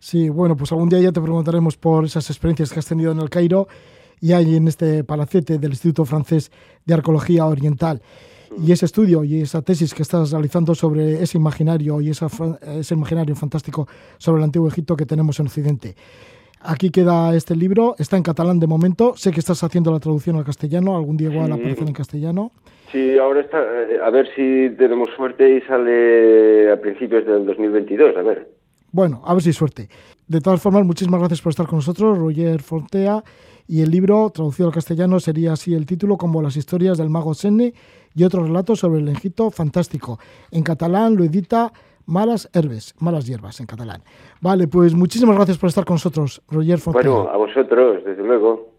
Sí, 0.00 0.28
bueno, 0.28 0.54
pues 0.54 0.70
algún 0.72 0.90
día 0.90 1.00
ya 1.00 1.12
te 1.12 1.20
preguntaremos 1.20 1.78
por 1.78 2.04
esas 2.04 2.28
experiencias 2.28 2.72
que 2.72 2.80
has 2.80 2.88
tenido 2.88 3.12
en 3.12 3.20
el 3.20 3.30
Cairo 3.30 3.68
y 4.20 4.32
hay 4.32 4.56
en 4.56 4.68
este 4.68 5.04
palacete 5.04 5.58
del 5.58 5.70
Instituto 5.70 6.04
Francés 6.04 6.50
de 6.84 6.94
Arqueología 6.94 7.46
Oriental. 7.46 8.02
Y 8.64 8.72
ese 8.72 8.86
estudio 8.86 9.24
y 9.24 9.42
esa 9.42 9.62
tesis 9.62 9.94
que 9.94 10.02
estás 10.02 10.30
realizando 10.32 10.74
sobre 10.74 11.22
ese 11.22 11.36
imaginario 11.36 12.00
y 12.00 12.10
esa, 12.10 12.28
ese 12.78 12.94
imaginario 12.94 13.36
fantástico 13.36 13.86
sobre 14.16 14.38
el 14.38 14.44
antiguo 14.44 14.68
Egipto 14.68 14.96
que 14.96 15.06
tenemos 15.06 15.38
en 15.38 15.46
Occidente. 15.46 15.94
Aquí 16.60 16.90
queda 16.90 17.34
este 17.36 17.54
libro, 17.54 17.94
está 17.98 18.16
en 18.16 18.22
catalán 18.22 18.58
de 18.58 18.66
momento. 18.66 19.14
Sé 19.16 19.30
que 19.30 19.40
estás 19.40 19.62
haciendo 19.62 19.92
la 19.92 20.00
traducción 20.00 20.36
al 20.36 20.44
castellano, 20.44 20.96
algún 20.96 21.16
día 21.16 21.30
igual 21.30 21.52
aparece 21.52 21.84
en 21.84 21.92
castellano. 21.92 22.50
Sí, 22.90 23.18
ahora 23.18 23.40
está, 23.42 23.58
eh, 23.58 23.98
a 24.02 24.10
ver 24.10 24.26
si 24.34 24.74
tenemos 24.76 25.08
suerte 25.14 25.56
y 25.56 25.60
sale 25.62 26.72
a 26.72 26.80
principios 26.80 27.26
del 27.26 27.46
2022, 27.46 28.16
a 28.16 28.22
ver. 28.22 28.48
Bueno, 28.90 29.22
a 29.24 29.34
ver 29.34 29.42
si 29.42 29.52
suerte. 29.52 29.88
De 30.26 30.40
todas 30.40 30.60
formas, 30.60 30.84
muchísimas 30.84 31.20
gracias 31.20 31.42
por 31.42 31.50
estar 31.50 31.66
con 31.66 31.76
nosotros, 31.76 32.18
Roger 32.18 32.60
Fontea. 32.60 33.22
Y 33.68 33.82
el 33.82 33.90
libro, 33.90 34.30
traducido 34.30 34.68
al 34.68 34.74
castellano, 34.74 35.20
sería 35.20 35.52
así 35.52 35.74
el 35.74 35.84
título 35.84 36.16
como 36.16 36.40
Las 36.40 36.56
historias 36.56 36.96
del 36.96 37.10
mago 37.10 37.34
Senne 37.34 37.74
y 38.14 38.24
otros 38.24 38.46
relatos 38.46 38.78
sobre 38.78 39.00
el 39.00 39.08
Egipto 39.08 39.50
fantástico. 39.50 40.18
En 40.50 40.62
catalán 40.62 41.16
lo 41.16 41.24
edita 41.24 41.70
Malas 42.06 42.48
Herbes, 42.54 42.94
Malas 42.98 43.26
Hierbas 43.26 43.60
en 43.60 43.66
catalán. 43.66 44.02
Vale, 44.40 44.68
pues 44.68 44.94
muchísimas 44.94 45.36
gracias 45.36 45.58
por 45.58 45.68
estar 45.68 45.84
con 45.84 45.96
nosotros, 45.96 46.40
Roger 46.48 46.78
Fontea. 46.78 47.10
Bueno, 47.10 47.30
a 47.30 47.36
vosotros, 47.36 48.02
desde 48.06 48.22
luego. 48.22 48.77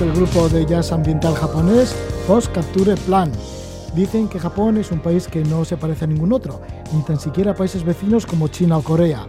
El 0.00 0.12
grupo 0.12 0.48
de 0.48 0.64
jazz 0.64 0.92
ambiental 0.92 1.34
japonés 1.34 1.94
Post 2.26 2.52
Capture 2.52 2.96
Plan. 2.96 3.30
Dicen 3.94 4.28
que 4.28 4.38
Japón 4.38 4.78
es 4.78 4.90
un 4.92 5.00
país 5.00 5.26
que 5.26 5.44
no 5.44 5.64
se 5.64 5.76
parece 5.76 6.04
a 6.04 6.08
ningún 6.08 6.32
otro, 6.32 6.60
ni 6.92 7.02
tan 7.02 7.20
siquiera 7.20 7.52
a 7.52 7.54
países 7.54 7.84
vecinos 7.84 8.24
como 8.24 8.48
China 8.48 8.78
o 8.78 8.82
Corea. 8.82 9.26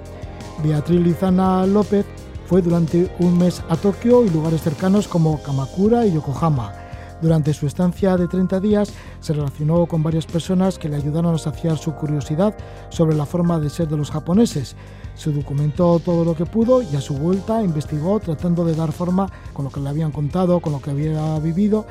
Beatriz 0.64 1.02
Lizana 1.02 1.66
López 1.66 2.06
fue 2.46 2.62
durante 2.62 3.12
un 3.20 3.38
mes 3.38 3.62
a 3.70 3.76
Tokio 3.76 4.24
y 4.24 4.30
lugares 4.30 4.62
cercanos 4.62 5.08
como 5.08 5.42
Kamakura 5.42 6.06
y 6.06 6.14
Yokohama. 6.14 6.74
Durante 7.22 7.54
su 7.54 7.68
estancia 7.68 8.16
de 8.18 8.28
30 8.28 8.60
días 8.60 8.94
se 9.20 9.34
relacionó 9.34 9.86
con 9.86 10.04
varias 10.04 10.26
personas 10.26 10.78
que 10.78 10.90
le 10.90 10.96
ayudaron 10.96 11.36
a 11.36 11.38
saciar 11.38 11.78
su 11.78 11.94
curiosidad 11.94 12.56
sobre 12.90 13.16
la 13.16 13.26
forma 13.26 13.60
de 13.60 13.70
ser 13.70 13.88
de 13.88 13.98
los 13.98 14.12
japoneses. 14.12 14.76
Se 15.22 15.32
documentó 15.32 16.00
todo 16.00 16.26
lo 16.26 16.34
que 16.34 16.48
pudo 16.48 16.82
y 16.82 16.96
a 16.96 17.00
su 17.00 17.14
vuelta 17.14 17.62
investigó 17.62 18.20
tratando 18.20 18.66
de 18.66 18.74
dar 18.74 18.92
forma 18.92 19.32
con 19.54 19.66
lo 19.66 19.70
que 19.72 19.80
le 19.80 19.88
habían 19.88 20.12
contado, 20.12 20.60
con 20.62 20.74
lo 20.74 20.82
que 20.82 20.90
había 20.90 21.38
vivido. 21.38 21.86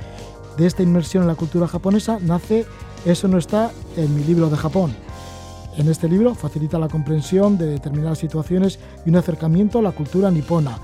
De 0.56 0.66
esta 0.66 0.82
inmersión 0.82 1.22
en 1.22 1.28
la 1.28 1.36
cultura 1.36 1.68
japonesa 1.68 2.18
nace 2.20 2.66
Eso 3.04 3.28
no 3.28 3.38
está 3.38 3.70
en 3.96 4.12
mi 4.16 4.24
libro 4.24 4.50
de 4.50 4.56
Japón. 4.56 4.96
En 5.76 5.88
este 5.88 6.08
libro 6.08 6.34
facilita 6.34 6.76
la 6.80 6.88
comprensión 6.88 7.56
de 7.56 7.66
determinadas 7.66 8.18
situaciones 8.18 8.80
y 9.06 9.10
un 9.10 9.16
acercamiento 9.16 9.78
a 9.78 9.82
la 9.82 9.92
cultura 9.92 10.28
nipona 10.32 10.76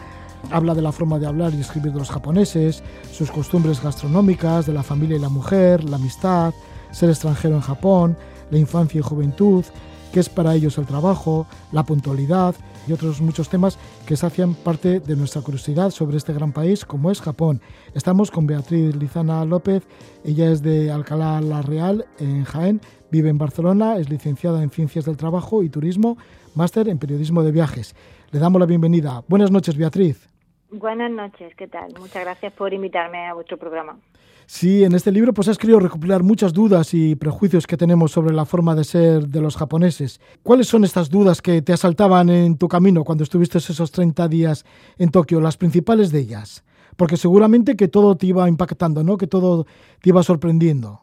Habla 0.53 0.76
de 0.76 0.82
la 0.82 0.92
forma 0.92 1.18
de 1.18 1.26
hablar 1.26 1.53
y 1.53 1.61
escribir 1.61 1.94
de 1.94 1.99
los 1.99 2.11
japoneses, 2.11 2.80
sus 3.11 3.32
costumbres 3.32 3.82
gastronómicas, 3.82 4.66
de 4.66 4.72
la 4.72 4.84
familia 4.84 5.16
y 5.16 5.20
la 5.20 5.30
mujer, 5.30 5.82
la 5.82 5.97
amistad, 5.97 6.55
ser 6.92 7.11
extranjero 7.11 7.57
en 7.57 7.62
Japón, 7.62 8.16
la 8.53 8.59
infancia 8.59 9.01
y 9.01 9.03
juventud, 9.03 9.64
qué 10.12 10.20
es 10.20 10.28
para 10.28 10.54
ellos 10.54 10.78
el 10.78 10.86
trabajo, 10.86 11.46
la 11.72 11.84
puntualidad 11.84 12.54
y 12.86 12.92
otros 12.92 13.20
muchos 13.20 13.48
temas 13.48 13.78
que 14.07 14.16
sacian 14.16 14.54
parte 14.54 15.00
de 15.00 15.16
nuestra 15.16 15.42
curiosidad 15.42 15.90
sobre 15.90 16.16
este 16.16 16.32
gran 16.32 16.52
país 16.52 16.84
como 16.84 17.11
es 17.11 17.20
Japón. 17.20 17.61
Estamos 17.94 18.30
con 18.30 18.46
Beatriz 18.46 18.94
Lizana 18.96 19.44
López, 19.44 19.86
ella 20.24 20.50
es 20.50 20.62
de 20.62 20.90
Alcalá 20.90 21.40
la 21.40 21.62
Real 21.62 22.07
en 22.18 22.44
Jaén, 22.44 22.80
vive 23.11 23.28
en 23.28 23.38
Barcelona, 23.38 23.96
es 23.96 24.09
licenciada 24.09 24.62
en 24.62 24.70
Ciencias 24.70 25.04
del 25.04 25.16
Trabajo 25.16 25.62
y 25.62 25.68
Turismo, 25.68 26.16
máster 26.54 26.88
en 26.88 26.98
Periodismo 26.98 27.42
de 27.42 27.52
Viajes. 27.52 27.94
Le 28.30 28.40
damos 28.40 28.61
la 28.61 28.66
bienvenida. 28.66 29.22
Buenas 29.28 29.50
noches, 29.50 29.76
Beatriz. 29.76 30.28
Buenas 30.70 31.11
noches, 31.11 31.54
¿qué 31.57 31.68
tal? 31.68 31.92
Muchas 31.98 32.24
gracias 32.24 32.52
por 32.52 32.72
invitarme 32.72 33.26
a 33.26 33.34
vuestro 33.34 33.57
programa. 33.57 33.98
Sí, 34.47 34.84
en 34.84 34.94
este 34.94 35.11
libro 35.11 35.34
pues 35.34 35.49
has 35.49 35.59
querido 35.59 35.80
recopilar 35.80 36.22
muchas 36.22 36.53
dudas 36.53 36.94
y 36.94 37.16
prejuicios 37.16 37.66
que 37.66 37.76
tenemos 37.76 38.12
sobre 38.12 38.32
la 38.32 38.44
forma 38.44 38.76
de 38.76 38.84
ser 38.84 39.26
de 39.26 39.40
los 39.40 39.57
japoneses. 39.57 40.20
¿Cuáles 40.44 40.68
son 40.68 40.84
estas 40.84 41.11
dudas 41.11 41.42
que 41.42 41.62
te 41.62 41.72
asaltaban 41.72 42.28
en 42.28 42.57
tu 42.57 42.68
camino 42.68 43.03
cuando 43.03 43.24
estuviste 43.24 43.59
esos 43.59 43.90
30 43.90 44.28
días 44.28 44.64
en 44.99 45.11
Tokio? 45.11 45.40
Las 45.40 45.57
principales 45.57 46.12
de 46.12 46.20
ellas. 46.20 46.64
Porque 46.97 47.16
seguramente 47.16 47.76
que 47.76 47.88
todo 47.88 48.16
te 48.16 48.26
iba 48.26 48.49
impactando, 48.49 49.03
¿no? 49.03 49.16
Que 49.16 49.26
todo 49.26 49.64
te 50.01 50.11
iba 50.11 50.22
sorprendiendo. 50.22 51.01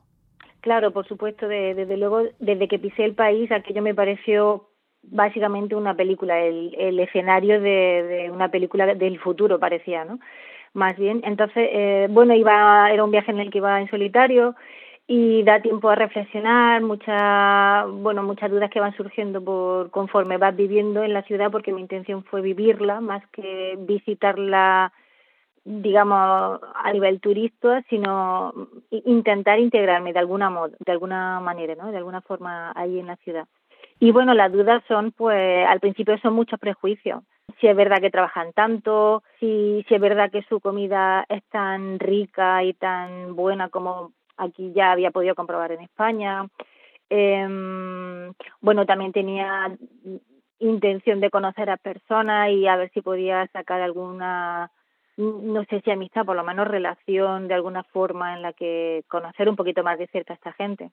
Claro, 0.62 0.92
por 0.92 1.06
supuesto, 1.06 1.46
desde 1.46 1.98
luego, 1.98 2.22
desde 2.40 2.70
que 2.70 2.80
pisé 2.80 3.04
el 3.04 3.14
país, 3.14 3.52
aquello 3.52 3.82
me 3.82 3.94
pareció 3.94 4.70
básicamente 5.04 5.76
una 5.76 5.94
película, 5.94 6.40
el, 6.40 6.74
el 6.80 6.98
escenario 7.02 7.60
de, 7.60 7.70
de, 7.70 8.32
una 8.32 8.50
película 8.50 8.96
del 8.96 9.20
futuro 9.20 9.60
parecía, 9.60 10.06
¿no? 10.06 10.20
Más 10.76 10.98
bien, 10.98 11.22
entonces, 11.24 11.70
eh, 11.72 12.08
bueno, 12.10 12.34
iba, 12.34 12.90
era 12.92 13.04
un 13.04 13.12
viaje 13.12 13.30
en 13.32 13.40
el 13.40 13.52
que 13.52 13.60
iba 13.60 13.80
en 13.80 13.90
solitario 13.92 14.56
y 15.06 15.44
da 15.44 15.62
tiempo 15.62 15.90
a 15.90 15.96
reflexionar, 15.96 16.82
muchas, 16.82 17.86
bueno, 17.92 18.24
muchas 18.24 18.50
dudas 18.50 18.72
que 18.72 18.80
van 18.80 18.96
surgiendo 18.96 19.44
por 19.44 19.92
conforme 19.92 20.38
vas 20.38 20.56
viviendo 20.56 21.04
en 21.04 21.14
la 21.14 21.22
ciudad, 21.24 21.52
porque 21.52 21.72
mi 21.74 21.82
intención 21.82 22.24
fue 22.24 22.42
vivirla 22.42 23.02
más 23.02 23.24
que 23.32 23.76
visitarla 23.80 24.92
digamos 25.66 26.60
a 26.76 26.92
nivel 26.94 27.22
turista 27.22 27.84
sino 27.90 28.54
intentar 28.92 29.60
integrarme 29.60 30.14
de 30.14 30.20
alguna 30.20 30.50
modo, 30.50 30.72
de 30.80 30.92
alguna 30.94 31.40
manera 31.42 31.76
no 31.76 31.92
de 31.92 31.98
alguna 31.98 32.22
forma 32.22 32.72
ahí 32.76 33.00
en 33.00 33.08
la 33.08 33.18
ciudad. 33.18 33.48
Y 34.00 34.12
bueno 34.12 34.34
las 34.34 34.52
dudas 34.52 34.84
son 34.88 35.12
pues 35.14 35.68
al 35.68 35.80
principio 35.82 36.18
son 36.20 36.34
muchos 36.36 36.60
prejuicios 36.60 37.24
si 37.60 37.68
es 37.68 37.76
verdad 37.76 38.00
que 38.02 38.10
trabajan 38.10 38.54
tanto 38.54 39.24
si 39.40 39.86
si 39.88 39.96
es 39.96 40.02
verdad 40.02 40.32
que 40.32 40.44
su 40.44 40.60
comida 40.60 41.26
es 41.30 41.44
tan 41.46 42.00
rica 42.00 42.64
y 42.64 42.74
tan 42.74 43.36
buena 43.36 43.70
como 43.70 44.12
aquí 44.38 44.72
ya 44.74 44.92
había 44.92 45.12
podido 45.12 45.36
comprobar 45.36 45.72
en 45.72 45.82
España 45.82 46.48
eh, 47.10 48.32
bueno 48.62 48.86
también 48.86 49.12
tenía 49.12 49.76
intención 50.60 51.20
de 51.20 51.30
conocer 51.30 51.70
a 51.70 51.78
personas 51.78 52.50
y 52.50 52.68
a 52.68 52.78
ver 52.78 52.92
si 52.94 53.02
podía 53.02 53.48
sacar 53.48 53.82
alguna 53.82 54.72
no 55.18 55.64
sé 55.66 55.82
si 55.82 55.92
amistad, 55.92 56.26
por 56.26 56.36
lo 56.36 56.44
menos 56.44 56.68
relación 56.68 57.48
de 57.48 57.54
alguna 57.54 57.84
forma 57.84 58.34
en 58.34 58.42
la 58.42 58.54
que 58.54 59.04
conocer 59.08 59.48
un 59.48 59.56
poquito 59.56 59.84
más 59.84 60.00
de 60.00 60.08
cerca 60.08 60.34
a 60.34 60.36
esta 60.36 60.54
gente. 60.54 60.92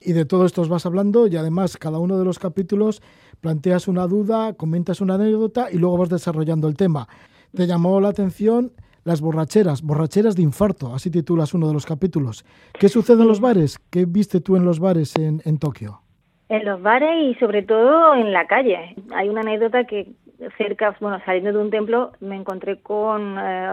Y 0.00 0.12
de 0.12 0.24
todo 0.24 0.46
esto 0.46 0.62
os 0.62 0.68
vas 0.68 0.86
hablando 0.86 1.26
y 1.26 1.36
además 1.36 1.76
cada 1.76 1.98
uno 1.98 2.18
de 2.18 2.24
los 2.24 2.38
capítulos 2.38 3.02
planteas 3.40 3.88
una 3.88 4.06
duda, 4.06 4.54
comentas 4.54 5.00
una 5.00 5.14
anécdota 5.14 5.68
y 5.72 5.78
luego 5.78 5.98
vas 5.98 6.08
desarrollando 6.08 6.68
el 6.68 6.76
tema. 6.76 7.08
Te 7.52 7.66
llamó 7.66 8.00
la 8.00 8.10
atención 8.10 8.72
las 9.02 9.20
borracheras, 9.20 9.82
borracheras 9.82 10.36
de 10.36 10.42
infarto, 10.42 10.94
así 10.94 11.10
titulas 11.10 11.52
uno 11.54 11.66
de 11.66 11.72
los 11.72 11.86
capítulos. 11.86 12.44
¿Qué 12.78 12.88
sucede 12.88 13.22
en 13.22 13.28
los 13.28 13.40
bares? 13.40 13.78
¿Qué 13.90 14.04
viste 14.04 14.40
tú 14.40 14.54
en 14.56 14.64
los 14.64 14.78
bares 14.78 15.16
en, 15.16 15.40
en 15.44 15.58
Tokio? 15.58 16.02
En 16.48 16.64
los 16.64 16.80
bares 16.80 17.10
y 17.24 17.34
sobre 17.40 17.62
todo 17.62 18.14
en 18.14 18.32
la 18.32 18.46
calle. 18.46 18.94
Hay 19.14 19.28
una 19.28 19.40
anécdota 19.40 19.84
que 19.84 20.12
cerca, 20.56 20.96
bueno, 21.00 21.20
saliendo 21.24 21.52
de 21.52 21.58
un 21.58 21.70
templo, 21.70 22.12
me 22.20 22.36
encontré 22.36 22.80
con, 22.80 23.36
eh, 23.38 23.72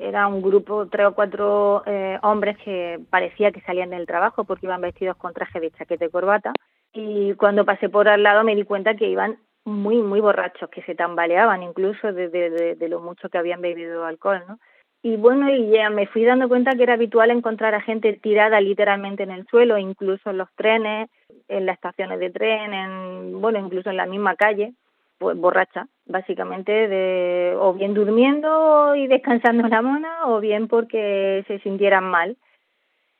era 0.00 0.26
un 0.26 0.42
grupo, 0.42 0.86
tres 0.86 1.06
o 1.06 1.14
cuatro 1.14 1.82
eh, 1.86 2.18
hombres 2.22 2.58
que 2.58 3.00
parecía 3.10 3.50
que 3.50 3.62
salían 3.62 3.90
del 3.90 4.06
trabajo 4.06 4.44
porque 4.44 4.66
iban 4.66 4.80
vestidos 4.80 5.16
con 5.16 5.32
traje 5.32 5.60
de 5.60 5.70
chaqueta 5.70 6.04
y 6.04 6.10
corbata. 6.10 6.52
Y 6.92 7.34
cuando 7.34 7.64
pasé 7.64 7.88
por 7.88 8.08
al 8.08 8.22
lado 8.22 8.44
me 8.44 8.54
di 8.54 8.64
cuenta 8.64 8.94
que 8.94 9.08
iban 9.08 9.38
muy, 9.64 10.02
muy 10.02 10.20
borrachos, 10.20 10.68
que 10.70 10.82
se 10.82 10.94
tambaleaban 10.94 11.62
incluso 11.62 12.12
de, 12.12 12.28
de, 12.28 12.74
de, 12.74 12.88
lo 12.88 13.00
mucho 13.00 13.28
que 13.28 13.38
habían 13.38 13.60
bebido 13.60 14.04
alcohol, 14.04 14.42
¿no? 14.48 14.58
Y 15.02 15.16
bueno, 15.16 15.50
y 15.50 15.70
ya 15.70 15.88
me 15.88 16.06
fui 16.06 16.24
dando 16.24 16.46
cuenta 16.46 16.72
que 16.72 16.82
era 16.82 16.92
habitual 16.92 17.30
encontrar 17.30 17.74
a 17.74 17.80
gente 17.80 18.12
tirada 18.22 18.60
literalmente 18.60 19.22
en 19.22 19.30
el 19.30 19.46
suelo, 19.46 19.78
incluso 19.78 20.28
en 20.28 20.36
los 20.36 20.48
trenes, 20.56 21.08
en 21.48 21.64
las 21.64 21.76
estaciones 21.76 22.20
de 22.20 22.28
tren, 22.28 22.74
en, 22.74 23.40
bueno, 23.40 23.58
incluso 23.58 23.88
en 23.88 23.96
la 23.96 24.04
misma 24.04 24.36
calle 24.36 24.74
pues 25.20 25.36
borracha, 25.36 25.86
básicamente, 26.06 26.88
de, 26.88 27.54
o 27.58 27.74
bien 27.74 27.92
durmiendo 27.92 28.94
y 28.96 29.06
descansando 29.06 29.64
en 29.64 29.70
la 29.70 29.82
mona, 29.82 30.26
o 30.26 30.40
bien 30.40 30.66
porque 30.66 31.44
se 31.46 31.58
sintieran 31.58 32.04
mal. 32.04 32.38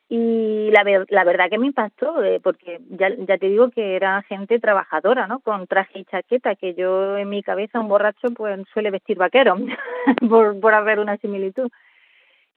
Y 0.09 0.71
la, 0.71 0.83
la 1.11 1.25
verdad 1.25 1.51
que 1.51 1.59
me 1.59 1.67
impactó, 1.67 2.25
eh, 2.25 2.41
porque 2.43 2.81
ya, 2.89 3.11
ya 3.29 3.37
te 3.37 3.51
digo 3.51 3.71
que 3.71 3.97
era 3.97 4.23
gente 4.23 4.59
trabajadora, 4.59 5.27
¿no? 5.27 5.41
Con 5.41 5.67
traje 5.67 6.01
y 6.01 6.05
chaqueta, 6.07 6.55
que 6.57 6.73
yo 6.73 7.19
en 7.19 7.29
mi 7.29 7.43
cabeza 7.43 7.79
un 7.79 7.89
borracho 7.89 8.29
pues 8.35 8.59
suele 8.73 8.91
vestir 8.91 9.19
vaquero, 9.19 9.57
por, 10.31 10.59
por 10.59 10.73
haber 10.73 11.01
una 11.01 11.19
similitud. 11.19 11.71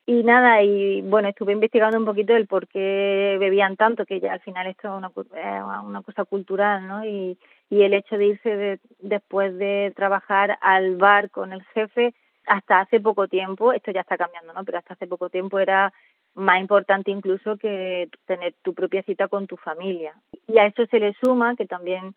Y 0.05 0.23
nada, 0.23 0.63
y 0.63 1.01
bueno, 1.01 1.29
estuve 1.29 1.51
investigando 1.53 1.97
un 1.97 2.05
poquito 2.05 2.33
el 2.35 2.47
por 2.47 2.67
qué 2.67 3.37
bebían 3.39 3.75
tanto, 3.75 4.05
que 4.05 4.19
ya 4.19 4.33
al 4.33 4.41
final 4.41 4.67
esto 4.67 4.87
es 4.87 4.97
una, 4.97 5.81
una 5.83 6.01
cosa 6.01 6.25
cultural, 6.25 6.87
¿no? 6.87 7.05
Y, 7.05 7.37
y 7.73 7.81
el 7.81 7.95
hecho 7.95 8.19
de 8.19 8.27
irse 8.27 8.79
después 8.99 9.57
de 9.57 9.91
trabajar 9.95 10.59
al 10.61 10.95
bar 10.95 11.31
con 11.31 11.53
el 11.53 11.63
jefe 11.73 12.13
hasta 12.45 12.81
hace 12.81 12.99
poco 12.99 13.27
tiempo, 13.27 13.73
esto 13.73 13.89
ya 13.89 14.01
está 14.01 14.15
cambiando, 14.15 14.53
¿no? 14.53 14.63
Pero 14.63 14.77
hasta 14.77 14.93
hace 14.93 15.07
poco 15.07 15.31
tiempo 15.31 15.57
era 15.57 15.91
más 16.35 16.61
importante 16.61 17.09
incluso 17.09 17.57
que 17.57 18.09
tener 18.27 18.53
tu 18.61 18.75
propia 18.75 19.01
cita 19.01 19.27
con 19.27 19.47
tu 19.47 19.57
familia. 19.57 20.13
Y 20.47 20.59
a 20.59 20.67
eso 20.67 20.85
se 20.85 20.99
le 20.99 21.15
suma 21.23 21.55
que 21.55 21.65
también 21.65 22.13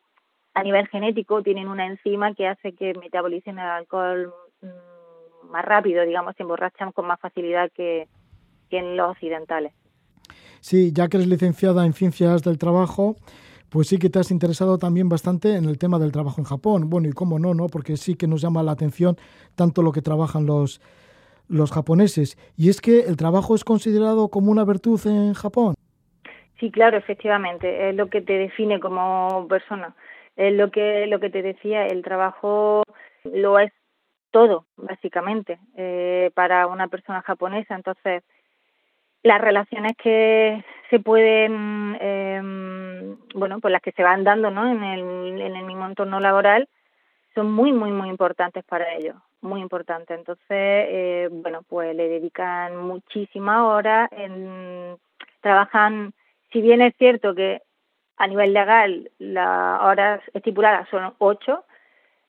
a 0.52 0.62
nivel 0.62 0.88
genético 0.88 1.42
tienen 1.42 1.68
una 1.68 1.86
enzima 1.86 2.34
que 2.34 2.48
hace 2.48 2.74
que 2.74 2.92
metabolicen 2.92 3.58
el 3.58 3.64
alcohol 3.64 4.34
mm, 4.60 5.48
más 5.50 5.64
rápido, 5.64 6.04
digamos, 6.04 6.36
se 6.36 6.42
emborrachan 6.42 6.92
con 6.92 7.06
más 7.06 7.18
facilidad 7.18 7.72
que, 7.72 8.08
que 8.68 8.76
en 8.76 8.94
los 8.94 9.12
occidentales. 9.12 9.72
Sí, 10.60 10.92
ya 10.92 11.08
que 11.08 11.16
eres 11.16 11.30
licenciada 11.30 11.86
en 11.86 11.94
ciencias 11.94 12.42
del 12.42 12.58
trabajo, 12.58 13.16
pues 13.76 13.88
sí 13.88 13.98
que 13.98 14.08
te 14.08 14.18
has 14.18 14.30
interesado 14.30 14.78
también 14.78 15.10
bastante 15.10 15.54
en 15.54 15.66
el 15.66 15.76
tema 15.76 15.98
del 15.98 16.10
trabajo 16.10 16.40
en 16.40 16.46
Japón. 16.46 16.88
Bueno, 16.88 17.10
y 17.10 17.12
cómo 17.12 17.38
no, 17.38 17.52
¿no? 17.52 17.66
Porque 17.66 17.98
sí 17.98 18.16
que 18.16 18.26
nos 18.26 18.40
llama 18.40 18.62
la 18.62 18.72
atención 18.72 19.16
tanto 19.54 19.82
lo 19.82 19.92
que 19.92 20.00
trabajan 20.00 20.46
los, 20.46 20.80
los 21.46 21.72
japoneses. 21.72 22.38
Y 22.56 22.70
es 22.70 22.80
que 22.80 23.00
el 23.00 23.18
trabajo 23.18 23.54
es 23.54 23.64
considerado 23.64 24.30
como 24.30 24.50
una 24.50 24.64
virtud 24.64 24.98
en 25.06 25.34
Japón. 25.34 25.74
Sí, 26.58 26.70
claro, 26.70 26.96
efectivamente. 26.96 27.90
Es 27.90 27.94
lo 27.94 28.08
que 28.08 28.22
te 28.22 28.32
define 28.32 28.80
como 28.80 29.46
persona. 29.46 29.94
Es 30.36 30.54
lo 30.54 30.70
que, 30.70 31.06
lo 31.06 31.20
que 31.20 31.28
te 31.28 31.42
decía, 31.42 31.86
el 31.86 32.02
trabajo 32.02 32.82
lo 33.24 33.58
es 33.58 33.74
todo, 34.30 34.64
básicamente, 34.78 35.58
eh, 35.76 36.30
para 36.32 36.66
una 36.66 36.88
persona 36.88 37.20
japonesa. 37.20 37.74
Entonces, 37.74 38.22
las 39.22 39.38
relaciones 39.38 39.92
que 40.02 40.64
se 40.88 40.98
pueden, 40.98 41.98
eh, 42.00 42.40
bueno, 43.34 43.60
pues 43.60 43.72
las 43.72 43.82
que 43.82 43.92
se 43.92 44.02
van 44.02 44.24
dando 44.24 44.50
¿no? 44.50 44.70
en, 44.70 44.82
el, 44.82 45.40
en 45.40 45.56
el 45.56 45.64
mismo 45.64 45.86
entorno 45.86 46.20
laboral 46.20 46.68
son 47.34 47.52
muy, 47.52 47.72
muy, 47.72 47.90
muy 47.90 48.08
importantes 48.08 48.64
para 48.64 48.94
ellos, 48.94 49.16
muy 49.42 49.60
importantes. 49.60 50.18
Entonces, 50.18 50.46
eh, 50.48 51.28
bueno, 51.30 51.62
pues 51.68 51.94
le 51.94 52.08
dedican 52.08 52.76
muchísimas 52.76 53.60
horas, 53.60 54.08
en, 54.12 54.96
trabajan, 55.40 56.12
si 56.50 56.60
bien 56.60 56.80
es 56.80 56.94
cierto 56.96 57.34
que 57.34 57.60
a 58.16 58.26
nivel 58.26 58.54
legal 58.54 59.10
las 59.18 59.82
horas 59.82 60.22
estipuladas 60.32 60.88
son 60.88 61.14
ocho, 61.18 61.64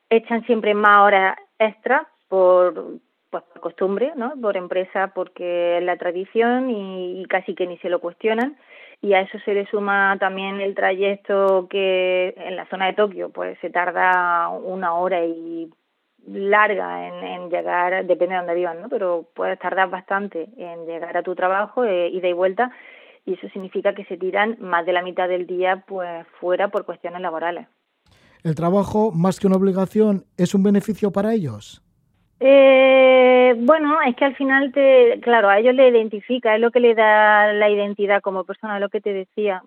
echan 0.09 0.45
siempre 0.45 0.73
más 0.73 1.05
horas 1.05 1.37
extras 1.57 2.05
por 2.27 2.99
pues 3.29 3.43
por 3.43 3.61
costumbre, 3.61 4.13
¿no? 4.15 4.33
Por 4.41 4.55
empresa, 4.55 5.11
porque 5.13 5.77
es 5.77 5.83
la 5.83 5.97
tradición 5.97 6.69
y, 6.69 7.25
casi 7.27 7.55
que 7.55 7.67
ni 7.67 7.77
se 7.79 7.89
lo 7.89 7.99
cuestionan. 7.99 8.57
Y 9.01 9.13
a 9.13 9.21
eso 9.21 9.37
se 9.45 9.53
le 9.53 9.67
suma 9.67 10.17
también 10.19 10.59
el 10.59 10.73
trayecto 10.73 11.67
que 11.69 12.33
en 12.37 12.55
la 12.55 12.65
zona 12.67 12.87
de 12.87 12.93
Tokio, 12.93 13.29
pues 13.29 13.57
se 13.59 13.69
tarda 13.69 14.49
una 14.49 14.95
hora 14.95 15.23
y 15.23 15.69
larga 16.27 17.07
en, 17.07 17.49
llegar, 17.49 18.05
depende 18.05 18.33
de 18.33 18.39
dónde 18.39 18.55
vivan, 18.55 18.81
¿no? 18.81 18.89
Pero 18.89 19.27
puedes 19.33 19.57
tardar 19.59 19.89
bastante 19.89 20.49
en 20.57 20.85
llegar 20.85 21.15
a 21.15 21.23
tu 21.23 21.35
trabajo, 21.35 21.85
eh, 21.85 22.09
ida 22.09 22.27
y 22.27 22.33
vuelta, 22.33 22.71
y 23.25 23.33
eso 23.33 23.47
significa 23.49 23.93
que 23.93 24.05
se 24.05 24.17
tiran 24.17 24.57
más 24.59 24.85
de 24.85 24.93
la 24.93 25.01
mitad 25.01 25.29
del 25.29 25.47
día 25.47 25.83
pues 25.87 26.25
fuera 26.39 26.69
por 26.69 26.85
cuestiones 26.85 27.21
laborales. 27.21 27.67
¿El 28.43 28.55
trabajo, 28.55 29.11
más 29.11 29.39
que 29.39 29.47
una 29.47 29.57
obligación, 29.57 30.25
es 30.37 30.53
un 30.53 30.63
beneficio 30.63 31.11
para 31.11 31.33
ellos? 31.33 31.81
Eh, 32.39 33.55
bueno, 33.57 34.01
es 34.01 34.15
que 34.15 34.25
al 34.25 34.35
final, 34.35 34.71
te, 34.71 35.19
claro, 35.21 35.49
a 35.49 35.59
ellos 35.59 35.73
le 35.73 35.89
identifica, 35.89 36.55
es 36.55 36.61
lo 36.61 36.71
que 36.71 36.79
le 36.79 36.93
da 36.93 37.51
la 37.53 37.69
identidad 37.69 38.21
como 38.21 38.43
persona, 38.43 38.79
lo 38.79 38.89
que 38.89 39.01
te 39.01 39.13
decía. 39.13 39.63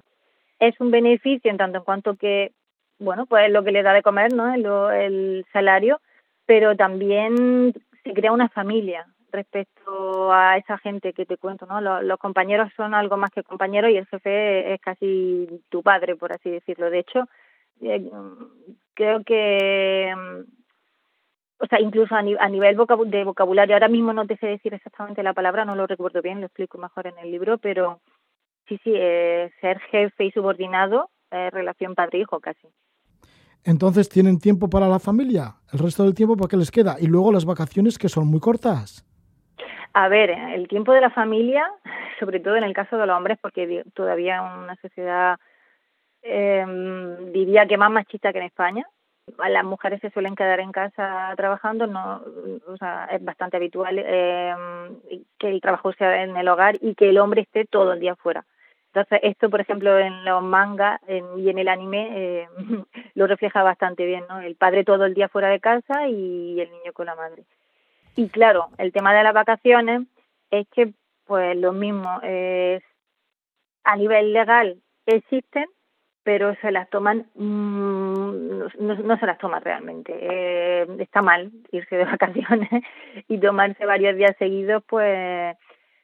Es 0.59 0.79
un 0.81 0.91
beneficio 0.91 1.51
en 1.51 1.57
tanto 1.57 1.79
en 1.79 1.85
cuanto 1.85 2.17
que, 2.17 2.53
bueno, 2.99 3.27
pues 3.27 3.47
es 3.47 3.53
lo 3.53 3.65
que 3.65 3.73
le 3.73 3.83
da 3.83 3.93
de 3.93 4.03
comer, 4.03 4.33
¿no? 4.33 4.53
El, 4.55 4.67
el 5.01 5.47
salario, 5.53 6.01
pero 6.47 6.77
también 6.77 7.73
se 8.05 8.13
crea 8.13 8.33
una 8.33 8.49
familia 8.49 9.07
respecto 9.33 10.33
a 10.33 10.57
esa 10.57 10.79
gente 10.79 11.13
que 11.13 11.27
te 11.27 11.37
cuento, 11.37 11.67
¿no? 11.67 11.81
Los, 11.81 12.19
compañeros 12.19 12.71
son 12.77 12.95
algo 12.95 13.17
más 13.17 13.31
que 13.31 13.43
compañeros 13.43 13.91
y 13.91 13.97
el 13.97 14.07
jefe 14.07 14.75
es 14.75 14.81
casi 14.81 15.49
tu 15.69 15.83
padre, 15.83 16.17
por 16.17 16.33
así 16.33 16.51
decirlo. 16.51 16.91
De 16.91 17.01
hecho, 17.01 17.25
eh, 17.81 18.11
creo 18.95 19.23
que 19.25 20.13
o 21.61 21.67
sea, 21.67 21.81
incluso 21.81 22.15
a, 22.15 22.23
nivel 22.23 22.77
de 23.07 23.25
vocabulario, 23.25 23.75
ahora 23.75 23.89
mismo 23.89 24.13
no 24.15 24.27
te 24.27 24.37
sé 24.39 24.47
decir 24.47 24.73
exactamente 24.73 25.23
la 25.23 25.35
palabra, 25.35 25.67
no 25.67 25.75
lo 25.75 25.87
recuerdo 25.87 26.23
bien, 26.23 26.41
lo 26.41 26.47
explico 26.47 26.79
mejor 26.79 27.07
en 27.07 27.19
el 27.19 27.31
libro, 27.31 27.59
pero 27.59 28.01
sí, 28.67 28.81
sí, 28.83 28.93
eh, 28.95 29.51
ser 29.61 29.79
jefe 29.91 30.25
y 30.25 30.31
subordinado, 30.31 31.11
eh, 31.31 31.51
relación 31.51 31.95
padre-hijo 31.95 32.41
casi. 32.41 32.67
Entonces, 33.63 34.09
¿tienen 34.09 34.39
tiempo 34.39 34.71
para 34.71 34.89
la 34.89 34.99
familia? 34.99 35.57
¿El 35.71 35.81
resto 35.81 36.03
del 36.03 36.15
tiempo 36.15 36.35
para 36.35 36.49
qué 36.49 36.57
les 36.57 36.71
queda? 36.71 36.97
Y 36.99 37.07
luego 37.07 37.31
las 37.31 37.45
vacaciones 37.45 37.99
que 37.99 38.09
son 38.09 38.27
muy 38.27 38.41
cortas. 38.41 39.07
A 39.93 40.09
ver, 40.09 40.31
el 40.31 40.67
tiempo 40.67 40.93
de 40.93 41.03
la 41.03 41.11
familia, 41.11 41.67
sobre 42.19 42.41
todo 42.41 42.57
en 42.57 42.65
el 42.65 42.73
caso 42.73 42.97
de 42.97 43.07
los 43.07 43.15
hombres, 43.15 43.39
porque 43.43 43.85
todavía 43.93 44.41
una 44.41 44.77
sociedad, 44.77 45.39
eh, 46.23 46.65
diría 47.35 47.67
que 47.67 47.77
más 47.77 47.91
machista 47.91 48.33
que 48.33 48.39
en 48.39 48.47
España, 48.47 48.87
las 49.49 49.65
mujeres 49.65 50.01
se 50.01 50.11
suelen 50.11 50.35
quedar 50.35 50.61
en 50.61 50.73
casa 50.73 51.33
trabajando, 51.37 51.87
no, 51.87 52.23
o 52.67 52.77
sea, 52.77 53.07
es 53.11 53.25
bastante 53.25 53.57
habitual 53.57 53.97
eh, 53.99 54.55
que 55.39 55.49
el 55.49 55.61
trabajo 55.61 55.93
sea 55.93 56.23
en 56.23 56.37
el 56.37 56.49
hogar 56.49 56.77
y 56.81 56.95
que 56.95 57.11
el 57.11 57.19
hombre 57.19 57.43
esté 57.43 57.65
todo 57.65 57.93
el 57.93 58.01
día 58.01 58.17
fuera. 58.17 58.45
Entonces, 58.93 59.21
esto, 59.23 59.49
por 59.51 59.61
ejemplo, 59.61 59.99
en 59.99 60.25
los 60.25 60.43
mangas 60.43 61.01
y 61.37 61.49
en 61.49 61.59
el 61.59 61.69
anime 61.69 62.09
eh, 62.13 62.49
lo 63.15 63.27
refleja 63.27 63.63
bastante 63.63 64.05
bien, 64.05 64.25
¿no? 64.29 64.41
El 64.41 64.57
padre 64.57 64.85
todo 64.85 65.05
el 65.05 65.15
día 65.15 65.29
fuera 65.29 65.49
de 65.49 65.61
casa 65.61 66.09
y 66.09 66.61
el 66.61 66.71
niño 66.71 66.93
con 66.93 67.07
la 67.07 67.15
madre. 67.15 67.45
Y 68.17 68.29
claro, 68.29 68.69
el 68.79 68.93
tema 68.93 69.15
de 69.15 69.23
las 69.23 69.33
vacaciones 69.33 70.03
es 70.51 70.67
que, 70.71 70.93
pues, 71.27 71.57
lo 71.57 71.73
mismo, 71.73 72.21
es, 72.23 72.83
a 73.85 73.97
nivel 73.97 74.33
legal 74.33 74.77
existen, 75.07 75.67
pero 76.23 76.55
se 76.57 76.71
las 76.71 76.89
toman, 76.91 77.27
mm, 77.35 78.59
no, 78.79 79.19
se 79.19 79.27
las 79.27 79.39
toman 79.39 79.63
realmente. 79.63 80.13
Eh, 80.21 80.87
está 80.99 81.23
mal 81.23 81.51
irse 81.73 81.97
de 81.97 82.05
vacaciones 82.19 82.69
y 83.29 83.39
tomarse 83.39 83.87
varios 83.87 84.17
días 84.17 84.37
seguidos, 84.39 84.83
pues 84.87 85.57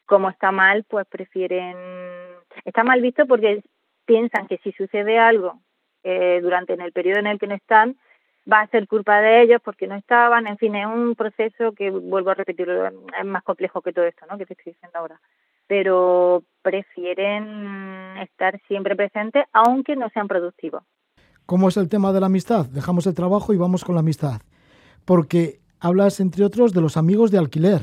como 0.06 0.30
está 0.30 0.52
mal, 0.52 0.84
pues 0.88 1.06
prefieren, 1.06 1.76
está 2.64 2.84
mal 2.84 3.00
visto 3.02 3.26
porque 3.26 3.62
piensan 4.04 4.46
que 4.46 4.58
si 4.58 4.72
sucede 4.72 5.18
algo 5.18 5.60
eh, 6.04 6.40
durante 6.40 6.74
en 6.74 6.80
el 6.80 6.92
periodo 6.92 7.18
en 7.18 7.26
el 7.26 7.38
que 7.38 7.48
no 7.48 7.56
están, 7.56 7.96
va 8.50 8.60
a 8.60 8.68
ser 8.68 8.86
culpa 8.86 9.20
de 9.20 9.42
ellos 9.42 9.60
porque 9.64 9.88
no 9.88 9.96
estaban, 9.96 10.46
en 10.46 10.56
fin, 10.56 10.76
es 10.76 10.86
un 10.86 11.16
proceso 11.16 11.72
que, 11.72 11.90
vuelvo 11.90 12.30
a 12.30 12.34
repetirlo, 12.34 12.86
es 12.86 13.24
más 13.24 13.42
complejo 13.42 13.82
que 13.82 13.92
todo 13.92 14.04
esto, 14.04 14.24
¿no?, 14.30 14.38
que 14.38 14.46
te 14.46 14.54
estoy 14.54 14.72
diciendo 14.72 14.98
ahora 14.98 15.20
pero 15.66 16.42
prefieren 16.62 18.18
estar 18.18 18.60
siempre 18.66 18.96
presentes 18.96 19.44
aunque 19.52 19.96
no 19.96 20.08
sean 20.10 20.28
productivos. 20.28 20.82
¿Cómo 21.46 21.68
es 21.68 21.76
el 21.76 21.88
tema 21.88 22.12
de 22.12 22.20
la 22.20 22.26
amistad? 22.26 22.66
Dejamos 22.66 23.06
el 23.06 23.14
trabajo 23.14 23.52
y 23.52 23.56
vamos 23.56 23.84
con 23.84 23.94
la 23.94 24.00
amistad. 24.00 24.40
Porque 25.04 25.60
hablas, 25.80 26.18
entre 26.18 26.44
otros, 26.44 26.72
de 26.74 26.80
los 26.80 26.96
amigos 26.96 27.30
de 27.30 27.38
alquiler. 27.38 27.82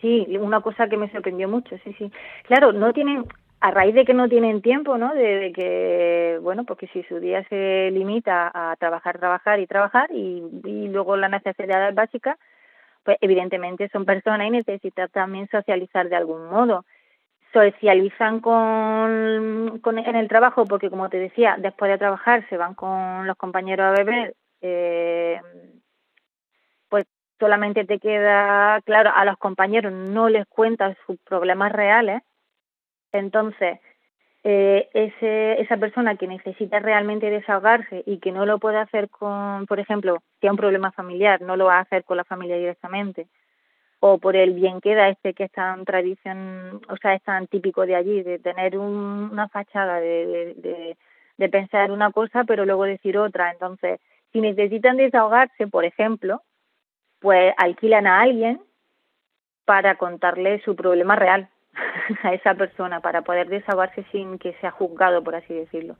Sí, 0.00 0.26
una 0.40 0.62
cosa 0.62 0.88
que 0.88 0.96
me 0.96 1.10
sorprendió 1.10 1.48
mucho, 1.48 1.76
sí, 1.84 1.94
sí. 1.98 2.10
Claro, 2.44 2.72
no 2.72 2.94
tienen, 2.94 3.26
a 3.60 3.70
raíz 3.72 3.94
de 3.94 4.06
que 4.06 4.14
no 4.14 4.28
tienen 4.28 4.62
tiempo, 4.62 4.96
¿no? 4.96 5.12
De, 5.12 5.52
que, 5.54 6.38
bueno, 6.40 6.64
porque 6.64 6.86
si 6.88 7.02
su 7.02 7.20
día 7.20 7.46
se 7.48 7.90
limita 7.90 8.50
a 8.54 8.76
trabajar, 8.76 9.18
trabajar 9.18 9.60
y 9.60 9.66
trabajar 9.66 10.10
y, 10.10 10.42
y 10.64 10.88
luego 10.88 11.16
las 11.16 11.30
necesidades 11.30 11.94
básicas, 11.94 12.38
pues 13.04 13.18
evidentemente 13.20 13.88
son 13.90 14.04
personas 14.04 14.46
y 14.46 14.50
necesitan 14.50 15.08
también 15.10 15.48
socializar 15.50 16.08
de 16.08 16.16
algún 16.16 16.46
modo 16.48 16.84
socializan 17.52 18.40
con, 18.40 19.78
con, 19.80 19.98
en 19.98 20.16
el 20.16 20.28
trabajo 20.28 20.66
porque 20.66 20.90
como 20.90 21.08
te 21.08 21.18
decía 21.18 21.56
después 21.58 21.90
de 21.90 21.98
trabajar 21.98 22.46
se 22.48 22.56
van 22.56 22.74
con 22.74 23.26
los 23.26 23.36
compañeros 23.36 23.86
a 23.86 24.02
beber 24.02 24.34
eh, 24.60 25.40
pues 26.88 27.06
solamente 27.38 27.84
te 27.84 27.98
queda 27.98 28.80
claro 28.82 29.10
a 29.14 29.24
los 29.24 29.38
compañeros 29.38 29.92
no 29.92 30.28
les 30.28 30.46
cuentas 30.46 30.96
sus 31.06 31.18
problemas 31.20 31.72
reales. 31.72 32.22
Entonces 33.12 33.80
eh, 34.44 34.88
ese, 34.92 35.60
esa 35.60 35.76
persona 35.76 36.16
que 36.16 36.26
necesita 36.26 36.78
realmente 36.78 37.30
desahogarse 37.30 38.02
y 38.06 38.18
que 38.18 38.32
no 38.32 38.46
lo 38.46 38.58
puede 38.58 38.78
hacer 38.78 39.08
con 39.08 39.66
por 39.66 39.80
ejemplo 39.80 40.22
si 40.40 40.46
hay 40.46 40.50
un 40.50 40.56
problema 40.56 40.92
familiar 40.92 41.40
no 41.40 41.56
lo 41.56 41.66
va 41.66 41.78
a 41.78 41.80
hacer 41.80 42.04
con 42.04 42.16
la 42.16 42.24
familia 42.24 42.56
directamente 42.56 43.26
o 44.00 44.18
por 44.18 44.36
el 44.36 44.54
bien 44.54 44.80
queda 44.80 45.08
este 45.08 45.34
que 45.34 45.44
es 45.44 45.52
tan 45.52 45.84
tradición, 45.84 46.80
o 46.88 46.96
sea, 46.98 47.14
es 47.14 47.22
tan 47.22 47.46
típico 47.48 47.84
de 47.86 47.96
allí, 47.96 48.22
de 48.22 48.38
tener 48.38 48.78
una 48.78 49.48
fachada, 49.48 50.00
de, 50.00 50.54
de, 50.56 50.96
de, 51.36 51.48
pensar 51.48 51.90
una 51.90 52.12
cosa 52.12 52.44
pero 52.44 52.64
luego 52.64 52.84
decir 52.84 53.18
otra. 53.18 53.50
Entonces, 53.50 54.00
si 54.32 54.40
necesitan 54.40 54.96
desahogarse, 54.96 55.66
por 55.66 55.84
ejemplo, 55.84 56.42
pues 57.20 57.52
alquilan 57.56 58.06
a 58.06 58.20
alguien 58.20 58.60
para 59.64 59.96
contarle 59.96 60.60
su 60.62 60.76
problema 60.76 61.16
real 61.16 61.48
a 62.22 62.34
esa 62.34 62.54
persona, 62.54 63.00
para 63.00 63.22
poder 63.22 63.48
desahogarse 63.48 64.04
sin 64.12 64.38
que 64.38 64.54
sea 64.60 64.70
juzgado, 64.70 65.24
por 65.24 65.34
así 65.34 65.54
decirlo. 65.54 65.96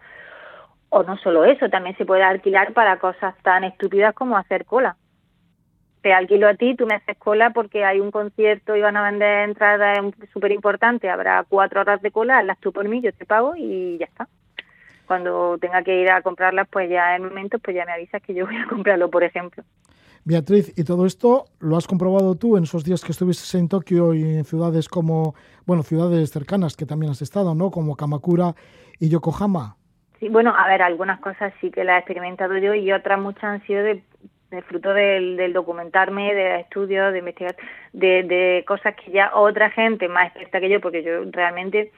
O 0.90 1.03
no 1.03 1.18
solo 1.18 1.44
eso, 1.44 1.68
también 1.68 1.96
se 1.96 2.07
puede 2.07 2.22
alquilar 2.22 2.72
para 2.72 2.99
cosas 2.99 3.34
tan 3.42 3.64
estúpidas 3.64 4.14
como 4.14 4.36
hacer 4.38 4.64
cola 4.64 4.96
te 6.03 6.12
alquilo 6.12 6.49
a 6.49 6.55
ti, 6.55 6.74
tú 6.76 6.86
me 6.86 6.94
haces 6.94 7.16
cola 7.18 7.51
porque 7.51 7.84
hay 7.84 8.01
un 8.01 8.11
concierto 8.11 8.76
y 8.76 8.80
van 8.80 8.96
a 8.96 9.03
vender 9.03 9.49
entradas 9.49 9.99
súper 10.32 10.53
importante, 10.53 11.09
habrá 11.09 11.44
cuatro 11.49 11.80
horas 11.80 12.01
de 12.03 12.11
cola, 12.11 12.42
las 12.42 12.59
tú 12.61 12.72
por 12.72 12.88
mí, 12.88 13.01
yo 13.01 13.12
te 13.12 13.26
pago 13.26 13.55
y 13.57 13.99
ya 13.99 14.07
está. 14.07 14.28
Cuando 15.07 15.57
tenga 15.59 15.82
que 15.82 16.01
ir 16.01 16.11
a 16.11 16.22
comprarlas, 16.22 16.68
pues 16.68 16.90
ya 16.90 17.16
en 17.16 17.24
momentos, 17.24 17.61
pues 17.62 17.74
ya 17.74 17.86
me 17.86 17.92
avisas 17.92 18.22
que 18.22 18.34
yo 18.34 18.46
voy 18.46 18.57
a 18.57 18.66
comprarlo, 18.66 19.11
por 19.11 19.24
ejemplo. 19.24 19.64
Beatriz, 20.24 20.74
¿y 20.76 20.84
todo 20.84 21.07
esto 21.07 21.46
lo 21.61 21.76
has 21.76 21.86
comprobado 21.86 22.34
tú 22.34 22.59
en 22.59 22.64
esos 22.64 22.84
días 22.84 23.03
que 23.03 23.12
estuviste 23.12 23.57
en 23.57 23.68
Tokio 23.68 24.12
y 24.12 24.22
en 24.22 24.44
ciudades 24.44 24.88
como, 24.88 25.34
bueno, 25.64 25.82
ciudades 25.82 26.30
cercanas 26.30 26.76
que 26.76 26.84
también 26.84 27.12
has 27.12 27.22
estado, 27.22 27.55
¿no? 27.55 27.70
Como 27.70 27.96
Kamakura 27.96 28.55
y 28.99 29.09
Yokohama. 29.09 29.76
Sí, 30.20 30.28
bueno, 30.28 30.53
a 30.55 30.68
ver, 30.68 30.82
algunas 30.82 31.20
cosas 31.20 31.55
sí 31.61 31.70
que 31.70 31.84
las 31.84 31.96
he 31.96 31.99
experimentado 32.01 32.59
yo 32.59 32.74
y 32.74 32.92
otras 32.92 33.18
muchas 33.18 33.44
han 33.44 33.66
sido 33.66 33.82
de 33.84 34.03
de 34.51 34.62
fruto 34.62 34.94
del, 34.94 35.36
del, 35.36 35.53
documentarme, 35.53 36.34
de 36.34 36.61
estudios, 36.61 37.12
de 37.12 37.18
investigar, 37.18 37.57
de, 37.92 38.22
de 38.22 38.64
cosas 38.66 38.94
que 38.94 39.11
ya 39.11 39.32
otra 39.34 39.70
gente 39.70 40.09
más 40.09 40.28
experta 40.28 40.61
que 40.61 40.70
yo, 40.70 40.80
porque 40.80 41.03
yo 41.03 41.24
realmente 41.30 41.92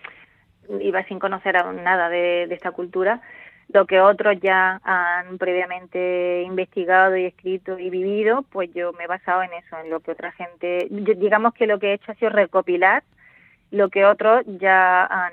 iba 0.80 1.03
sin 1.05 1.18
conocer 1.18 1.55
nada 1.82 2.09
de, 2.09 2.46
de 2.48 2.55
esta 2.55 2.72
cultura, 2.72 3.20
lo 3.72 3.86
que 3.86 4.01
otros 4.01 4.36
ya 4.40 4.80
han 4.82 5.38
previamente 5.38 6.42
investigado 6.42 7.16
y 7.16 7.26
escrito 7.26 7.78
y 7.78 7.88
vivido, 7.88 8.44
pues 8.51 8.70
yo 8.74 8.92
me 8.92 9.05
he 9.05 9.07
basado 9.07 9.42
en 9.42 9.53
eso, 9.53 9.78
en 9.78 9.90
lo 9.90 10.01
que 10.01 10.11
otra 10.11 10.32
gente, 10.32 10.88
digamos 10.90 11.55
que 11.55 11.66
lo 11.66 11.78
que 11.78 11.88
he 11.88 11.94
hecho 11.94 12.12
ha 12.12 12.16
sido 12.16 12.30
recopilar 12.30 13.05
lo 13.70 13.88
que 13.88 14.05
otros 14.05 14.44
ya 14.61 15.05
han 15.05 15.32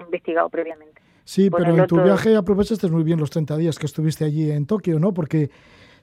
investigado 0.00 0.48
previamente. 0.48 1.00
Sí, 1.24 1.50
pero 1.50 1.76
en 1.76 1.86
tu 1.86 2.02
viaje 2.02 2.34
aprovechaste 2.36 2.88
muy 2.88 3.04
bien 3.04 3.20
los 3.20 3.30
30 3.30 3.56
días 3.56 3.78
que 3.78 3.86
estuviste 3.86 4.24
allí 4.24 4.50
en 4.50 4.66
Tokio, 4.66 4.98
¿no? 4.98 5.12
Porque 5.12 5.50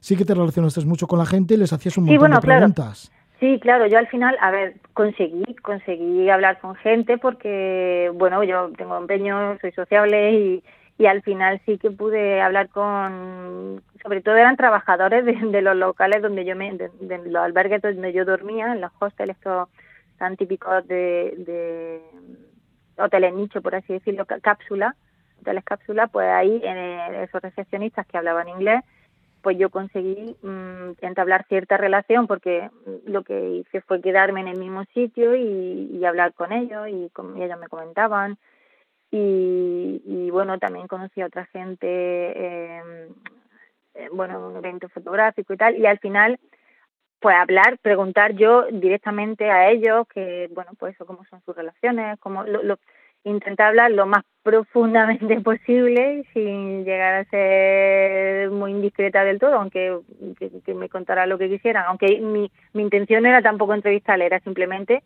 sí 0.00 0.16
que 0.16 0.24
te 0.24 0.34
relacionaste 0.34 0.84
mucho 0.84 1.06
con 1.06 1.18
la 1.18 1.26
gente 1.26 1.54
y 1.54 1.56
les 1.56 1.72
hacías 1.72 1.96
un 1.98 2.06
montón 2.06 2.30
de 2.30 2.40
preguntas. 2.40 3.12
Sí, 3.40 3.60
claro, 3.60 3.86
yo 3.86 3.98
al 3.98 4.08
final, 4.08 4.36
a 4.40 4.50
ver, 4.50 4.74
conseguí, 4.94 5.54
conseguí 5.62 6.28
hablar 6.28 6.58
con 6.58 6.74
gente 6.74 7.18
porque, 7.18 8.10
bueno, 8.14 8.42
yo 8.42 8.70
tengo 8.76 8.96
empeño, 8.96 9.56
soy 9.60 9.70
sociable 9.72 10.32
y, 10.32 10.64
y 10.98 11.06
al 11.06 11.22
final 11.22 11.60
sí 11.64 11.78
que 11.78 11.92
pude 11.92 12.40
hablar 12.42 12.68
con, 12.68 13.80
sobre 14.02 14.22
todo 14.22 14.36
eran 14.36 14.56
trabajadores 14.56 15.24
de, 15.24 15.62
los 15.62 15.76
locales 15.76 16.20
donde 16.20 16.44
yo 16.44 16.56
me, 16.56 16.72
de, 16.72 16.90
los 17.26 17.42
albergues 17.42 17.80
donde 17.80 18.12
yo 18.12 18.24
dormía, 18.24 18.72
en 18.72 18.80
los 18.80 18.90
hostels 18.98 19.30
estos 19.30 19.68
tan 20.18 20.36
típicos 20.36 20.86
de, 20.88 21.34
de 21.46 22.00
hoteles 23.00 23.34
nicho, 23.34 23.62
por 23.62 23.76
así 23.76 23.92
decirlo, 23.92 24.26
cápsula, 24.26 24.96
hoteles 25.40 25.62
cápsula, 25.62 26.08
pues 26.08 26.28
ahí 26.28 26.60
en 26.64 26.76
esos 27.14 27.40
recepcionistas 27.40 28.04
que 28.06 28.18
hablaban 28.18 28.48
inglés, 28.48 28.82
pues 29.48 29.56
yo 29.56 29.70
conseguí 29.70 30.36
mm, 30.42 30.90
entablar 31.00 31.46
cierta 31.48 31.78
relación 31.78 32.26
porque 32.26 32.68
lo 33.06 33.22
que 33.22 33.48
hice 33.48 33.80
fue 33.80 34.02
quedarme 34.02 34.42
en 34.42 34.48
el 34.48 34.58
mismo 34.58 34.84
sitio 34.92 35.34
y, 35.34 36.04
hablar 36.04 36.34
con 36.34 36.52
ellos 36.52 36.86
y, 36.86 37.10
ellos 37.42 37.58
me 37.58 37.68
comentaban. 37.68 38.36
Y, 39.10 40.28
bueno 40.30 40.58
también 40.58 40.86
conocí 40.86 41.22
a 41.22 41.26
otra 41.26 41.46
gente 41.46 41.86
eh, 41.88 43.08
bueno 44.12 44.36
en 44.36 44.44
un 44.44 44.56
evento 44.58 44.90
fotográfico 44.90 45.54
y 45.54 45.56
tal 45.56 45.78
y 45.78 45.86
al 45.86 45.98
final 45.98 46.38
pues 47.18 47.34
hablar 47.34 47.78
preguntar 47.78 48.34
yo 48.34 48.66
directamente 48.70 49.50
a 49.50 49.70
ellos 49.70 50.06
que 50.08 50.50
bueno 50.52 50.72
pues 50.78 50.94
eso 50.94 51.06
cómo 51.06 51.24
son 51.24 51.40
sus 51.46 51.56
relaciones 51.56 52.20
cómo 52.20 52.44
lo, 52.44 52.62
lo 52.62 52.78
intentar 53.28 53.68
hablar 53.68 53.90
lo 53.90 54.06
más 54.06 54.24
profundamente 54.42 55.40
posible 55.42 56.24
sin 56.32 56.84
llegar 56.84 57.14
a 57.14 57.24
ser 57.24 58.50
muy 58.50 58.70
indiscreta 58.70 59.24
del 59.24 59.38
todo, 59.38 59.54
aunque 59.54 59.98
que, 60.64 60.74
me 60.74 60.88
contara 60.88 61.26
lo 61.26 61.38
que 61.38 61.48
quisieran. 61.48 61.84
Aunque 61.86 62.20
mi, 62.20 62.50
mi 62.72 62.82
intención 62.82 63.26
era 63.26 63.42
tampoco 63.42 63.74
entrevistarle, 63.74 64.26
era 64.26 64.40
simplemente 64.40 65.02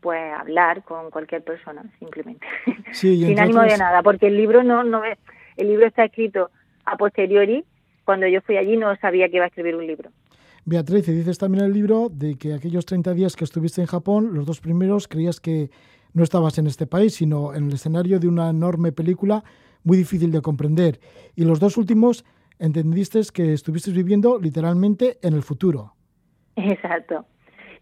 pues 0.00 0.32
hablar 0.32 0.82
con 0.82 1.10
cualquier 1.10 1.44
persona, 1.44 1.84
simplemente. 2.00 2.44
sin 2.92 3.38
ánimo 3.38 3.62
de 3.62 3.78
nada, 3.78 4.02
porque 4.02 4.26
el 4.26 4.36
libro 4.36 4.64
no, 4.64 4.82
no 4.82 5.02
el 5.04 5.68
libro 5.68 5.86
está 5.86 6.04
escrito 6.04 6.50
a 6.84 6.96
posteriori, 6.96 7.64
cuando 8.04 8.26
yo 8.26 8.40
fui 8.42 8.56
allí 8.56 8.76
no 8.76 8.94
sabía 8.96 9.28
que 9.28 9.36
iba 9.36 9.44
a 9.44 9.48
escribir 9.48 9.76
un 9.76 9.86
libro. 9.86 10.10
Beatriz, 10.64 11.08
y 11.08 11.12
dices 11.12 11.38
también 11.38 11.64
en 11.64 11.70
el 11.70 11.74
libro 11.74 12.08
de 12.08 12.36
que 12.36 12.54
aquellos 12.54 12.86
30 12.86 13.14
días 13.14 13.34
que 13.34 13.44
estuviste 13.44 13.80
en 13.80 13.86
Japón, 13.86 14.30
los 14.32 14.46
dos 14.46 14.60
primeros 14.60 15.08
creías 15.08 15.40
que 15.40 15.70
no 16.14 16.22
estabas 16.22 16.58
en 16.58 16.66
este 16.66 16.86
país, 16.86 17.14
sino 17.14 17.54
en 17.54 17.68
el 17.68 17.74
escenario 17.74 18.18
de 18.20 18.28
una 18.28 18.50
enorme 18.50 18.92
película 18.92 19.44
muy 19.84 19.96
difícil 19.96 20.30
de 20.30 20.42
comprender. 20.42 21.00
Y 21.34 21.44
los 21.44 21.60
dos 21.60 21.76
últimos 21.76 22.24
entendiste 22.58 23.20
que 23.34 23.52
estuviste 23.52 23.90
viviendo 23.90 24.38
literalmente 24.38 25.18
en 25.22 25.34
el 25.34 25.42
futuro. 25.42 25.94
Exacto. 26.56 27.24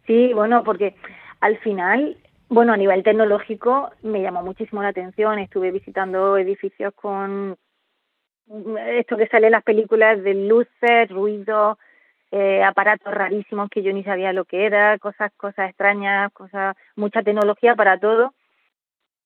Sí, 0.06 0.32
bueno, 0.32 0.64
porque 0.64 0.94
al 1.40 1.58
final, 1.58 2.16
bueno, 2.48 2.72
a 2.72 2.76
nivel 2.76 3.02
tecnológico 3.02 3.90
me 4.02 4.22
llamó 4.22 4.42
muchísimo 4.42 4.82
la 4.82 4.88
atención. 4.88 5.38
Estuve 5.38 5.70
visitando 5.70 6.36
edificios 6.36 6.94
con 6.94 7.56
esto 8.98 9.16
que 9.16 9.28
sale 9.28 9.46
en 9.46 9.52
las 9.52 9.62
películas 9.62 10.22
de 10.22 10.34
luces, 10.34 11.08
ruido, 11.10 11.78
eh, 12.32 12.62
aparatos 12.62 13.12
rarísimos 13.12 13.68
que 13.70 13.82
yo 13.82 13.92
ni 13.92 14.04
sabía 14.04 14.32
lo 14.32 14.44
que 14.44 14.64
era, 14.64 14.98
cosas, 14.98 15.32
cosas 15.36 15.70
extrañas, 15.70 16.32
cosas, 16.32 16.76
mucha 16.96 17.22
tecnología 17.22 17.74
para 17.74 17.98
todo. 17.98 18.34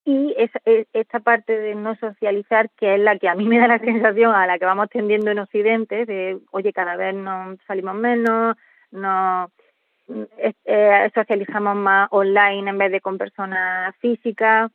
Y 0.07 0.35
es, 0.37 0.51
esta 0.93 1.21
parte 1.21 1.59
de 1.59 1.75
no 1.75 1.97
socializar, 1.97 2.71
que 2.77 2.95
es 2.95 3.01
la 3.01 3.19
que 3.19 3.29
a 3.29 3.35
mí 3.35 3.45
me 3.49 3.59
da 3.59 3.69
la 3.69 3.79
sensación 3.79 4.35
a 4.35 4.47
la 4.47 4.59
que 4.59 4.67
vamos 4.67 4.89
tendiendo 4.91 5.31
en 5.31 5.39
Occidente, 5.39 6.07
de, 6.07 6.39
oye, 6.51 6.73
cada 6.73 6.97
vez 6.97 7.15
nos 7.15 7.59
salimos 7.67 7.95
menos, 7.95 8.57
no 8.91 9.51
eh, 10.65 11.11
socializamos 11.15 11.77
más 11.77 12.09
online 12.11 12.71
en 12.71 12.79
vez 12.79 12.93
de 12.93 13.01
con 13.01 13.19
personas 13.19 13.95
físicas. 13.97 14.71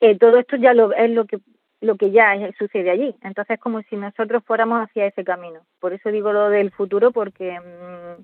Eh, 0.00 0.18
todo 0.18 0.38
esto 0.38 0.56
ya 0.56 0.74
lo, 0.74 0.92
es 0.92 1.10
lo 1.10 1.26
que 1.26 1.38
lo 1.84 1.96
que 1.96 2.10
ya 2.10 2.34
sucede 2.58 2.90
allí. 2.90 3.14
Entonces, 3.22 3.60
como 3.60 3.82
si 3.82 3.96
nosotros 3.96 4.42
fuéramos 4.44 4.82
hacia 4.82 5.06
ese 5.06 5.24
camino. 5.24 5.60
Por 5.80 5.92
eso 5.92 6.10
digo 6.10 6.32
lo 6.32 6.48
del 6.48 6.70
futuro, 6.70 7.12
porque 7.12 7.58
mm, 7.60 8.22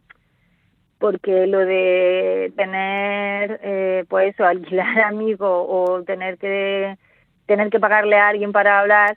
porque 0.99 1.47
lo 1.47 1.61
de 1.61 2.53
tener, 2.57 3.59
eh, 3.63 4.05
pues 4.09 4.35
eso, 4.35 4.45
alquilar 4.45 5.01
amigos 5.05 5.67
o 5.69 6.03
tener 6.05 6.39
que 6.39 6.97
tener 7.47 7.71
que 7.71 7.81
pagarle 7.81 8.17
a 8.17 8.29
alguien 8.29 8.53
para 8.53 8.79
hablar, 8.79 9.17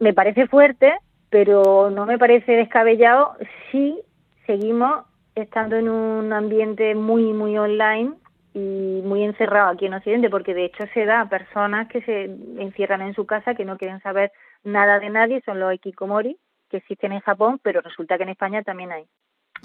me 0.00 0.12
parece 0.12 0.46
fuerte, 0.48 0.92
pero 1.30 1.88
no 1.90 2.04
me 2.04 2.18
parece 2.18 2.52
descabellado 2.52 3.36
si 3.70 3.98
seguimos 4.44 5.06
estando 5.34 5.76
en 5.76 5.88
un 5.88 6.32
ambiente 6.32 6.94
muy, 6.94 7.32
muy 7.32 7.56
online 7.56 8.16
y 8.52 9.02
muy 9.04 9.22
encerrado 9.22 9.70
aquí 9.70 9.86
en 9.86 9.94
Occidente, 9.94 10.30
porque 10.30 10.54
de 10.54 10.64
hecho 10.64 10.84
se 10.92 11.04
da 11.04 11.20
a 11.20 11.28
personas 11.28 11.88
que 11.88 12.02
se 12.02 12.24
encierran 12.58 13.02
en 13.02 13.14
su 13.14 13.26
casa, 13.26 13.54
que 13.54 13.64
no 13.64 13.78
quieren 13.78 14.00
saber 14.00 14.32
nada 14.64 14.98
de 14.98 15.10
nadie, 15.10 15.42
son 15.44 15.60
los 15.60 15.72
ekikomori, 15.72 16.36
que 16.68 16.78
existen 16.78 17.12
en 17.12 17.20
Japón, 17.20 17.60
pero 17.62 17.80
resulta 17.80 18.16
que 18.16 18.24
en 18.24 18.30
España 18.30 18.62
también 18.62 18.92
hay. 18.92 19.04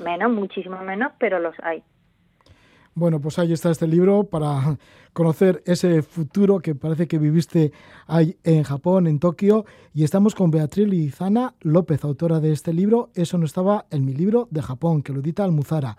Menos, 0.04 0.32
muchísimo 0.32 0.78
menos, 0.82 1.14
pero 1.20 1.40
los 1.40 1.56
hay. 1.64 1.84
Bueno, 2.94 3.20
pues 3.20 3.40
ahí 3.40 3.52
está 3.52 3.72
este 3.72 3.88
libro 3.88 4.24
para 4.24 4.78
conocer 5.14 5.62
ese 5.66 6.02
futuro 6.02 6.60
que 6.60 6.76
parece 6.76 7.08
que 7.08 7.18
viviste 7.18 7.72
ahí 8.08 8.38
en 8.44 8.64
Japón, 8.64 9.08
en 9.08 9.20
Tokio. 9.20 9.66
Y 9.94 10.04
estamos 10.04 10.34
con 10.34 10.50
Beatriz 10.50 10.88
Lizana 10.88 11.56
López, 11.60 12.04
autora 12.06 12.40
de 12.40 12.54
este 12.54 12.72
libro. 12.74 13.10
Eso 13.14 13.38
no 13.38 13.46
estaba 13.46 13.86
en 13.92 14.06
mi 14.06 14.14
libro 14.14 14.48
de 14.50 14.62
Japón, 14.62 15.04
que 15.04 15.12
lo 15.12 15.20
edita 15.20 15.44
Almuzara. 15.44 15.98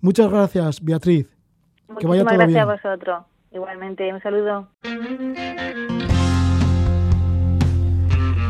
Muchas 0.00 0.30
gracias, 0.30 0.82
Beatriz 0.82 1.37
que 1.98 2.06
vaya 2.06 2.24
todo 2.24 2.34
gracias 2.34 2.62
a 2.62 2.64
vosotros. 2.64 3.24
Igualmente, 3.52 4.12
un 4.12 4.20
saludo. 4.20 4.68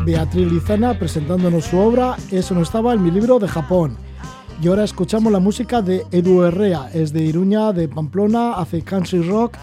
Beatriz 0.05 0.51
Lizana 0.51 0.93
presentándonos 0.97 1.65
su 1.65 1.77
obra 1.77 2.15
Eso 2.31 2.55
no 2.55 2.61
estaba 2.61 2.93
en 2.93 3.03
mi 3.03 3.11
libro 3.11 3.37
de 3.39 3.47
Japón. 3.47 3.97
Y 4.61 4.67
ahora 4.67 4.83
escuchamos 4.83 5.31
la 5.31 5.39
música 5.39 5.81
de 5.81 6.03
Edu 6.11 6.43
Herrea, 6.43 6.89
es 6.93 7.13
de 7.13 7.21
Iruña, 7.21 7.71
de 7.71 7.87
Pamplona, 7.87 8.55
hace 8.55 8.81
country 8.81 9.21
rock. 9.21 9.55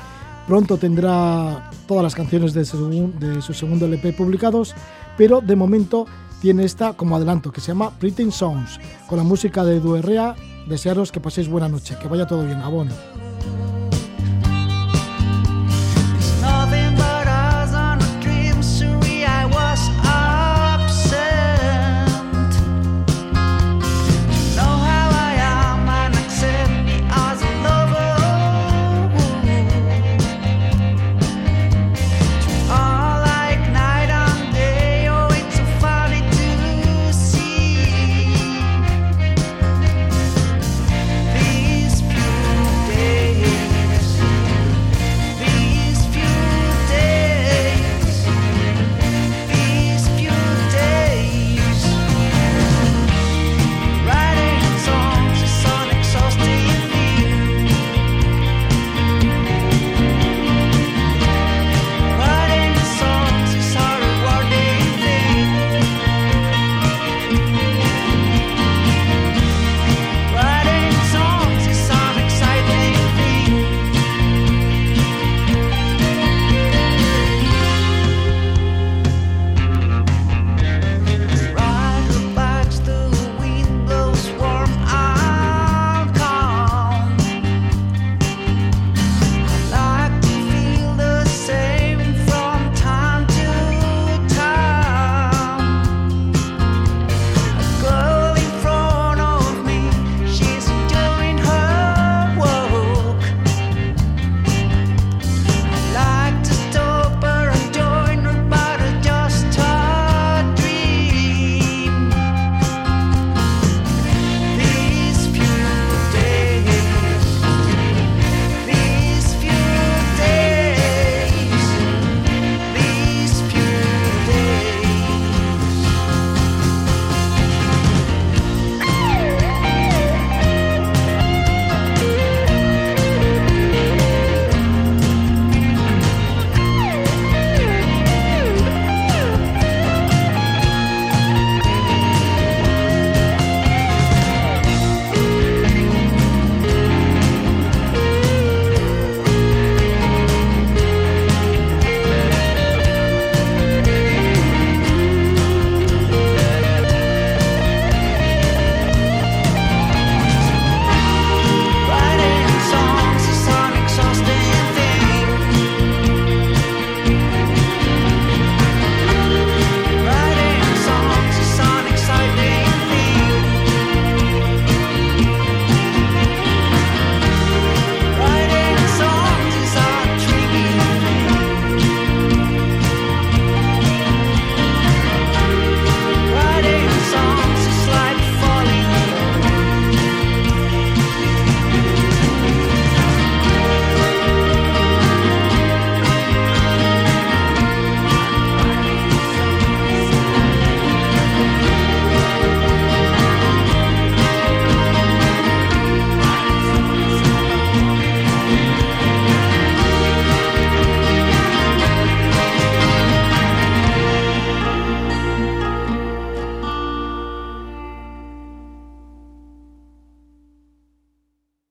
Pronto 0.47 0.79
tendrá 0.79 1.71
todas 1.87 2.03
las 2.03 2.15
canciones 2.15 2.55
de 2.55 2.65
su, 2.65 3.13
de 3.19 3.43
su 3.43 3.53
segundo 3.53 3.85
LP 3.85 4.15
publicados, 4.15 4.75
pero 5.19 5.43
de 5.43 5.55
momento 5.55 6.07
tiene 6.41 6.65
esta 6.65 6.95
como 6.95 7.17
adelanto 7.17 7.53
que 7.53 7.61
se 7.61 7.69
llama 7.69 7.91
Pretty 7.91 8.31
Songs. 8.31 8.81
Con 9.07 9.19
la 9.19 9.25
música 9.25 9.65
de 9.65 9.77
Edu 9.77 9.97
Herrea, 9.97 10.35
desearos 10.67 11.13
que 11.13 11.21
paséis 11.21 11.49
buena 11.49 11.69
noche, 11.69 11.97
que 12.01 12.09
vaya 12.09 12.27
todo 12.27 12.47
bien, 12.47 12.61
Gabón. 12.61 12.89